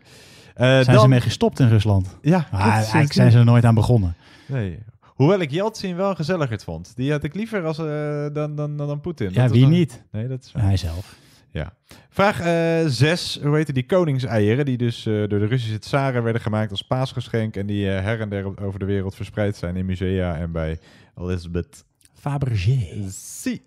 [0.54, 2.16] Eh, Zijn dan- ze mee gestopt in Rusland?
[2.22, 4.14] Ja, Ah, eigenlijk zijn ze er nooit aan begonnen.
[4.48, 4.78] Nee.
[5.04, 6.92] Hoewel ik Yeltsin wel gezelliger vond.
[6.96, 7.84] Die had ik liever als, eh,
[8.32, 9.30] dan, dan, dan, dan Poetin.
[9.32, 10.02] Ja, Dat wie niet?
[10.10, 10.62] Nee, dat is waar.
[10.62, 11.16] Hij zelf.
[11.50, 11.72] Ja.
[12.08, 12.36] Vraag
[12.90, 13.38] 6.
[13.42, 17.56] Hoe heette die koningseieren die dus eh, door de Russische tsaren werden gemaakt als paasgeschenk
[17.56, 20.78] en die eh, her en der over de wereld verspreid zijn in musea en bij
[21.16, 21.84] Elizabeth.
[22.12, 23.08] Fabergé.
[23.08, 23.62] Si.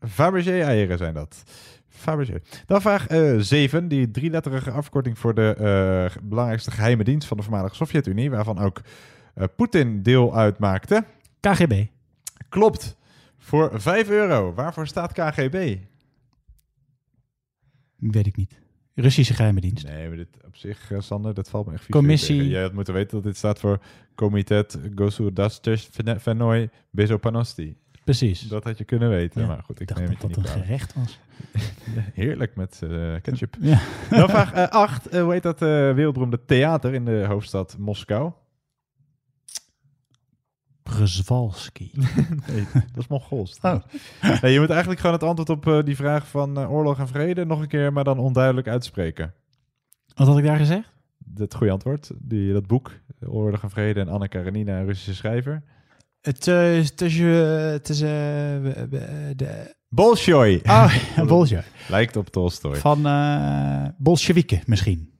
[0.00, 1.42] Fabergé-eieren zijn dat.
[1.88, 2.40] Fabergé.
[2.66, 3.06] Dan vraag
[3.38, 3.88] 7.
[3.88, 8.80] die drieletterige afkorting voor de eh, belangrijkste geheime dienst van de voormalige Sovjet-Unie, waarvan ook
[9.34, 11.04] eh, Poetin deel uitmaakte.
[11.40, 11.84] KGB.
[12.48, 12.96] Klopt.
[13.38, 14.54] Voor 5 euro.
[14.54, 15.76] Waarvoor staat KGB?
[18.10, 18.60] Weet ik niet.
[18.94, 19.86] Russische geheime dienst.
[19.86, 22.50] Nee, maar dit op zich, eh, Sander, dat valt me echt vies Commissie- tegen.
[22.50, 23.80] Jij had moeten weten dat dit staat voor
[24.14, 27.76] Comitet Gosudastvenoi Bezopanosti.
[28.04, 28.40] Precies.
[28.40, 30.54] Dat had je kunnen weten, Ja, maar goed, ik dacht neem dat het dat niet
[30.54, 31.18] een gerecht was.
[32.14, 33.56] Heerlijk met eh, ketchup.
[33.60, 33.80] Ja.
[34.10, 35.18] Dan vraag 8.
[35.18, 38.32] hoe heet dat eh, wereldberoemde theater in de hoofdstad Moskou?
[40.82, 41.90] Przewalski.
[42.46, 43.58] nee, dat is Mongols.
[43.60, 47.08] Nee, je moet eigenlijk gewoon het antwoord op eh, die vraag van eh, oorlog en
[47.08, 49.34] vrede nog een keer, maar dan onduidelijk uitspreken.
[50.14, 50.92] Wat had ik daar gezegd?
[51.34, 52.10] Het goede antwoord.
[52.18, 52.90] Die, dat boek,
[53.26, 55.62] Oorlog en Vrede en Anna Karenina, een Russische schrijver.
[56.20, 57.18] Het, eh, het is...
[57.18, 60.60] het is we- we- de, Bolshoi.
[60.64, 60.96] Ah,
[61.26, 61.62] Bolshoi.
[61.88, 62.76] Lijkt op Tolstoy.
[62.76, 65.12] Van eh Bolsjewieken misschien.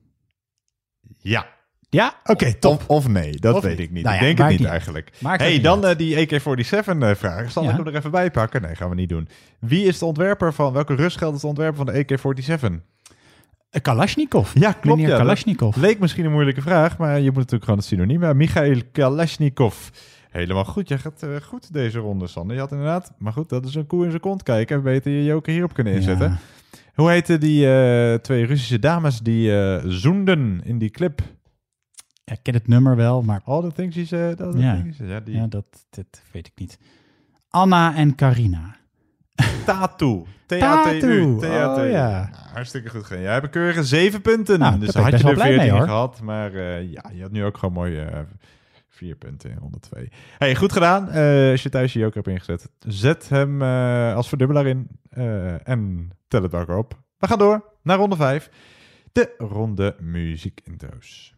[1.19, 1.47] Ja.
[1.93, 2.13] Ja?
[2.23, 2.79] Oké, top.
[2.79, 4.03] Of, of nee, dat Of weet ik niet.
[4.03, 5.11] Nou ik denk het niet eigenlijk.
[5.21, 7.51] Hey, dan eh, die AK-47 vraag.
[7.51, 8.61] Zal ik hem er even bij pakken?
[8.61, 9.27] Nee, gaan we niet doen.
[9.59, 12.91] Wie is de ontwerper van, welke Rusgeld is de ontwerper van de AK-47?
[13.81, 14.51] Kalashnikov.
[14.53, 15.01] Ja, klopt.
[15.01, 15.75] Ja, Kalashnikov.
[15.75, 18.37] Leek misschien een moeilijke vraag, maar je moet natuurlijk gewoon het synoniem hebben.
[18.37, 19.89] Michail Kalashnikov.
[20.29, 20.87] Helemaal goed.
[20.87, 22.55] Jij gaat eh, goed deze ronde, Sander.
[22.55, 24.77] Je had inderdaad, maar goed, dat is een koe in zijn kont kijken.
[24.77, 26.29] We beter je joker hierop kunnen inzetten.
[26.29, 26.37] Ja.
[26.93, 31.21] Hoe heten die eh, twee Russische dames die eh, zoenden in die clip?
[32.25, 33.41] Ik ken het nummer wel, maar...
[33.45, 35.09] All the things he said, all the Ja, things he said.
[35.09, 36.77] Ja, die ja dat, dat weet ik niet.
[37.49, 38.75] Anna en Carina.
[39.65, 40.27] Tattoo.
[40.45, 41.21] T-A-T-U.
[41.21, 41.41] Oh,
[41.89, 42.29] ja.
[42.31, 43.23] Nou, hartstikke goed gedaan.
[43.23, 44.59] Jij hebt een keurige zeven punten.
[44.59, 45.87] Nou, dus had je er wel blij 14 mee, hoor.
[45.87, 46.21] gehad.
[46.21, 48.19] Maar eh, ja, je had nu ook gewoon mooi eh,
[48.89, 50.11] vier punten in ronde twee.
[50.37, 51.09] Hey, goed gedaan.
[51.09, 53.61] Eh, als je thuis je joker hebt ingezet, zet hem
[54.15, 54.87] als verdubbelaar in
[55.63, 56.97] en tel het elkaar op.
[57.17, 58.49] We gaan door naar ronde vijf.
[59.11, 61.32] De ronde muziekintro's.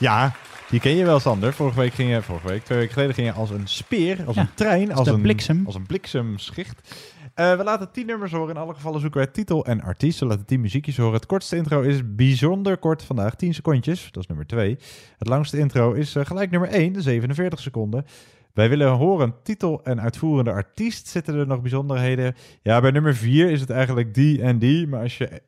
[0.00, 0.32] Ja,
[0.70, 1.52] die ken je wel, Sander.
[1.52, 4.36] Vorige week ging je, vorige week, twee weken geleden ging je als een speer, als
[4.36, 5.62] Ja, een trein, als de een bliksem.
[5.66, 6.96] Als een bliksemschicht.
[7.34, 8.54] Eh, we laten tien nummers horen.
[8.54, 10.20] In alle gevallen zoeken wij titel en artiest.
[10.20, 11.12] We laten tien muziekjes horen.
[11.12, 14.08] Het kortste intro is bijzonder kort vandaag, 10 secondjes.
[14.10, 14.78] Dat is nummer 2.
[15.18, 18.04] Het langste intro is eh, gelijk nummer 1, 47 seconden.
[18.52, 21.08] Wij willen horen titel en uitvoerende artiest.
[21.08, 22.34] Zitten er nog bijzonderheden?
[22.62, 24.86] Ja, bij nummer 4 is het eigenlijk die en die.
[24.86, 25.42] Maar als je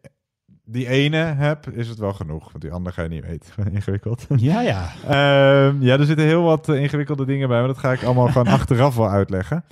[0.73, 2.45] die ene heb, is het wel genoeg.
[2.51, 3.53] Want die andere ga je niet weten.
[3.75, 4.27] Ingewikkeld.
[4.37, 4.93] Ja, ja.
[5.05, 8.29] Ehm, ja, er zitten heel wat eh, ingewikkelde dingen bij, maar dat ga ik allemaal
[8.29, 9.65] gewoon achteraf wel uitleggen.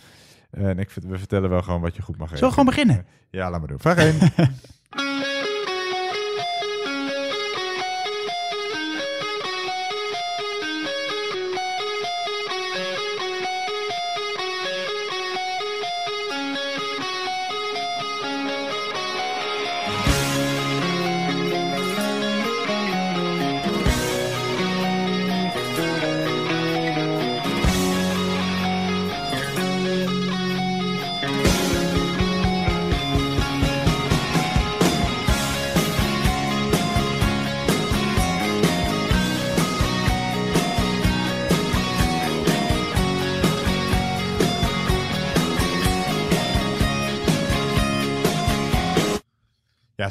[0.51, 3.07] En ik, we vertellen wel gewoon wat je goed mag Zullen we gewoon beginnen?
[3.31, 3.81] Ja, laat maar doen.
[3.81, 4.15] Vraag 1.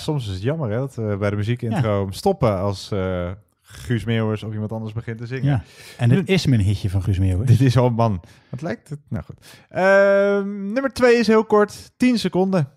[0.09, 3.31] soms is het jammer hè, dat we bij de muziekintro stoppen als eh,
[3.61, 5.45] Guus Meeuwers of iemand anders begint te zingen.
[5.45, 5.63] Ja.
[5.97, 7.47] En dit is mijn hitje van Guus Meeuwis.
[7.47, 8.23] Dit is al man.
[8.49, 8.99] Wat lijkt het?
[9.09, 9.57] Nou goed.
[9.69, 11.91] Ehm, nummer 2 is heel kort.
[11.97, 12.69] 10 seconden.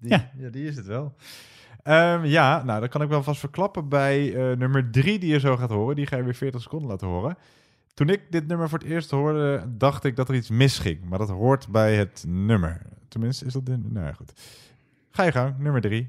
[0.00, 0.30] Die, ja.
[0.38, 0.48] Ja.
[0.48, 1.14] die is het wel.
[1.88, 5.38] Ehm, ja, nou, dat kan ik wel vast verklappen bij eh, nummer 3 die je
[5.38, 5.96] zo gaat horen.
[5.96, 7.36] Die ga je weer 40 seconden laten horen.
[7.94, 11.08] Toen ik dit nummer voor het eerst hoorde, dacht ik dat er iets misging.
[11.08, 12.82] Maar dat hoort bij het nummer.
[13.08, 13.62] Tenminste, is dat...
[13.66, 14.32] Nou ja, goed.
[15.10, 16.08] Ga je gang, nummer 3.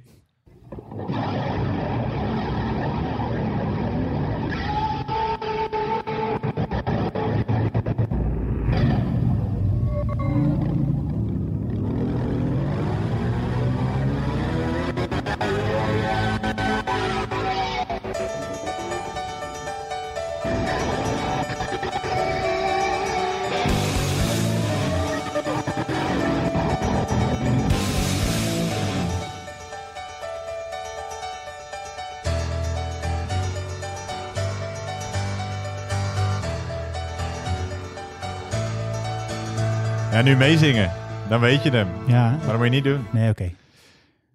[40.20, 40.92] Ja, nu meezingen.
[41.30, 41.88] Dan weet je hem.
[42.08, 42.30] Ja.
[42.30, 43.06] Maar dat moet je niet doen.
[43.12, 43.52] Nee, oké.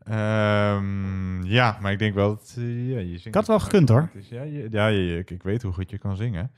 [0.05, 3.27] Ehm, ja, maar ik denk wel dat eh, ja, je zingt.
[3.27, 4.11] Ik had wel gekund, hoor.
[4.31, 6.51] Ja, je, ja je- ik, ik weet hoe goed je kan zingen.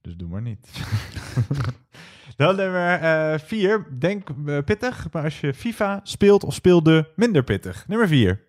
[0.00, 0.68] Dus doe maar niet.
[2.36, 3.86] Dan nummer 4.
[3.98, 7.84] Denk eh, pittig, maar als je FIFA speelt of speelde, minder pittig.
[7.88, 8.40] Nummer 4.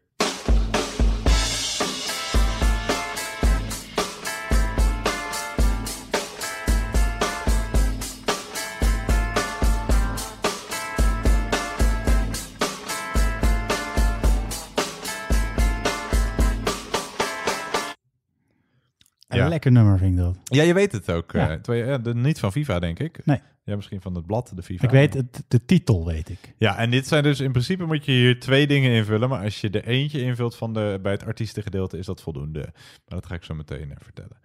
[19.64, 20.38] Lekker nummer vind ik dat.
[20.44, 21.32] Ja, je weet het ook.
[21.32, 21.60] Ja.
[21.66, 23.20] ja, de, niet van FIFA, denk ik.
[23.26, 23.42] Nee.
[23.64, 24.84] Ja, misschien van het blad, de FIFA.
[24.84, 26.54] Ik weet het, de titel weet ik.
[26.58, 29.30] Ja, en dit zijn dus in principe moet je hier twee dingen invullen.
[29.30, 32.60] Maar als je er eentje invult van de, bij het artiestengedeelte, is dat voldoende.
[32.60, 34.38] Maar dat ga ik zo meteen eh, vertellen.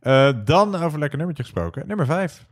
[0.00, 1.86] Eh, dan over lekker nummertje gesproken.
[1.86, 2.46] Nummer 5.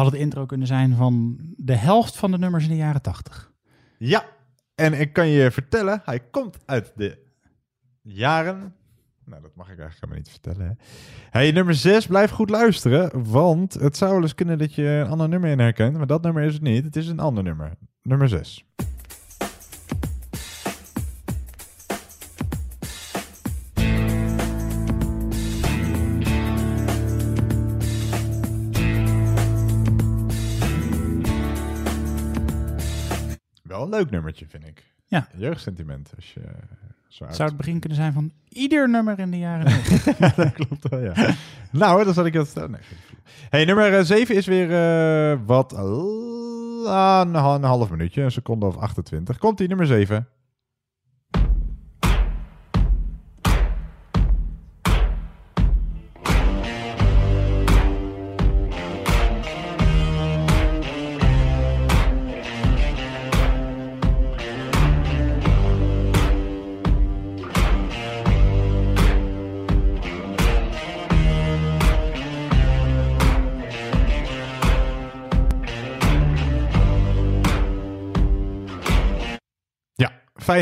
[0.00, 3.52] Had het intro kunnen zijn van de helft van de nummers in de jaren 80.
[3.98, 4.24] Ja,
[4.74, 7.18] en ik kan je vertellen, hij komt uit de
[8.02, 8.74] jaren.
[9.24, 10.78] Nou, dat mag ik eigenlijk helemaal niet vertellen.
[11.30, 13.30] Hey, nummer 6, blijf goed luisteren.
[13.30, 15.96] Want het zou wel eens kunnen dat je een ander nummer in herkent.
[15.96, 16.84] Maar dat nummer is het niet.
[16.84, 17.72] Het is een ander nummer.
[18.02, 18.64] Nummer 6.
[34.00, 34.84] Leuk nummertje, vind ik.
[35.06, 35.28] Ja.
[35.36, 36.12] Jeugdsentiment.
[36.16, 36.40] Als je
[37.08, 40.18] zo oud Zou het begin kunnen zijn van ieder nummer in de jaren 90?
[40.18, 41.34] ja, dat klopt wel, ja.
[41.70, 42.54] nou, dan zal ik dat...
[42.54, 43.20] Nee, geen flauw.
[43.50, 44.70] hey, nummer 7 is weer
[45.32, 45.72] eh, wat...
[45.72, 49.38] een, ha- een half minuutje, een seconde of 28.
[49.38, 50.28] Komt die nummer 7.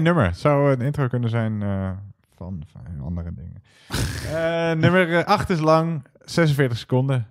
[0.02, 0.34] Nummer.
[0.34, 1.90] Zou een intro kunnen zijn eh,
[2.36, 3.62] van, van andere dingen.
[4.28, 7.26] Eh, nummer 8 is lang, 46 seconden.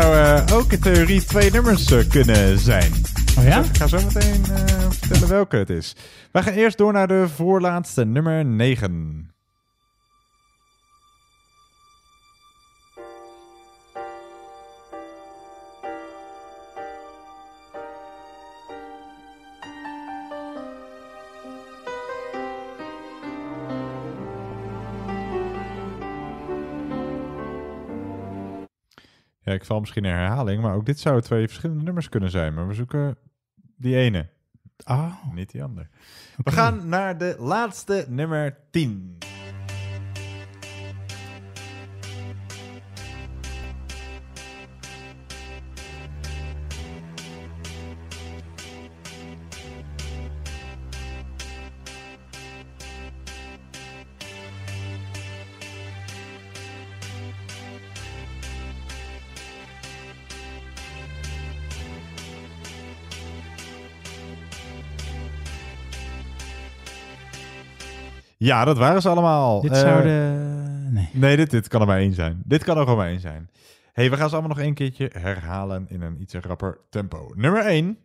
[0.00, 2.92] Zou eh, ook in theorie twee nummers eh, kunnen zijn.
[3.38, 3.58] Oh ja?
[3.58, 5.96] Ik ga zo meteen eh, vertellen welke het is.
[6.32, 9.33] We gaan eerst door naar de voorlaatste, nummer 9.
[29.54, 32.54] Ik val misschien in herhaling, maar ook dit zouden twee verschillende nummers kunnen zijn.
[32.54, 33.16] Maar we zoeken
[33.76, 34.28] die ene.
[34.84, 35.12] Ah.
[35.32, 35.86] Niet die andere.
[36.36, 39.18] We gaan naar de laatste, nummer 10.
[68.44, 69.60] Ja, dat waren ze allemaal.
[69.60, 70.42] Dit Eh, zou de...
[70.90, 71.08] Nee.
[71.12, 72.42] Nee, dit, dit kan er maar één zijn.
[72.44, 73.50] Dit kan er gewoon maar één zijn.
[73.92, 77.32] hey, we gaan ze allemaal nog één keertje herhalen in een iets rapper tempo.
[77.34, 77.98] Nummer 1.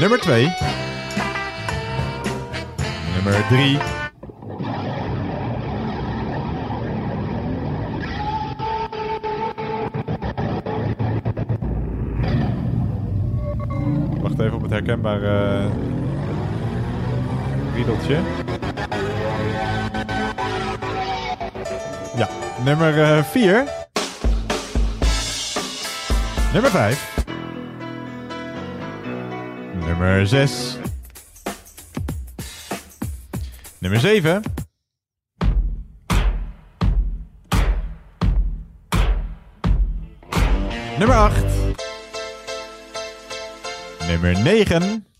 [0.00, 0.48] Nummer 2.
[3.14, 3.78] Nummer 3.
[14.20, 16.05] Wacht even op het herkenbare eh,
[17.76, 18.22] riedeltje.
[22.16, 22.26] Ja,
[22.64, 23.66] nummer 4.
[26.52, 26.98] nummer 5.
[29.74, 30.78] Nummer 6.
[33.80, 34.42] Nummer 7.
[40.98, 41.76] Nummer 8.
[44.08, 45.15] Nummer 9.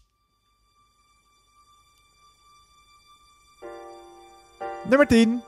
[4.88, 5.40] Nummer 10.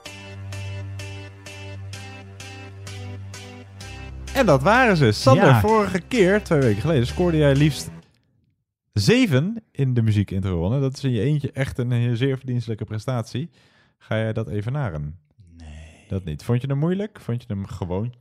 [4.35, 5.13] En dat waren ze.
[5.13, 5.61] Sander, Ja.
[5.61, 7.91] vorige keer, twee weken geleden, scoorde jij liefst
[8.93, 10.81] 7 in de muziek ronde.
[10.81, 13.51] Dat is in je eentje echt een eh, zeer verdienstelijke prestatie.
[13.99, 15.19] Ga jij dat evenaren?
[15.57, 16.05] Nee.
[16.09, 16.45] Dat niet.
[16.45, 17.21] Vond je hem moeilijk?
[17.21, 18.15] Vond je hem gewoon?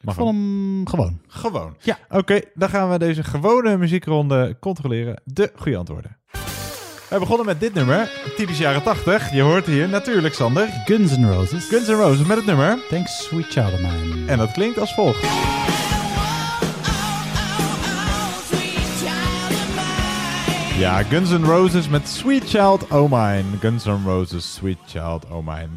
[0.00, 1.20] Ik vond hem gewoon.
[1.26, 1.76] Gewoon.
[1.80, 1.98] Ja.
[2.08, 5.20] Oké, dan gaan we deze gewone muziekronde controleren.
[5.24, 6.16] De goede antwoorden.
[7.10, 9.32] We begonnen met dit nummer, typisch jaren 80.
[9.32, 10.68] Je hoort hier natuurlijk, Sander.
[10.84, 11.68] Guns N' Roses.
[11.68, 12.78] Guns N' Roses met het nummer.
[12.88, 14.26] Thanks, Sweet Child of Mine.
[14.26, 15.22] En dat klinkt als volgt.
[20.78, 23.44] Ja, Guns N' Roses met Sweet Child O' Mine.
[23.60, 25.68] Guns N' Roses, Sweet Child O' Mine.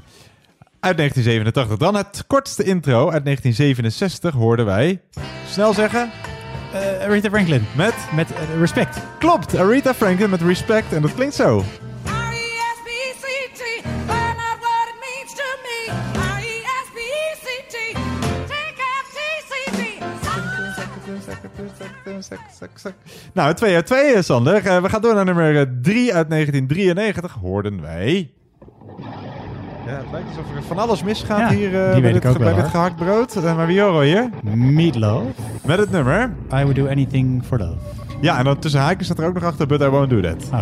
[0.80, 1.78] Uit 1987.
[1.78, 3.10] Dan het kortste intro.
[3.10, 5.02] Uit 1967 hoorden wij...
[5.48, 6.12] Snel zeggen...
[6.74, 7.66] Aretha Franklin.
[7.76, 7.94] Met?
[8.16, 8.98] Met eh, Respect.
[9.20, 10.94] Klopt, Aretha Franklin met Respect.
[10.94, 11.64] En dat klinkt zo.
[23.34, 24.66] Nou, 2 uit 2, Sander.
[24.66, 27.34] Eh, we gaan door naar nummer 3 uit 1993.
[27.34, 28.32] Hoorden wij...
[29.98, 33.36] Het lijkt alsof er van alles misgaat Ja, hier bij, dit, bij dit gehakt brood.
[33.36, 34.30] Maar wie we hier?
[34.56, 35.24] Meatloaf.
[35.66, 36.32] Met het nummer.
[36.54, 37.76] I would do anything for love.
[38.22, 40.50] Ja, en dan tussen haakjes staat er ook nog achter, but I won't do that.
[40.52, 40.60] Oh.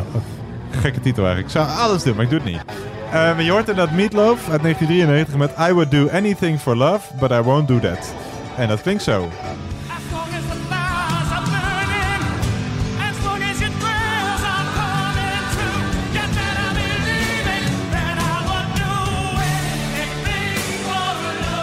[0.70, 1.56] Gekke titel eigenlijk.
[1.56, 2.64] Ik zou alles doen, maar ik doe het niet.
[3.12, 7.32] Maar je hoort inderdaad Meatloaf uit 1993 met I would do anything for love, but
[7.32, 8.14] I won't do that.
[8.58, 9.28] En dat klinkt zo.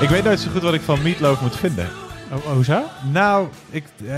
[0.00, 1.88] Ik weet nooit zo goed wat ik van Meatloaf moet vinden.
[2.32, 2.82] Oh, hoezo?
[3.12, 4.14] Nou, ik, eh,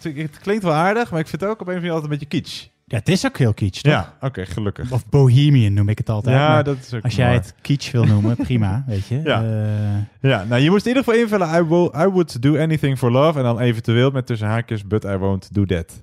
[0.00, 1.92] het, het klinkt wel aardig, maar ik vind het ook op een of andere manier
[1.92, 2.66] altijd een beetje kitsch.
[2.86, 3.92] Ja, het is ook heel kitsch, toch?
[3.92, 4.90] Ja, oké, gelukkig.
[4.92, 6.36] Of Bohemian noem ik het altijd.
[6.36, 9.20] Ja, maar dat is ook Als jij het kitsch wil noemen, prima, weet je.
[9.24, 9.42] Ja.
[9.42, 12.98] Eh, Ja, nou je moest in ieder geval invullen I, will, I would do anything
[12.98, 13.38] for love.
[13.38, 15.92] En dan eventueel met tussen haakjes, but I won't do that.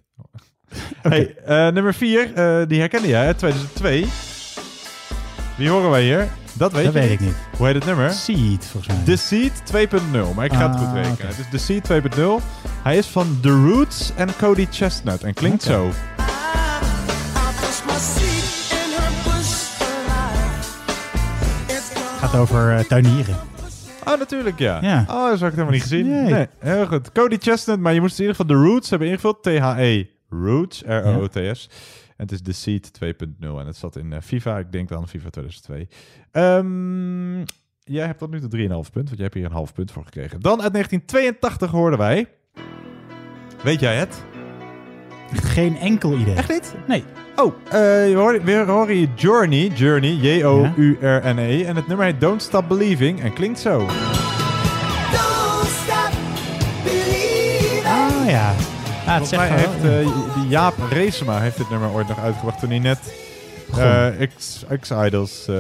[1.01, 3.33] Hey, eh, nummer 4, die herkende jij, hè?
[3.33, 4.05] 2002.
[5.57, 6.27] Wie horen wij hier?
[6.53, 7.35] Dat weet Dat je weet ik niet.
[7.57, 8.11] Hoe heet het nummer?
[8.11, 9.03] Seed, volgens mij.
[9.05, 11.11] The Seed 2.0, maar ik ga het Ah, goed rekenen.
[11.11, 11.27] oké.
[11.37, 12.41] Dus The Seed 2.0.
[12.83, 15.89] Hij is van The Roots en Cody Chestnut en klinkt zo.
[22.19, 23.35] gaat over eh, tuinieren.
[24.07, 24.77] Oh, natuurlijk, ja.
[24.81, 25.05] Ja.
[25.07, 26.09] Oh, dat had ik helemaal niet gezien.
[26.23, 26.33] Nee.
[26.33, 26.47] Nee.
[26.59, 27.11] heel goed.
[27.11, 29.43] Cody Chestnut, maar je moest in ieder geval de Roots hebben ingevuld.
[29.43, 31.69] T-H-E Roots, R-O-O-T-S.
[32.21, 34.57] Het is The Seed 2.0 en het zat in eh, FIFA.
[34.57, 35.87] Ik denk dan FIFA 2002.
[36.31, 37.37] Ehm,
[37.83, 40.03] jij hebt tot nu toe 3,5 punt, want je hebt hier een half punt voor
[40.03, 40.39] gekregen.
[40.39, 42.27] Dan uit 1982 hoorden wij...
[43.63, 44.23] Weet jij het?
[45.33, 46.35] Geen enkel idee.
[46.35, 46.75] Echt niet?
[46.87, 47.03] Nee.
[47.35, 51.63] Oh, eh, we, horen, hier Journey, Journey, J-O-U-R-N-E.
[51.63, 53.87] En het nummer heet Don't Stop Believing en klinkt zo.
[57.85, 58.70] Ah ja.
[59.11, 62.69] Ah, Volgens mij heeft eh, die Jaap Reesema heeft dit nummer ooit nog uitgebracht toen
[62.69, 63.13] hij net
[63.77, 64.07] eh,
[64.37, 65.55] X, X-Idols, eh,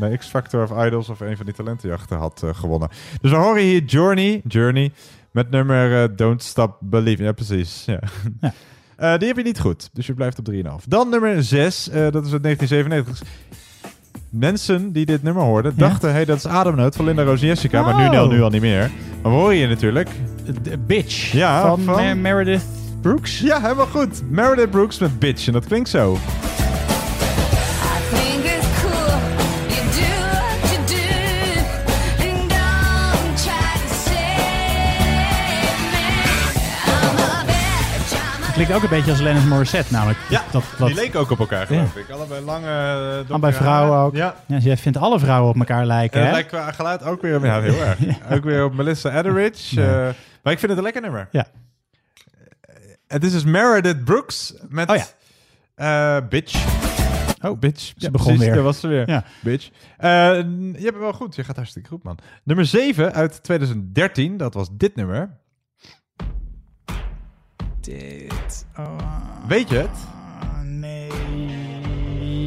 [0.00, 2.88] nee, X-Factor of Idols of een van die talentenjachten had gewonnen.
[3.20, 4.90] Dus we horen hier Journey, Journey
[5.30, 7.26] met nummer Don't Stop Believing.
[7.28, 7.84] Ja, precies.
[7.86, 7.98] Ja.
[9.18, 10.60] Die heb je niet goed, dus je blijft op 3,5.
[10.88, 13.22] Dan nummer 6, dat is uit 1997.
[14.30, 15.88] Mensen die dit nummer hoorden, Ja?
[15.88, 18.18] dachten, hey, dat is Ademnood van Linda Roos en Jessica, maar nu, Oh.
[18.22, 18.90] al, nu al niet meer.
[19.22, 20.08] Maar horen hier natuurlijk
[20.62, 22.64] De Bitch Ja, van, van- Mer- Meredith
[23.06, 23.40] Brooks.
[23.40, 24.30] ja, helemaal goed.
[24.30, 25.46] Meredith Brooks met Bitch.
[25.46, 26.18] En dat klinkt zo.
[28.12, 29.18] think it's cool.
[29.68, 31.08] You do what you do,
[32.24, 36.02] and don't try to save me.
[36.86, 38.12] I'm a bitch.
[38.12, 40.18] I'm a Klinkt ook een beetje als Lennon Morissette, namelijk.
[40.28, 42.00] Ja, dat, dat, Die leken ook op elkaar, geloof Ja.
[42.00, 42.10] ik.
[42.10, 44.14] Allebei lange, eh, donkere Allebei vrouwen ook.
[44.14, 44.34] Ja.
[44.46, 46.32] Ja, jij vindt alle vrouwen op elkaar lijken, En hè?
[46.32, 47.98] lijkt qua geluid ook weer, ja, heel erg.
[48.30, 49.82] Ook weer op Melissa Etheridge.
[49.82, 49.86] Eh,
[50.42, 51.28] maar ik vind het een lekker nummer.
[51.30, 51.46] Ja.
[53.06, 55.06] Het is dus Meredith Brooks met Oh ja.
[56.20, 56.64] eh, Bitch.
[57.42, 57.92] Oh, Bitch.
[57.96, 58.54] Ja, begon precies, weer.
[58.54, 59.08] Daar was ze weer.
[59.10, 59.24] Ja.
[59.42, 59.68] Bitch.
[59.96, 61.34] Eh, je hebt het wel goed.
[61.36, 62.18] Je gaat hartstikke goed, man.
[62.42, 64.36] Nummer 7 uit 2013.
[64.36, 65.30] Dat was dit nummer.
[67.80, 68.66] Dit.
[68.78, 68.96] Oh,
[69.48, 69.98] Weet je het?
[70.64, 71.10] nee.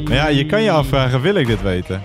[0.04, 2.02] Nou ja, je kan je afvragen, wil ik dit weten?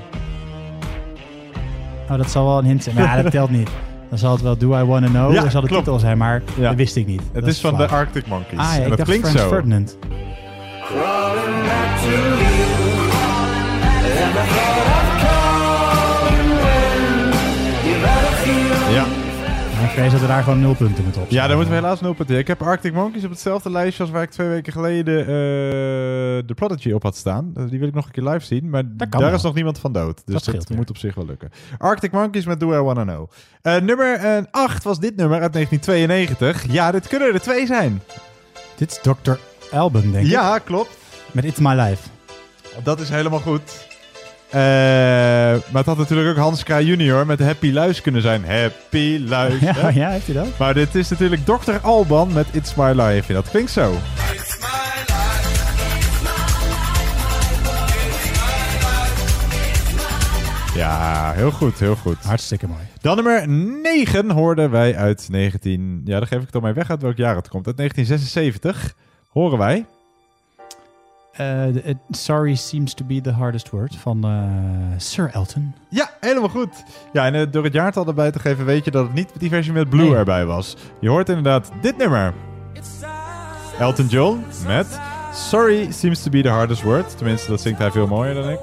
[2.10, 2.95] Oh, dat zal wel een hint zijn.
[2.95, 3.69] Maar ja, dat telt niet.
[4.15, 5.33] Dan zal het wel Do I Wanna Know.
[5.33, 5.83] Ja, dat zal de klopt.
[5.83, 6.67] titel zijn, maar Ja.
[6.67, 7.21] dat wist ik niet.
[7.31, 7.87] Het Dat is van flauw.
[7.87, 8.59] de Arctic Monkeys.
[8.59, 9.49] Ah ja, en ik dat dacht klinkt Franz zo.
[9.49, 9.97] Ferdinand.
[19.95, 21.30] Dat we daar gewoon nul punten moeten op.
[21.30, 22.38] Ja, daar moeten we helaas nul punten.
[22.38, 25.26] Ik heb Arctic Monkeys op hetzelfde lijstje als waar ik twee weken geleden eh
[26.45, 27.51] de Prodigy op had staan.
[27.55, 29.34] Eh, Die wil ik nog een keer live zien, maar daar wel.
[29.34, 30.22] is nog niemand van dood.
[30.26, 31.51] Dus dat, moet op zich wel lukken.
[31.77, 33.30] Arctic Monkeys met Do I Wanna Know.
[33.61, 36.72] Eh, nummer 8 was dit nummer uit 1992.
[36.73, 38.01] Ja, dit kunnen er twee zijn.
[38.76, 39.31] Dit is Dr.
[39.72, 40.31] Album, denk ik.
[40.31, 40.97] Ja, klopt.
[41.31, 42.09] Met It's My Life.
[42.84, 43.88] Dat is helemaal goed.
[44.56, 48.45] Eh, maar het had natuurlijk ook Hans Kraaij junior met Happy Luis kunnen zijn.
[48.45, 49.60] Happy Luis.
[49.60, 49.90] Ja, hè?
[49.90, 50.57] ja, heeft hij dat?
[50.57, 51.72] Maar dit is natuurlijk Dr.
[51.82, 53.27] Alban met It's My Life.
[53.27, 53.98] En dat klinkt zo.
[60.76, 62.23] Ja, heel goed, heel goed.
[62.23, 62.82] Hartstikke mooi.
[63.02, 66.02] Dan nummer 9 hoorden wij uit 19...
[66.06, 67.68] Ja, daar geef ik het al mee weg uit welk jaar het komt.
[67.68, 68.95] Uit 1976
[69.30, 69.86] horen wij...
[71.38, 75.74] Eh, sorry seems to be the hardest word van eh, Sir Elton.
[75.90, 76.84] Ja, helemaal goed.
[77.14, 79.49] Ja, en eh, door het jaartal erbij te geven weet je dat het niet die
[79.49, 80.16] versie met Blue Nee.
[80.16, 80.76] erbij was.
[80.99, 82.34] Je hoort inderdaad dit nummer.
[83.80, 84.99] Elton John met
[85.34, 87.18] Sorry seems to be the hardest word.
[87.18, 88.60] Tenminste, dat zingt hij veel mooier dan ik.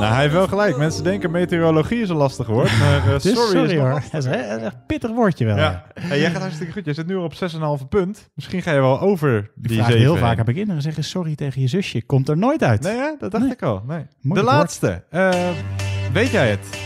[0.00, 0.76] Nou, hij heeft wel gelijk.
[0.76, 2.78] Mensen denken meteorologie is een lastig woord.
[2.78, 4.02] Maar is sorry, is nog hoor.
[4.12, 5.56] Dat is een echt een pittig woordje wel.
[5.56, 5.84] Ja.
[6.00, 6.84] Hey, jij gaat hartstikke goed.
[6.84, 7.32] Jij zit nu op
[7.80, 8.30] 6,5 punt.
[8.34, 10.82] Misschien ga je wel over Ik die vraag 7 heel vaak aan mijn kinderen.
[10.82, 12.02] Zeggen sorry tegen je zusje.
[12.02, 12.82] Komt er nooit uit.
[12.82, 13.10] Nee, hè?
[13.18, 13.52] dat dacht Nee.
[13.52, 13.82] ik al.
[13.86, 13.98] Nee.
[13.98, 15.04] De Moeilijk laatste.
[15.10, 15.30] Eh,
[16.12, 16.78] weet jij het?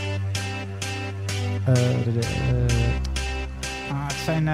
[1.65, 2.27] Eh, de- de-
[3.91, 4.49] ah, het zijn...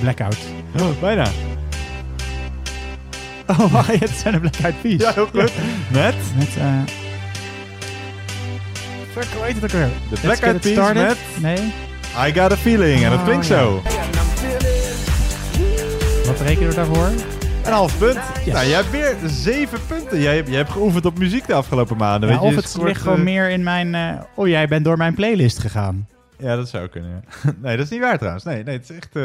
[0.00, 0.38] Blackout.
[0.80, 1.24] Oh, bijna.
[3.60, 5.00] Oh, het zijn de Blackout Peas.
[5.00, 5.52] Ja, heel goed.
[5.92, 6.14] Met?
[6.38, 6.56] Met...
[6.58, 6.72] eh
[9.12, 9.88] Fuck, hoe heet het ook weer?
[10.10, 11.72] De Black Eyed Peas met- Nee.
[12.28, 13.02] I got a feeling.
[13.04, 13.58] En dat Oh, klinkt ja.
[13.58, 13.82] zo.
[16.26, 17.06] Wat rekenen we daarvoor?
[17.64, 18.14] Een half punt.
[18.46, 20.20] Nou, jij hebt weer zeven punten.
[20.20, 22.28] Jij, hebt- jij hebt geoefend op muziek de afgelopen maanden.
[22.28, 23.94] Ja, weet je, of je het scoort, ligt gewoon eh, meer in mijn...
[23.94, 26.08] eh, oh, jij bent door mijn playlist gegaan.
[26.38, 27.10] Ja, dat zou kunnen.
[27.44, 27.50] ja.
[27.62, 28.44] nee, dat is niet waar trouwens.
[28.44, 29.16] Nee, nee het is echt...
[29.16, 29.22] eh,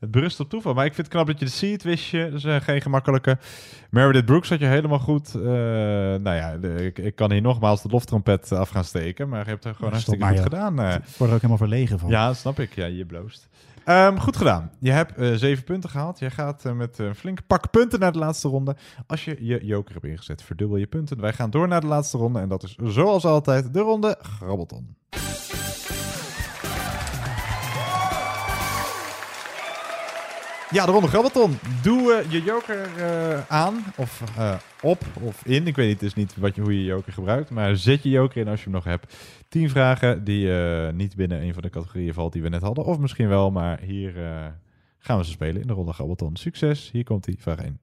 [0.00, 0.74] het berust op toeval.
[0.74, 2.24] Maar ik vind het knap dat je de seed wist je.
[2.24, 3.38] Dat is eh, geen gemakkelijke.
[3.90, 5.34] Meredith Brooks had je helemaal goed.
[5.34, 9.28] Eh, nou ja, de- ik, ik kan hier nogmaals de loftrompet af gaan steken.
[9.28, 10.52] Maar je hebt er gewoon hartstikke maar, goed joh.
[10.60, 10.80] gedaan.
[10.80, 10.94] eh.
[10.94, 12.08] Ik word er ook helemaal verlegen van.
[12.10, 12.74] Ja, snap ik.
[12.74, 13.48] Ja, je bloost.
[13.84, 14.70] Ehm, goed gedaan.
[14.78, 16.18] Je hebt eh, zeven punten gehaald.
[16.18, 18.76] Jij gaat eh, met een flink pak punten naar de laatste ronde.
[19.06, 21.20] Als je je joker hebt ingezet, verdubbel je punten.
[21.20, 22.40] Wij gaan door naar de laatste ronde.
[22.40, 24.96] En dat is zoals altijd de ronde Grabbelton.
[30.72, 31.58] Ja, de ronde Grabbelton.
[31.82, 35.66] Doe eh, je joker eh, aan of eh, op of in.
[35.66, 37.50] Ik weet niet, is niet wat je, hoe je joker gebruikt.
[37.50, 39.16] Maar zet je joker in als je hem nog hebt.
[39.48, 40.48] Tien vragen die
[40.92, 42.84] niet binnen een van de categorieën valt die we net hadden.
[42.84, 44.12] Of misschien wel, maar hier
[44.98, 46.36] gaan we ze spelen in de ronde Grabbelton.
[46.36, 47.80] Succes, hier komt hij, vraag 1.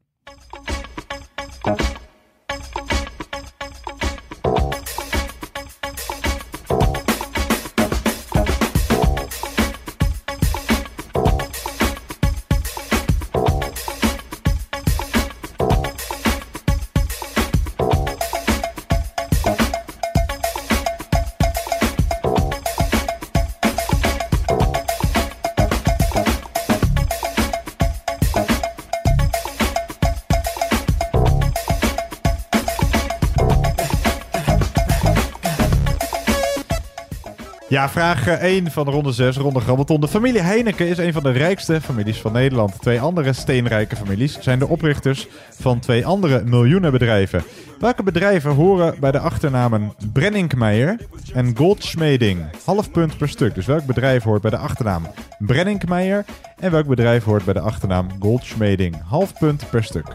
[37.77, 40.01] Ja, vraag 1 van de ronde 6, ronde Grabbelton.
[40.01, 42.81] De familie Heineken is een van de rijkste families van Nederland.
[42.81, 47.43] Twee andere steenrijke families zijn de oprichters van twee andere miljoenenbedrijven.
[47.79, 50.97] Welke bedrijven horen bij de achternamen Brenninkmeijer
[51.33, 52.39] en Goldschmeding?
[52.65, 53.55] Half punt per stuk.
[53.55, 56.25] Dus welk bedrijf hoort bij de achternaam Brenninkmeijer
[56.59, 58.95] en welk bedrijf hoort bij de achternaam Goldschmeding?
[59.07, 60.07] Half punt per stuk.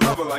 [0.00, 0.32] Lover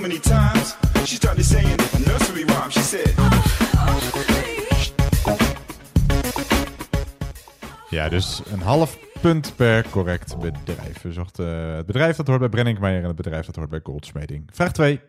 [0.00, 0.76] many times.
[1.04, 2.70] She started saying nursery rhyme.
[2.70, 3.14] She said,
[7.90, 11.02] Ja, dus een half punt per correct bedrijf.
[11.02, 13.80] We zochten eh, het bedrijf dat hoort bij Brenninkmeijer en het bedrijf dat hoort bij
[13.82, 14.48] Goldsmeding.
[14.52, 15.00] Vraag 2.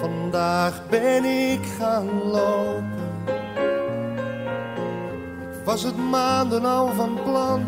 [0.00, 2.95] Vandaag ben ik gaan lopen.
[5.66, 7.64] Was het maanden al van plan.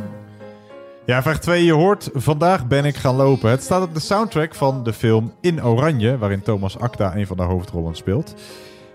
[1.06, 1.64] Ja, vraag 2.
[1.64, 3.50] Je hoort Vandaag ben ik gaan lopen.
[3.50, 7.36] Het staat op de soundtrack van de film In Oranje, waarin Thomas Acta een van
[7.36, 8.34] de hoofdrollen speelt.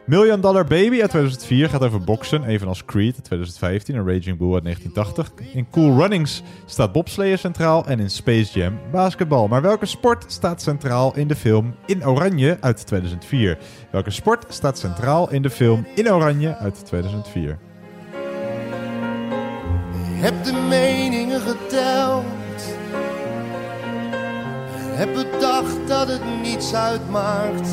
[0.05, 4.53] Million Dollar Baby uit 2004 gaat over boksen, evenals Creed uit 2015 en Raging Bull
[4.53, 5.53] uit 1980.
[5.53, 9.47] In Cool Runnings staat bobsleeën centraal en in Space Jam basketbal.
[9.47, 13.57] Maar welke sport staat centraal in de film In Oranje uit 2004?
[13.91, 17.59] Welke sport staat centraal in de film In Oranje uit 2004?
[20.23, 22.23] Heb de meningen geteld.
[24.77, 27.69] En heb bedacht dat het niets uitmaakt.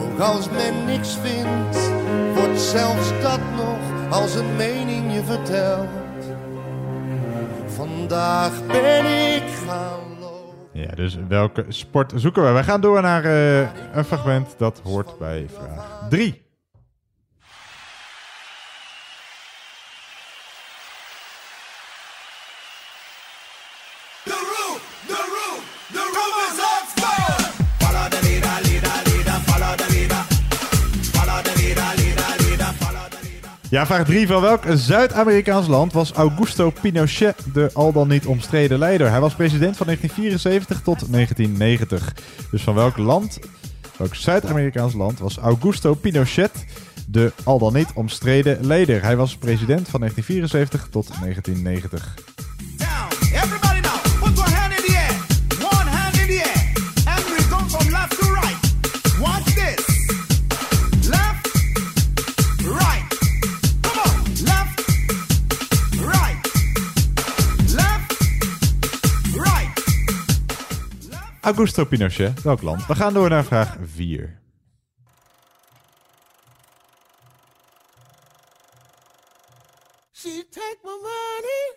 [0.00, 1.90] Ook als men niks vindt,
[2.34, 5.88] wordt zelfs dat nog als een mening je vertelt.
[7.66, 9.04] Vandaag ben
[9.34, 10.00] ik gaan
[10.72, 12.50] Ja, dus welke sport zoeken we?
[12.50, 13.60] Wij gaan door naar eh,
[13.92, 16.45] een fragment dat hoort bij vraag 3.
[33.70, 34.26] Ja, vraag 3.
[34.26, 39.10] Van welk Zuid-Amerikaans land was Augusto Pinochet de al dan niet omstreden leider?
[39.10, 42.14] Hij was president van 1974 tot 1990.
[42.50, 43.38] Dus van welk land,
[43.96, 46.64] welk Zuid-Amerikaans land was Augusto Pinochet
[47.08, 49.02] de al dan niet omstreden leider?
[49.02, 52.14] Hij was president van 1974 tot 1990.
[71.46, 72.86] Augusto Pinochet, welk land?
[72.86, 74.40] We gaan door naar vraag 4.
[80.12, 81.74] She take my money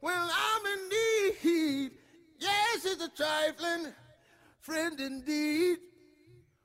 [0.00, 1.92] when I'm in need.
[2.38, 3.94] Yes, she's a trifling
[4.60, 5.78] friend indeed.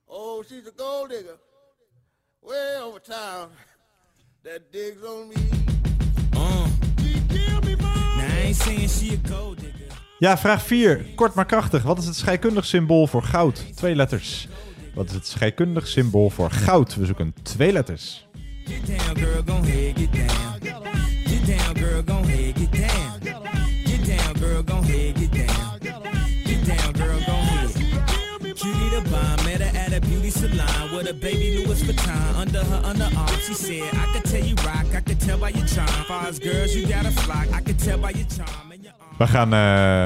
[0.08, 1.40] Oh, she's a gold digger.
[2.40, 3.50] Way over town.
[4.44, 5.36] That digs on me.
[6.36, 6.68] Uh.
[7.02, 8.18] She give me money.
[8.18, 9.71] Now I ain't saying she a gold digger.
[10.22, 11.06] Ja, vraag 4.
[11.16, 11.84] Kort maar krachtig.
[11.84, 13.66] Wat is het scheikundig symbool voor goud?
[13.76, 14.48] Twee letters.
[14.94, 16.96] Wat is het scheikundig symbool voor goud?
[16.96, 18.28] We zoeken twee letters.
[36.42, 38.71] Girls, you flock, I tell by your charm.
[39.22, 40.06] We gaan eh,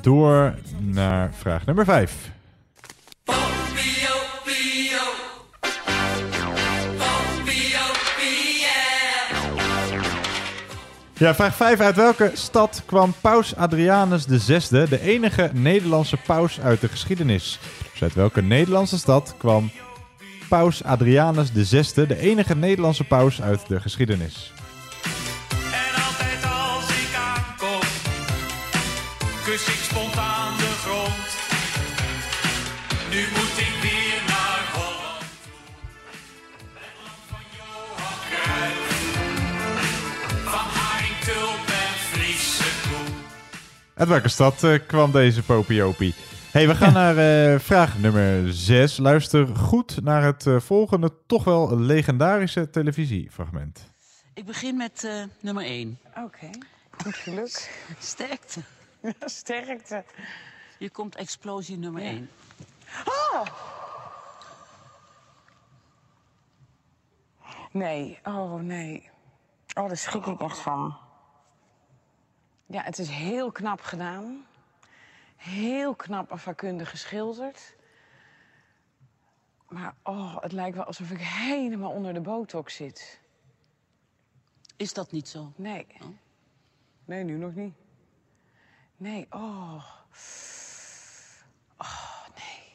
[0.00, 2.30] door naar vraag nummer 5.
[11.12, 11.80] Ja, vraag 5.
[11.80, 17.58] Uit welke stad kwam Paus Adrianus VI, de enige Nederlandse paus uit de geschiedenis?
[17.92, 19.70] Dus uit welke Nederlandse stad kwam
[20.48, 24.52] Paus Adrianus VI, de enige Nederlandse paus uit de geschiedenis?
[43.94, 46.14] Uit welke stad eh, kwam deze Popiopie?
[46.52, 48.96] hey, we gaan naar eh, vraag nummer 6.
[48.96, 53.90] Luister goed naar het eh, volgende, toch wel legendarische televisiefragment.
[54.34, 55.98] Ik begin met eh, nummer 1.
[56.16, 56.50] Oké,
[57.02, 57.70] goed geluk.
[57.98, 58.60] Sterkte.
[59.24, 60.04] Sterkte.
[60.78, 62.30] Hier komt explosie nummer 1.
[63.04, 63.46] Oh!
[67.72, 69.10] Nee, oh nee.
[69.74, 70.96] Oh, daar schrik ik echt van.
[72.72, 74.46] Ja, het is heel knap gedaan.
[75.36, 77.74] Heel knap en vakkundig geschilderd.
[79.68, 83.20] Maar oh, het lijkt wel alsof ik helemaal onder de botox zit.
[84.76, 85.52] Is dat niet zo?
[85.56, 85.86] Nee.
[87.04, 87.74] Nee, nu nog niet.
[88.96, 89.84] Nee, oh.
[91.78, 92.72] Oh, nee.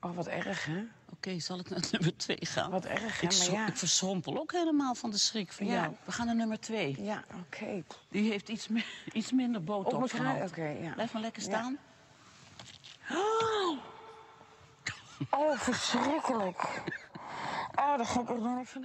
[0.00, 0.84] Oh, wat erg, hè?
[1.26, 2.70] Oké, zal ik naar nummer 2 gaan?
[2.70, 3.26] Wat erg, hè?
[3.26, 3.66] Ik, Maar ja.
[3.66, 5.72] ik verschrompel ook helemaal van de schrik van Ja.
[5.72, 5.92] jou.
[6.04, 6.96] We gaan naar nummer 2.
[7.00, 7.82] Ja, oké.
[8.10, 10.50] Die heeft iets, me- iets minder Op botox kruid?
[10.50, 10.92] Oké, ja.
[10.92, 11.48] Blijf maar lekker Ja.
[11.48, 11.78] staan.
[13.10, 13.78] Oh,
[15.30, 16.82] oh verschrikkelijk.
[17.74, 18.84] Oh, daar ga ik bijna van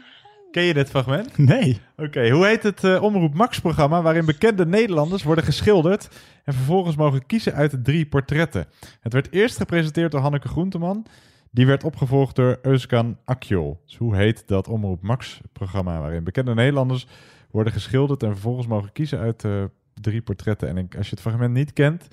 [0.52, 1.38] Ken je dit fragment?
[1.54, 1.82] Nee.
[1.98, 6.08] Oké, hoe heet het eh, Omroep Max-programma waarin bekende Nederlanders worden geschilderd
[6.44, 8.68] en vervolgens mogen kiezen uit drie portretten?
[9.02, 11.06] Het werd eerst gepresenteerd door Hanneke Groenteman.
[11.52, 13.82] Die werd opgevolgd door Euskan Akjol.
[13.86, 17.08] Dus hoe heet dat Omroep Max-programma waarin bekende Nederlanders
[17.52, 19.64] worden geschilderd en vervolgens mogen kiezen uit eh,
[19.94, 20.68] drie portretten?
[20.68, 22.08] En ik, als je het fragment niet kent,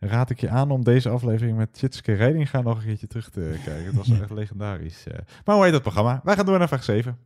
[0.00, 3.58] raad ik je aan om deze aflevering met Tjitske Reidinga nog een keertje terug te
[3.64, 3.84] kijken.
[3.84, 5.06] Het was echt legendarisch.
[5.06, 5.18] eh.
[5.44, 6.20] Maar hoe heet dat programma?
[6.24, 7.18] Wij gaan door naar vraag 7.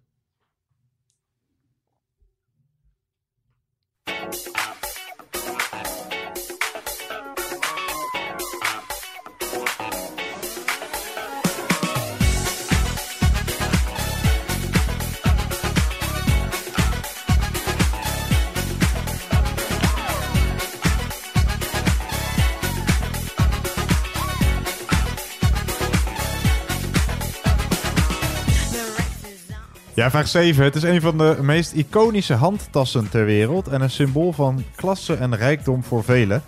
[30.03, 30.65] Ja, vraag 7.
[30.65, 35.15] Het is een van de meest iconische handtassen ter wereld en een symbool van klasse
[35.15, 36.43] en rijkdom voor velen.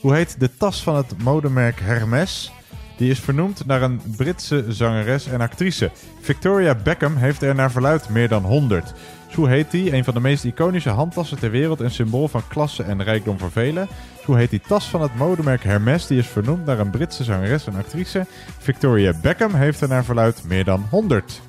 [0.00, 2.52] Hoe heet de tas van het modemerk Hermes?
[2.96, 5.90] Die is vernoemd naar een Britse zangeres en actrice.
[6.20, 8.94] Victoria Beckham heeft er naar verluid meer dan 100.
[9.26, 9.92] Dus hoe heet die?
[9.92, 13.50] Een van de meest iconische handtassen ter wereld en symbool van klasse en rijkdom voor
[13.50, 13.88] velen.
[14.24, 16.06] Hoe heet die tas van het modemerk Hermes?
[16.06, 18.26] Die is vernoemd naar een Britse zangeres en actrice.
[18.58, 21.40] Victoria Beckham heeft er naar verluid meer dan 100.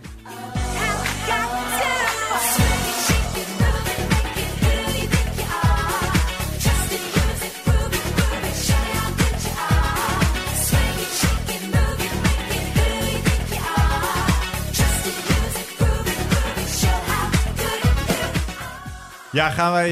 [19.40, 19.90] Ja, gaan wij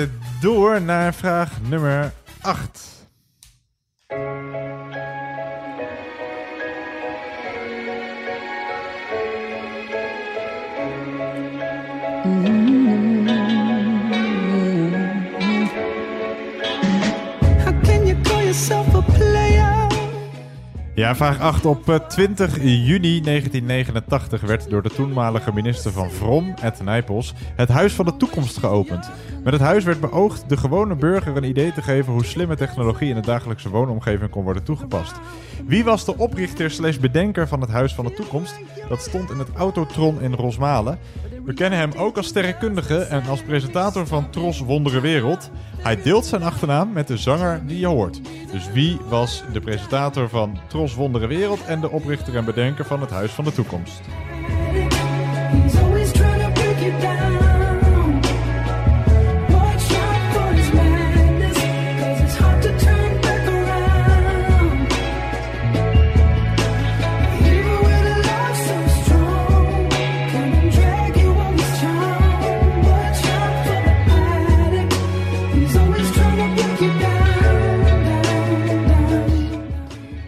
[0.00, 0.08] eh,
[0.40, 2.89] door naar vraag nummer 8.
[21.16, 21.64] Vraag 8.
[21.66, 27.68] Op eh, 20 juni 1989 werd door de toenmalige minister van Vrom, Ed Nijpels, het
[27.68, 29.10] Huis van de Toekomst geopend.
[29.44, 33.08] Met het huis werd beoogd de gewone burger een idee te geven hoe slimme technologie
[33.08, 35.20] in de dagelijkse woonomgeving kon worden toegepast.
[35.70, 38.54] Wie was de oprichter slash bedenker van het Huis van de Toekomst?
[38.88, 40.98] Dat stond in het Autotron in Rosmalen.
[41.44, 45.50] We kennen hem ook als sterrenkundige en als presentator van Tros Wondere Wereld.
[45.76, 48.20] Hij deelt zijn achternaam met de zanger die je hoort.
[48.52, 53.00] Dus wie was de presentator van Tros Wondere Wereld en de oprichter en bedenker van
[53.00, 54.00] het Huis van de Toekomst?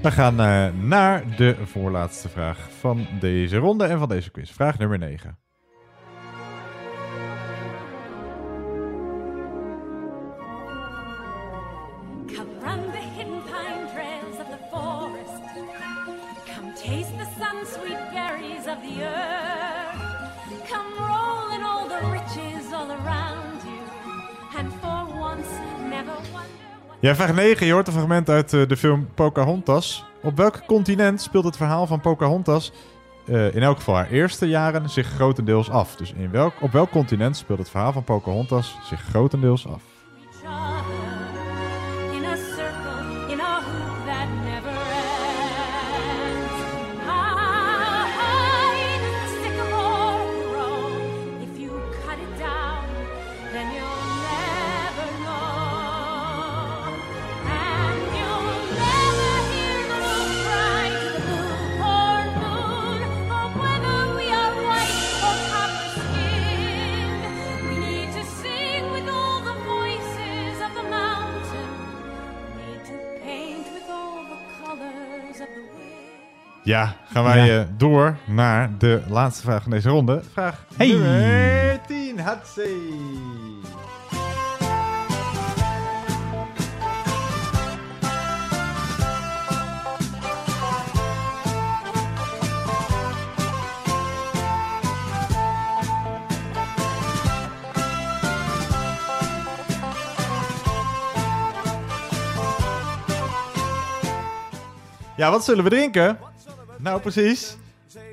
[0.03, 4.51] We gaan eh, naar de voorlaatste vraag van deze ronde en van deze quiz.
[4.51, 5.39] Vraag nummer 9.
[27.03, 27.66] Ja, vraag 9.
[27.66, 30.05] Je hoort een fragment uit eh, de film Pocahontas.
[30.23, 32.73] Op welk continent speelt het verhaal van Pocahontas
[33.27, 35.97] eh, in elk geval haar eerste jaren zich grotendeels af?
[35.97, 39.83] Dus in welk, op welk continent speelt het verhaal van Pocahontas zich grotendeels af?
[76.64, 77.60] Ja, gaan wij Ja.
[77.60, 80.22] eh, door naar de laatste vraag van deze ronde.
[80.32, 80.86] Vraag Hey.
[80.89, 82.18] nummer 10.
[82.18, 82.68] Hatsé.
[105.16, 106.18] Ja, wat zullen we drinken?
[106.83, 107.57] Nou, precies.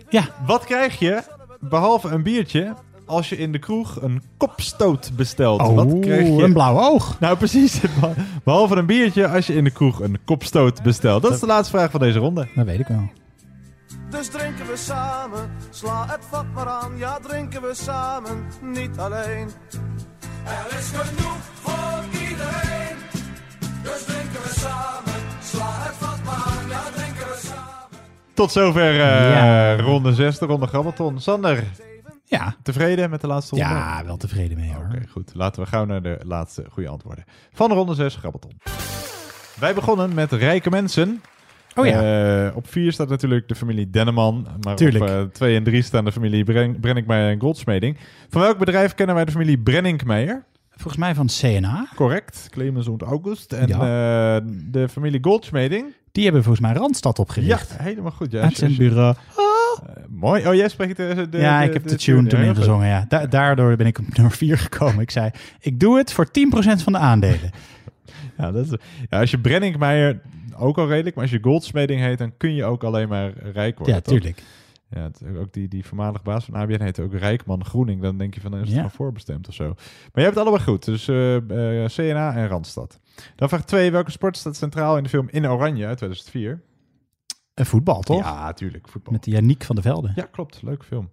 [0.10, 0.24] Ja.
[0.46, 1.22] Wat krijg je,
[1.60, 2.74] behalve een biertje,
[3.06, 5.62] als je in de kroeg een kopstoot bestelt?
[5.62, 6.44] Oh, Wat krijg je?
[6.44, 7.20] een blauw oog.
[7.20, 7.80] Nou, precies.
[8.44, 11.22] Behalve een biertje als je in de kroeg een kopstoot bestelt.
[11.22, 12.48] Dat is de laatste vraag van deze ronde.
[12.56, 13.10] Dat weet ik wel.
[14.10, 16.98] Dus drinken we samen, sla het vat maar aan.
[16.98, 19.50] Ja, drinken we samen, niet alleen.
[20.46, 22.98] Er is genoeg voor iedereen.
[23.84, 24.99] Dus drinken we samen,
[28.40, 28.98] Tot zover eh,
[29.34, 29.76] Ja.
[29.76, 31.20] ronde 6, de ronde Grabbelton.
[31.22, 31.64] Sander,
[32.26, 32.56] Ja.
[32.64, 33.70] tevreden met de laatste ronde?
[33.74, 34.86] Ja, wel tevreden mee hoor.
[34.86, 35.32] Oké, goed.
[35.36, 37.24] Laten we gauw naar de laatste goede antwoorden.
[37.54, 38.52] Van ronde 6, Grabbelton.
[39.60, 41.22] Wij begonnen met rijke mensen.
[41.76, 42.48] Oh ja.
[42.48, 44.48] Eh, op 4 staat natuurlijk de familie Denneman.
[44.62, 45.26] Maar Tuurlijk.
[45.26, 47.98] op 2 en 3 staan de familie Bren Brenninkmeijer en Goldsmeding.
[48.30, 50.44] Van welk bedrijf kennen wij de familie Brenninkmeijer?
[50.72, 51.88] Volgens mij van CNA.
[51.96, 53.54] Correct, Clemens und August.
[53.54, 53.76] En Ja.
[54.38, 54.42] eh,
[54.72, 55.94] de familie Goldschmeding.
[56.12, 57.76] Die hebben volgens mij Randstad opgericht.
[57.78, 58.32] Ja, helemaal goed.
[58.32, 58.42] Ja.
[58.42, 59.16] Uitzendbureau.
[59.16, 60.48] Eh, mooi.
[60.48, 62.88] Oh, jij spreekt de, de ja, de- ik heb de, de tune toen ingezongen.
[62.88, 63.06] Ja.
[63.08, 65.00] Da- daardoor ben ik op nummer 4 gekomen.
[65.00, 65.30] Ik zei,
[65.60, 67.52] ik doe het voor 10% van de aandelen.
[68.38, 68.72] Ja, dat is,
[69.10, 70.20] ja, als je Brenninkmeijer
[70.58, 73.78] ook al redelijk, maar als je Goldsmeding heet, dan kun je ook alleen maar rijk
[73.78, 73.96] worden.
[73.96, 74.32] Ja, toch?
[74.90, 78.02] Ja, ook die, die voormalig baas van ABN heette ook Rijkman Groening.
[78.02, 78.76] Dan denk je van, is het Ja.
[78.76, 79.66] gewoon voorbestemd of zo.
[79.66, 79.76] Maar
[80.14, 80.86] je hebt het allebei goed.
[80.86, 83.00] Dus eh, eh, CNA en Randstad.
[83.36, 83.92] Dan vraag 2.
[83.92, 86.62] Welke sport staat centraal in de film In Oranje uit 2004?
[87.54, 88.24] Een voetbal, toch?
[88.24, 88.88] Ja, tuurlijk.
[88.88, 89.14] Voetbal.
[89.14, 90.12] Met Yannick van der Velde.
[90.16, 90.62] Ja, klopt.
[90.62, 91.12] Leuke film.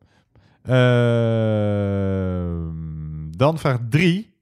[3.37, 4.35] Dan vraag 3.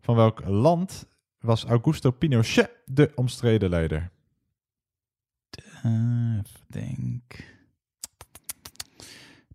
[0.00, 1.06] Van welk land
[1.40, 4.10] was Augusto Pinochet de omstreden leider?
[5.82, 7.58] Eh, denk.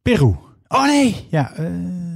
[0.06, 0.36] Peru.
[0.68, 1.28] Oh nee!
[1.30, 1.70] Ja, eh,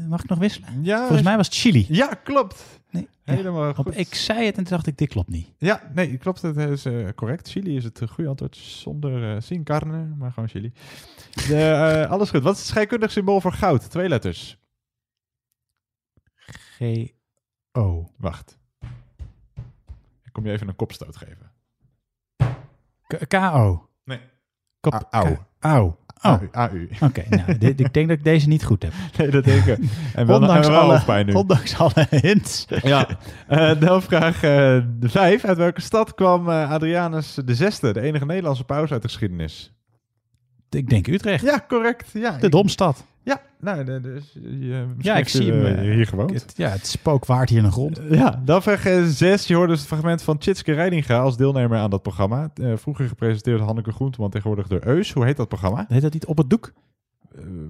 [0.07, 0.83] mag ik nog wisselen?
[0.83, 1.85] Ja, Volgens mij was het Chili.
[1.89, 2.79] Ja, klopt.
[2.89, 3.33] Nee, ja.
[3.33, 3.97] Helemaal Op, goed.
[3.97, 5.47] ik zei het en toen dacht ik, dit klopt niet.
[5.57, 6.41] Ja, nee, klopt.
[6.41, 7.49] Het is eh, correct.
[7.49, 8.55] Chili is het eh, goede antwoord.
[8.55, 10.73] Zonder uh, sin carne, maar gewoon chili.
[11.47, 12.43] De, alles goed.
[12.43, 13.89] Wat is het scheikundig symbool voor goud?
[13.89, 14.57] Twee letters.
[16.77, 18.11] G-O.
[18.17, 18.57] Wacht.
[20.23, 21.51] Ik kom je even een kopstoot geven.
[23.07, 23.89] K- K-O.
[24.03, 24.19] Nee.
[24.79, 25.37] Kop, Au.
[25.59, 25.95] Au.
[26.21, 26.31] Oh.
[26.31, 26.47] AU.
[26.51, 26.87] AU.
[26.99, 28.91] Oké, nou, dit- ik denk dat ik deze niet goed heb.
[29.17, 29.77] Nee, dat denk ik.
[30.13, 31.33] En wel, ondanks, en wel alle, hoofdpijn nu.
[31.33, 32.65] ondanks alle hints.
[32.81, 33.07] Ja,
[33.47, 34.41] Eh dan vraag eh,
[34.99, 35.45] de vijf.
[35.45, 39.73] Uit welke stad kwam eh, Adrianus de zesde, de enige Nederlandse paus uit de geschiedenis?
[40.69, 41.43] Ik denk Utrecht.
[41.43, 42.09] Ja, correct.
[42.13, 43.05] Ja, De Domstad.
[43.23, 45.65] Ja, nou, de- dus, je, Ja, ik zie hem.
[45.65, 46.33] eh, eh, hier gewoond.
[46.33, 48.01] het- ja, het spookwaard hier in de grond.
[48.09, 49.47] Ja, dan vraag eh, zes.
[49.47, 52.51] Je hoorde dus het fragment van Tjitske Reidinga als deelnemer aan dat programma.
[52.75, 55.11] Vroeger gepresenteerd Hanneke Groenteman, tegenwoordig door Eus.
[55.13, 55.85] Hoe heet dat programma?
[55.87, 56.73] Heet dat niet op het doek?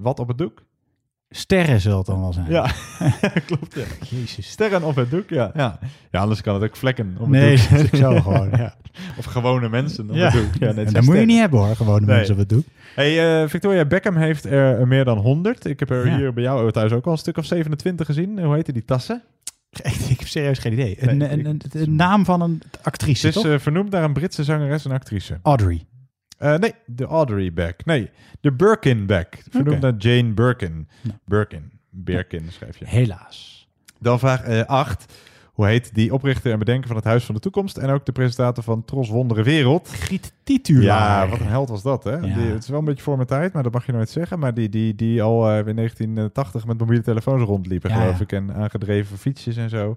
[0.00, 0.62] Wat op het doek?
[1.34, 2.46] Sterren zal het dan wel zijn.
[2.50, 2.70] Ja,
[3.46, 3.74] klopt.
[3.74, 3.84] Ja.
[4.08, 4.50] Jezus.
[4.50, 5.50] Sterren op het doek, ja.
[5.54, 5.78] ja.
[6.10, 7.78] Ja, anders kan het ook vlekken op Nee, het doek.
[7.90, 8.74] dat is ook zo gewoon, ja.
[9.18, 10.24] Of gewone mensen op Ja.
[10.30, 10.54] het doek.
[10.58, 12.16] Ja, net en dat moet je niet hebben hoor, gewone Nee.
[12.16, 12.64] mensen op het doek.
[12.94, 15.64] Hey, eh, Victoria Beckham heeft er meer dan 100.
[15.66, 16.16] Ik heb er Ja.
[16.16, 18.38] hier bij jou thuis ook al een stuk of 27 gezien.
[18.44, 19.22] Hoe heette die tassen?
[20.08, 21.08] Ik heb serieus geen idee.
[21.08, 24.12] Een, Nee, een, een, een naam van een actrice, Het is eh, vernoemd naar een
[24.12, 25.38] Britse zangeres en actrice.
[25.42, 25.84] Audrey.
[26.40, 27.84] Eh, nee, de Audrey Beck.
[27.84, 28.10] Nee,
[28.40, 29.42] de Birkin Beck.
[29.50, 30.88] Vernoemd naar Jane Birkin.
[31.24, 31.72] Birkin.
[31.90, 32.86] Birkin schrijf je.
[32.88, 33.68] Helaas.
[33.98, 35.12] Dan vraag 8.
[35.52, 38.12] Hoe heet die oprichter en bedenker van het Huis van de Toekomst en ook de
[38.12, 39.88] presentator van Tros Wondere Wereld?
[39.88, 41.24] Griet Titulaar.
[41.24, 42.12] Ja, wat een held was dat, hè?
[42.12, 42.20] Ja.
[42.20, 44.38] Die, het is wel een beetje voor mijn tijd, maar dat mag je nooit zeggen.
[44.38, 48.32] Maar die, die, die al eh, in 1980 met mobiele telefoons rondliepen, Ja, geloof ik.
[48.32, 49.96] En aangedreven fietsjes en zo.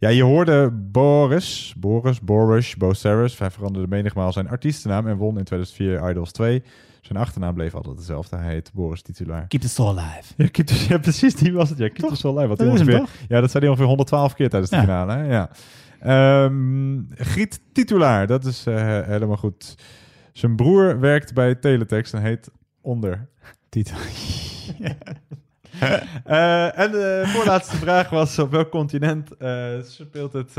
[0.00, 2.92] Ja, je hoorde Boris, Boris, Boris, Bo.
[3.02, 6.62] Hij veranderde menigmaal zijn artiestennaam en won in 2004 Idols 2.
[7.00, 8.36] Zijn achternaam bleef altijd hetzelfde.
[8.36, 9.46] Hij heet Boris Titulaar.
[9.46, 10.32] Keep the soul alive.
[10.36, 11.78] Ja, keep the- ja, precies, die was het.
[11.78, 12.48] Ja, keep the soul alive.
[12.48, 14.82] Wat Dat hem ongeveer, ja, dat zei hij ongeveer 112 keer tijdens de Ja.
[14.82, 15.12] finale.
[15.12, 15.24] Hè?
[15.24, 15.50] Ja.
[16.00, 19.74] Ehm, Griet Titulaar, dat is eh, helemaal goed.
[20.32, 22.50] Zijn broer werkt bij Teletext en heet
[22.80, 23.28] Onder.
[23.68, 23.96] Titel.
[26.24, 30.54] Eh, en de voorlaatste vraag was: op welk continent eh, speelt het eh,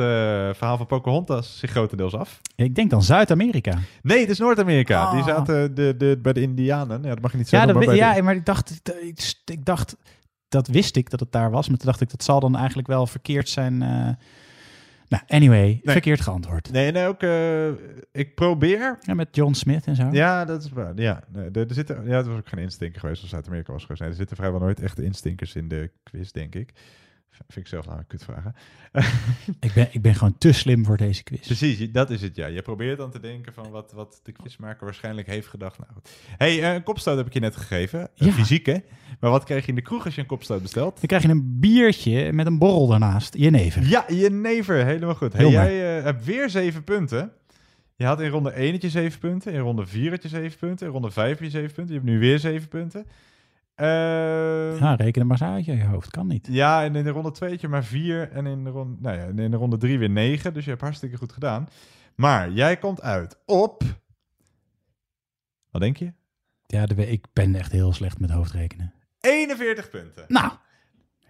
[0.53, 2.41] verhaal van Pocahontas zich grotendeels af?
[2.55, 3.77] Ik denk dan Zuid-Amerika.
[4.01, 5.03] Nee, het is Noord-Amerika.
[5.03, 5.13] Ah.
[5.13, 7.03] Die zaten de, de, bij de Indianen.
[7.03, 7.77] Ja, dat mag je niet Ja, zeggen.
[7.79, 9.95] dat, maar ja de- maar ik dacht, ik, ik dacht,
[10.49, 11.67] dat wist ik dat het daar was.
[11.69, 13.83] Maar toen dacht ik, dat zal dan eigenlijk wel verkeerd zijn.
[15.11, 16.71] Nou, anyway, verkeerd geantwoord.
[16.71, 17.21] Nee, nee, ook.
[17.23, 17.67] eh,
[18.11, 18.97] ik probeer.
[19.01, 20.07] Ja, met John Smith en zo.
[20.11, 20.91] Ja, dat is waar.
[20.95, 23.81] Ja, nee, er, er zitten, ja, het was ook geen instinker geweest als Zuid-Amerika was
[23.81, 24.01] geweest.
[24.01, 26.71] Nee, er zitten vrijwel nooit echte instinkers in de quiz, denk ik.
[27.31, 28.55] Vind ik zelf nou een kutvragen.
[29.59, 31.39] Ik, ben, ik ben gewoon te slim voor deze quiz.
[31.45, 32.47] Precies, je- dat is het, ja.
[32.47, 35.77] Je probeert dan te denken van wat, wat de quizmaker waarschijnlijk heeft gedacht.
[35.79, 35.91] Nou,
[36.37, 37.99] hey, eh, een kopstoot heb ik je net gegeven.
[37.99, 38.31] Een Ja.
[38.31, 38.83] fysieke.
[39.19, 40.95] Maar wat krijg je in de kroeg als je een kopstoot bestelt?
[40.95, 43.37] Dan krijg je een biertje met een borrel daarnaast.
[43.37, 43.83] Jenever.
[43.87, 44.85] Ja, je never.
[44.85, 45.33] Helemaal goed.
[45.33, 47.31] Hey, jij eh, hebt weer zeven punten.
[47.95, 49.53] Je had in ronde 1 had je 7 punten.
[49.53, 50.85] In ronde 4 had je 7 punten.
[50.87, 51.93] In ronde 5 heb je 7 punten.
[51.95, 53.05] Je hebt nu weer 7 punten.
[53.81, 56.09] Eh, Ja, reken maar eens uit je hoofd.
[56.11, 56.47] Kan niet.
[56.51, 58.31] ja, en in de ronde 2 had je maar 4.
[58.31, 60.53] En in de ronde, nou ja, en in de ronde 3 weer 9.
[60.53, 61.67] Dus je hebt hartstikke goed gedaan.
[62.15, 63.83] Maar jij komt uit op.
[65.71, 66.13] Wat denk je?
[66.67, 68.93] Ja, de, ik ben echt heel slecht met hoofdrekenen.
[69.19, 70.25] 41 punten.
[70.27, 70.51] Nou,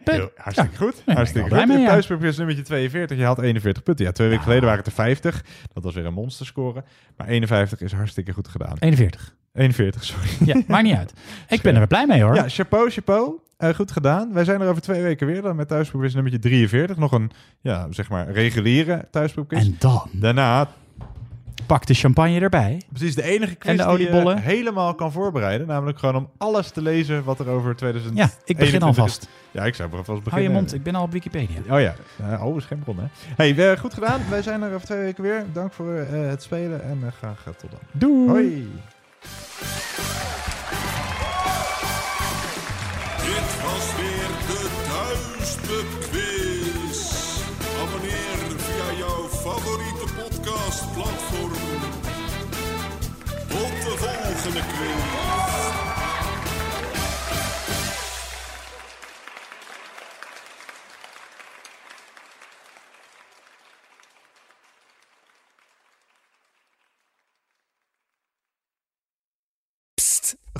[0.04, 1.02] Heel, hartstikke goed.
[1.06, 1.68] Hartstikke goed.
[1.68, 1.88] mee, ja.
[1.88, 3.18] Thuispapier's nummertje 42.
[3.18, 4.06] Je had 41 punten.
[4.06, 5.46] Ja, twee weken geleden waren het er 50.
[5.74, 6.84] Dat was weer een monsterscore.
[7.18, 8.78] Maar 51 is hartstikke goed gedaan.
[8.80, 9.36] 41.
[9.54, 10.28] 41, sorry.
[10.46, 11.14] Ja, maakt niet uit.
[11.50, 12.36] Ik ben er wel blij mee hoor.
[12.36, 13.40] Ja, chapeau, chapeau.
[13.58, 14.34] Eh, goed gedaan.
[14.34, 16.98] Wij zijn er over twee weken weer dan met thuisproefquiz nummertje 43.
[16.98, 19.60] Nog een, ja, zeg maar, reguliere thuisproefquiz.
[19.60, 20.68] En dan Daarna,
[21.66, 22.82] pak de champagne erbij.
[22.90, 25.68] precies de enige quiz En de die je helemaal kan voorbereiden.
[25.68, 28.18] Namelijk gewoon om alles te lezen wat er over 2000.
[28.18, 29.28] Ja, ik begin alvast.
[29.52, 30.32] Ja, ik zou vast beginnen.
[30.32, 31.58] Hou je mond, ik ben al op Wikipedia.
[31.70, 31.96] Oh ja,
[32.32, 33.06] Eh, oh, is geen bron, hè?
[33.36, 34.22] Hey, goed gedaan.
[34.30, 35.46] Wij zijn er over twee weken weer.
[35.54, 37.80] Dank voor eh, het spelen en graag tot dan.
[37.92, 38.30] Doei.
[38.30, 38.70] Hoi.
[43.26, 47.00] Dit was weer de Thuispubquiz.
[47.82, 51.54] Abonneer via jouw favoriete podcastplatform.
[53.48, 55.11] Tot de volgende quiz.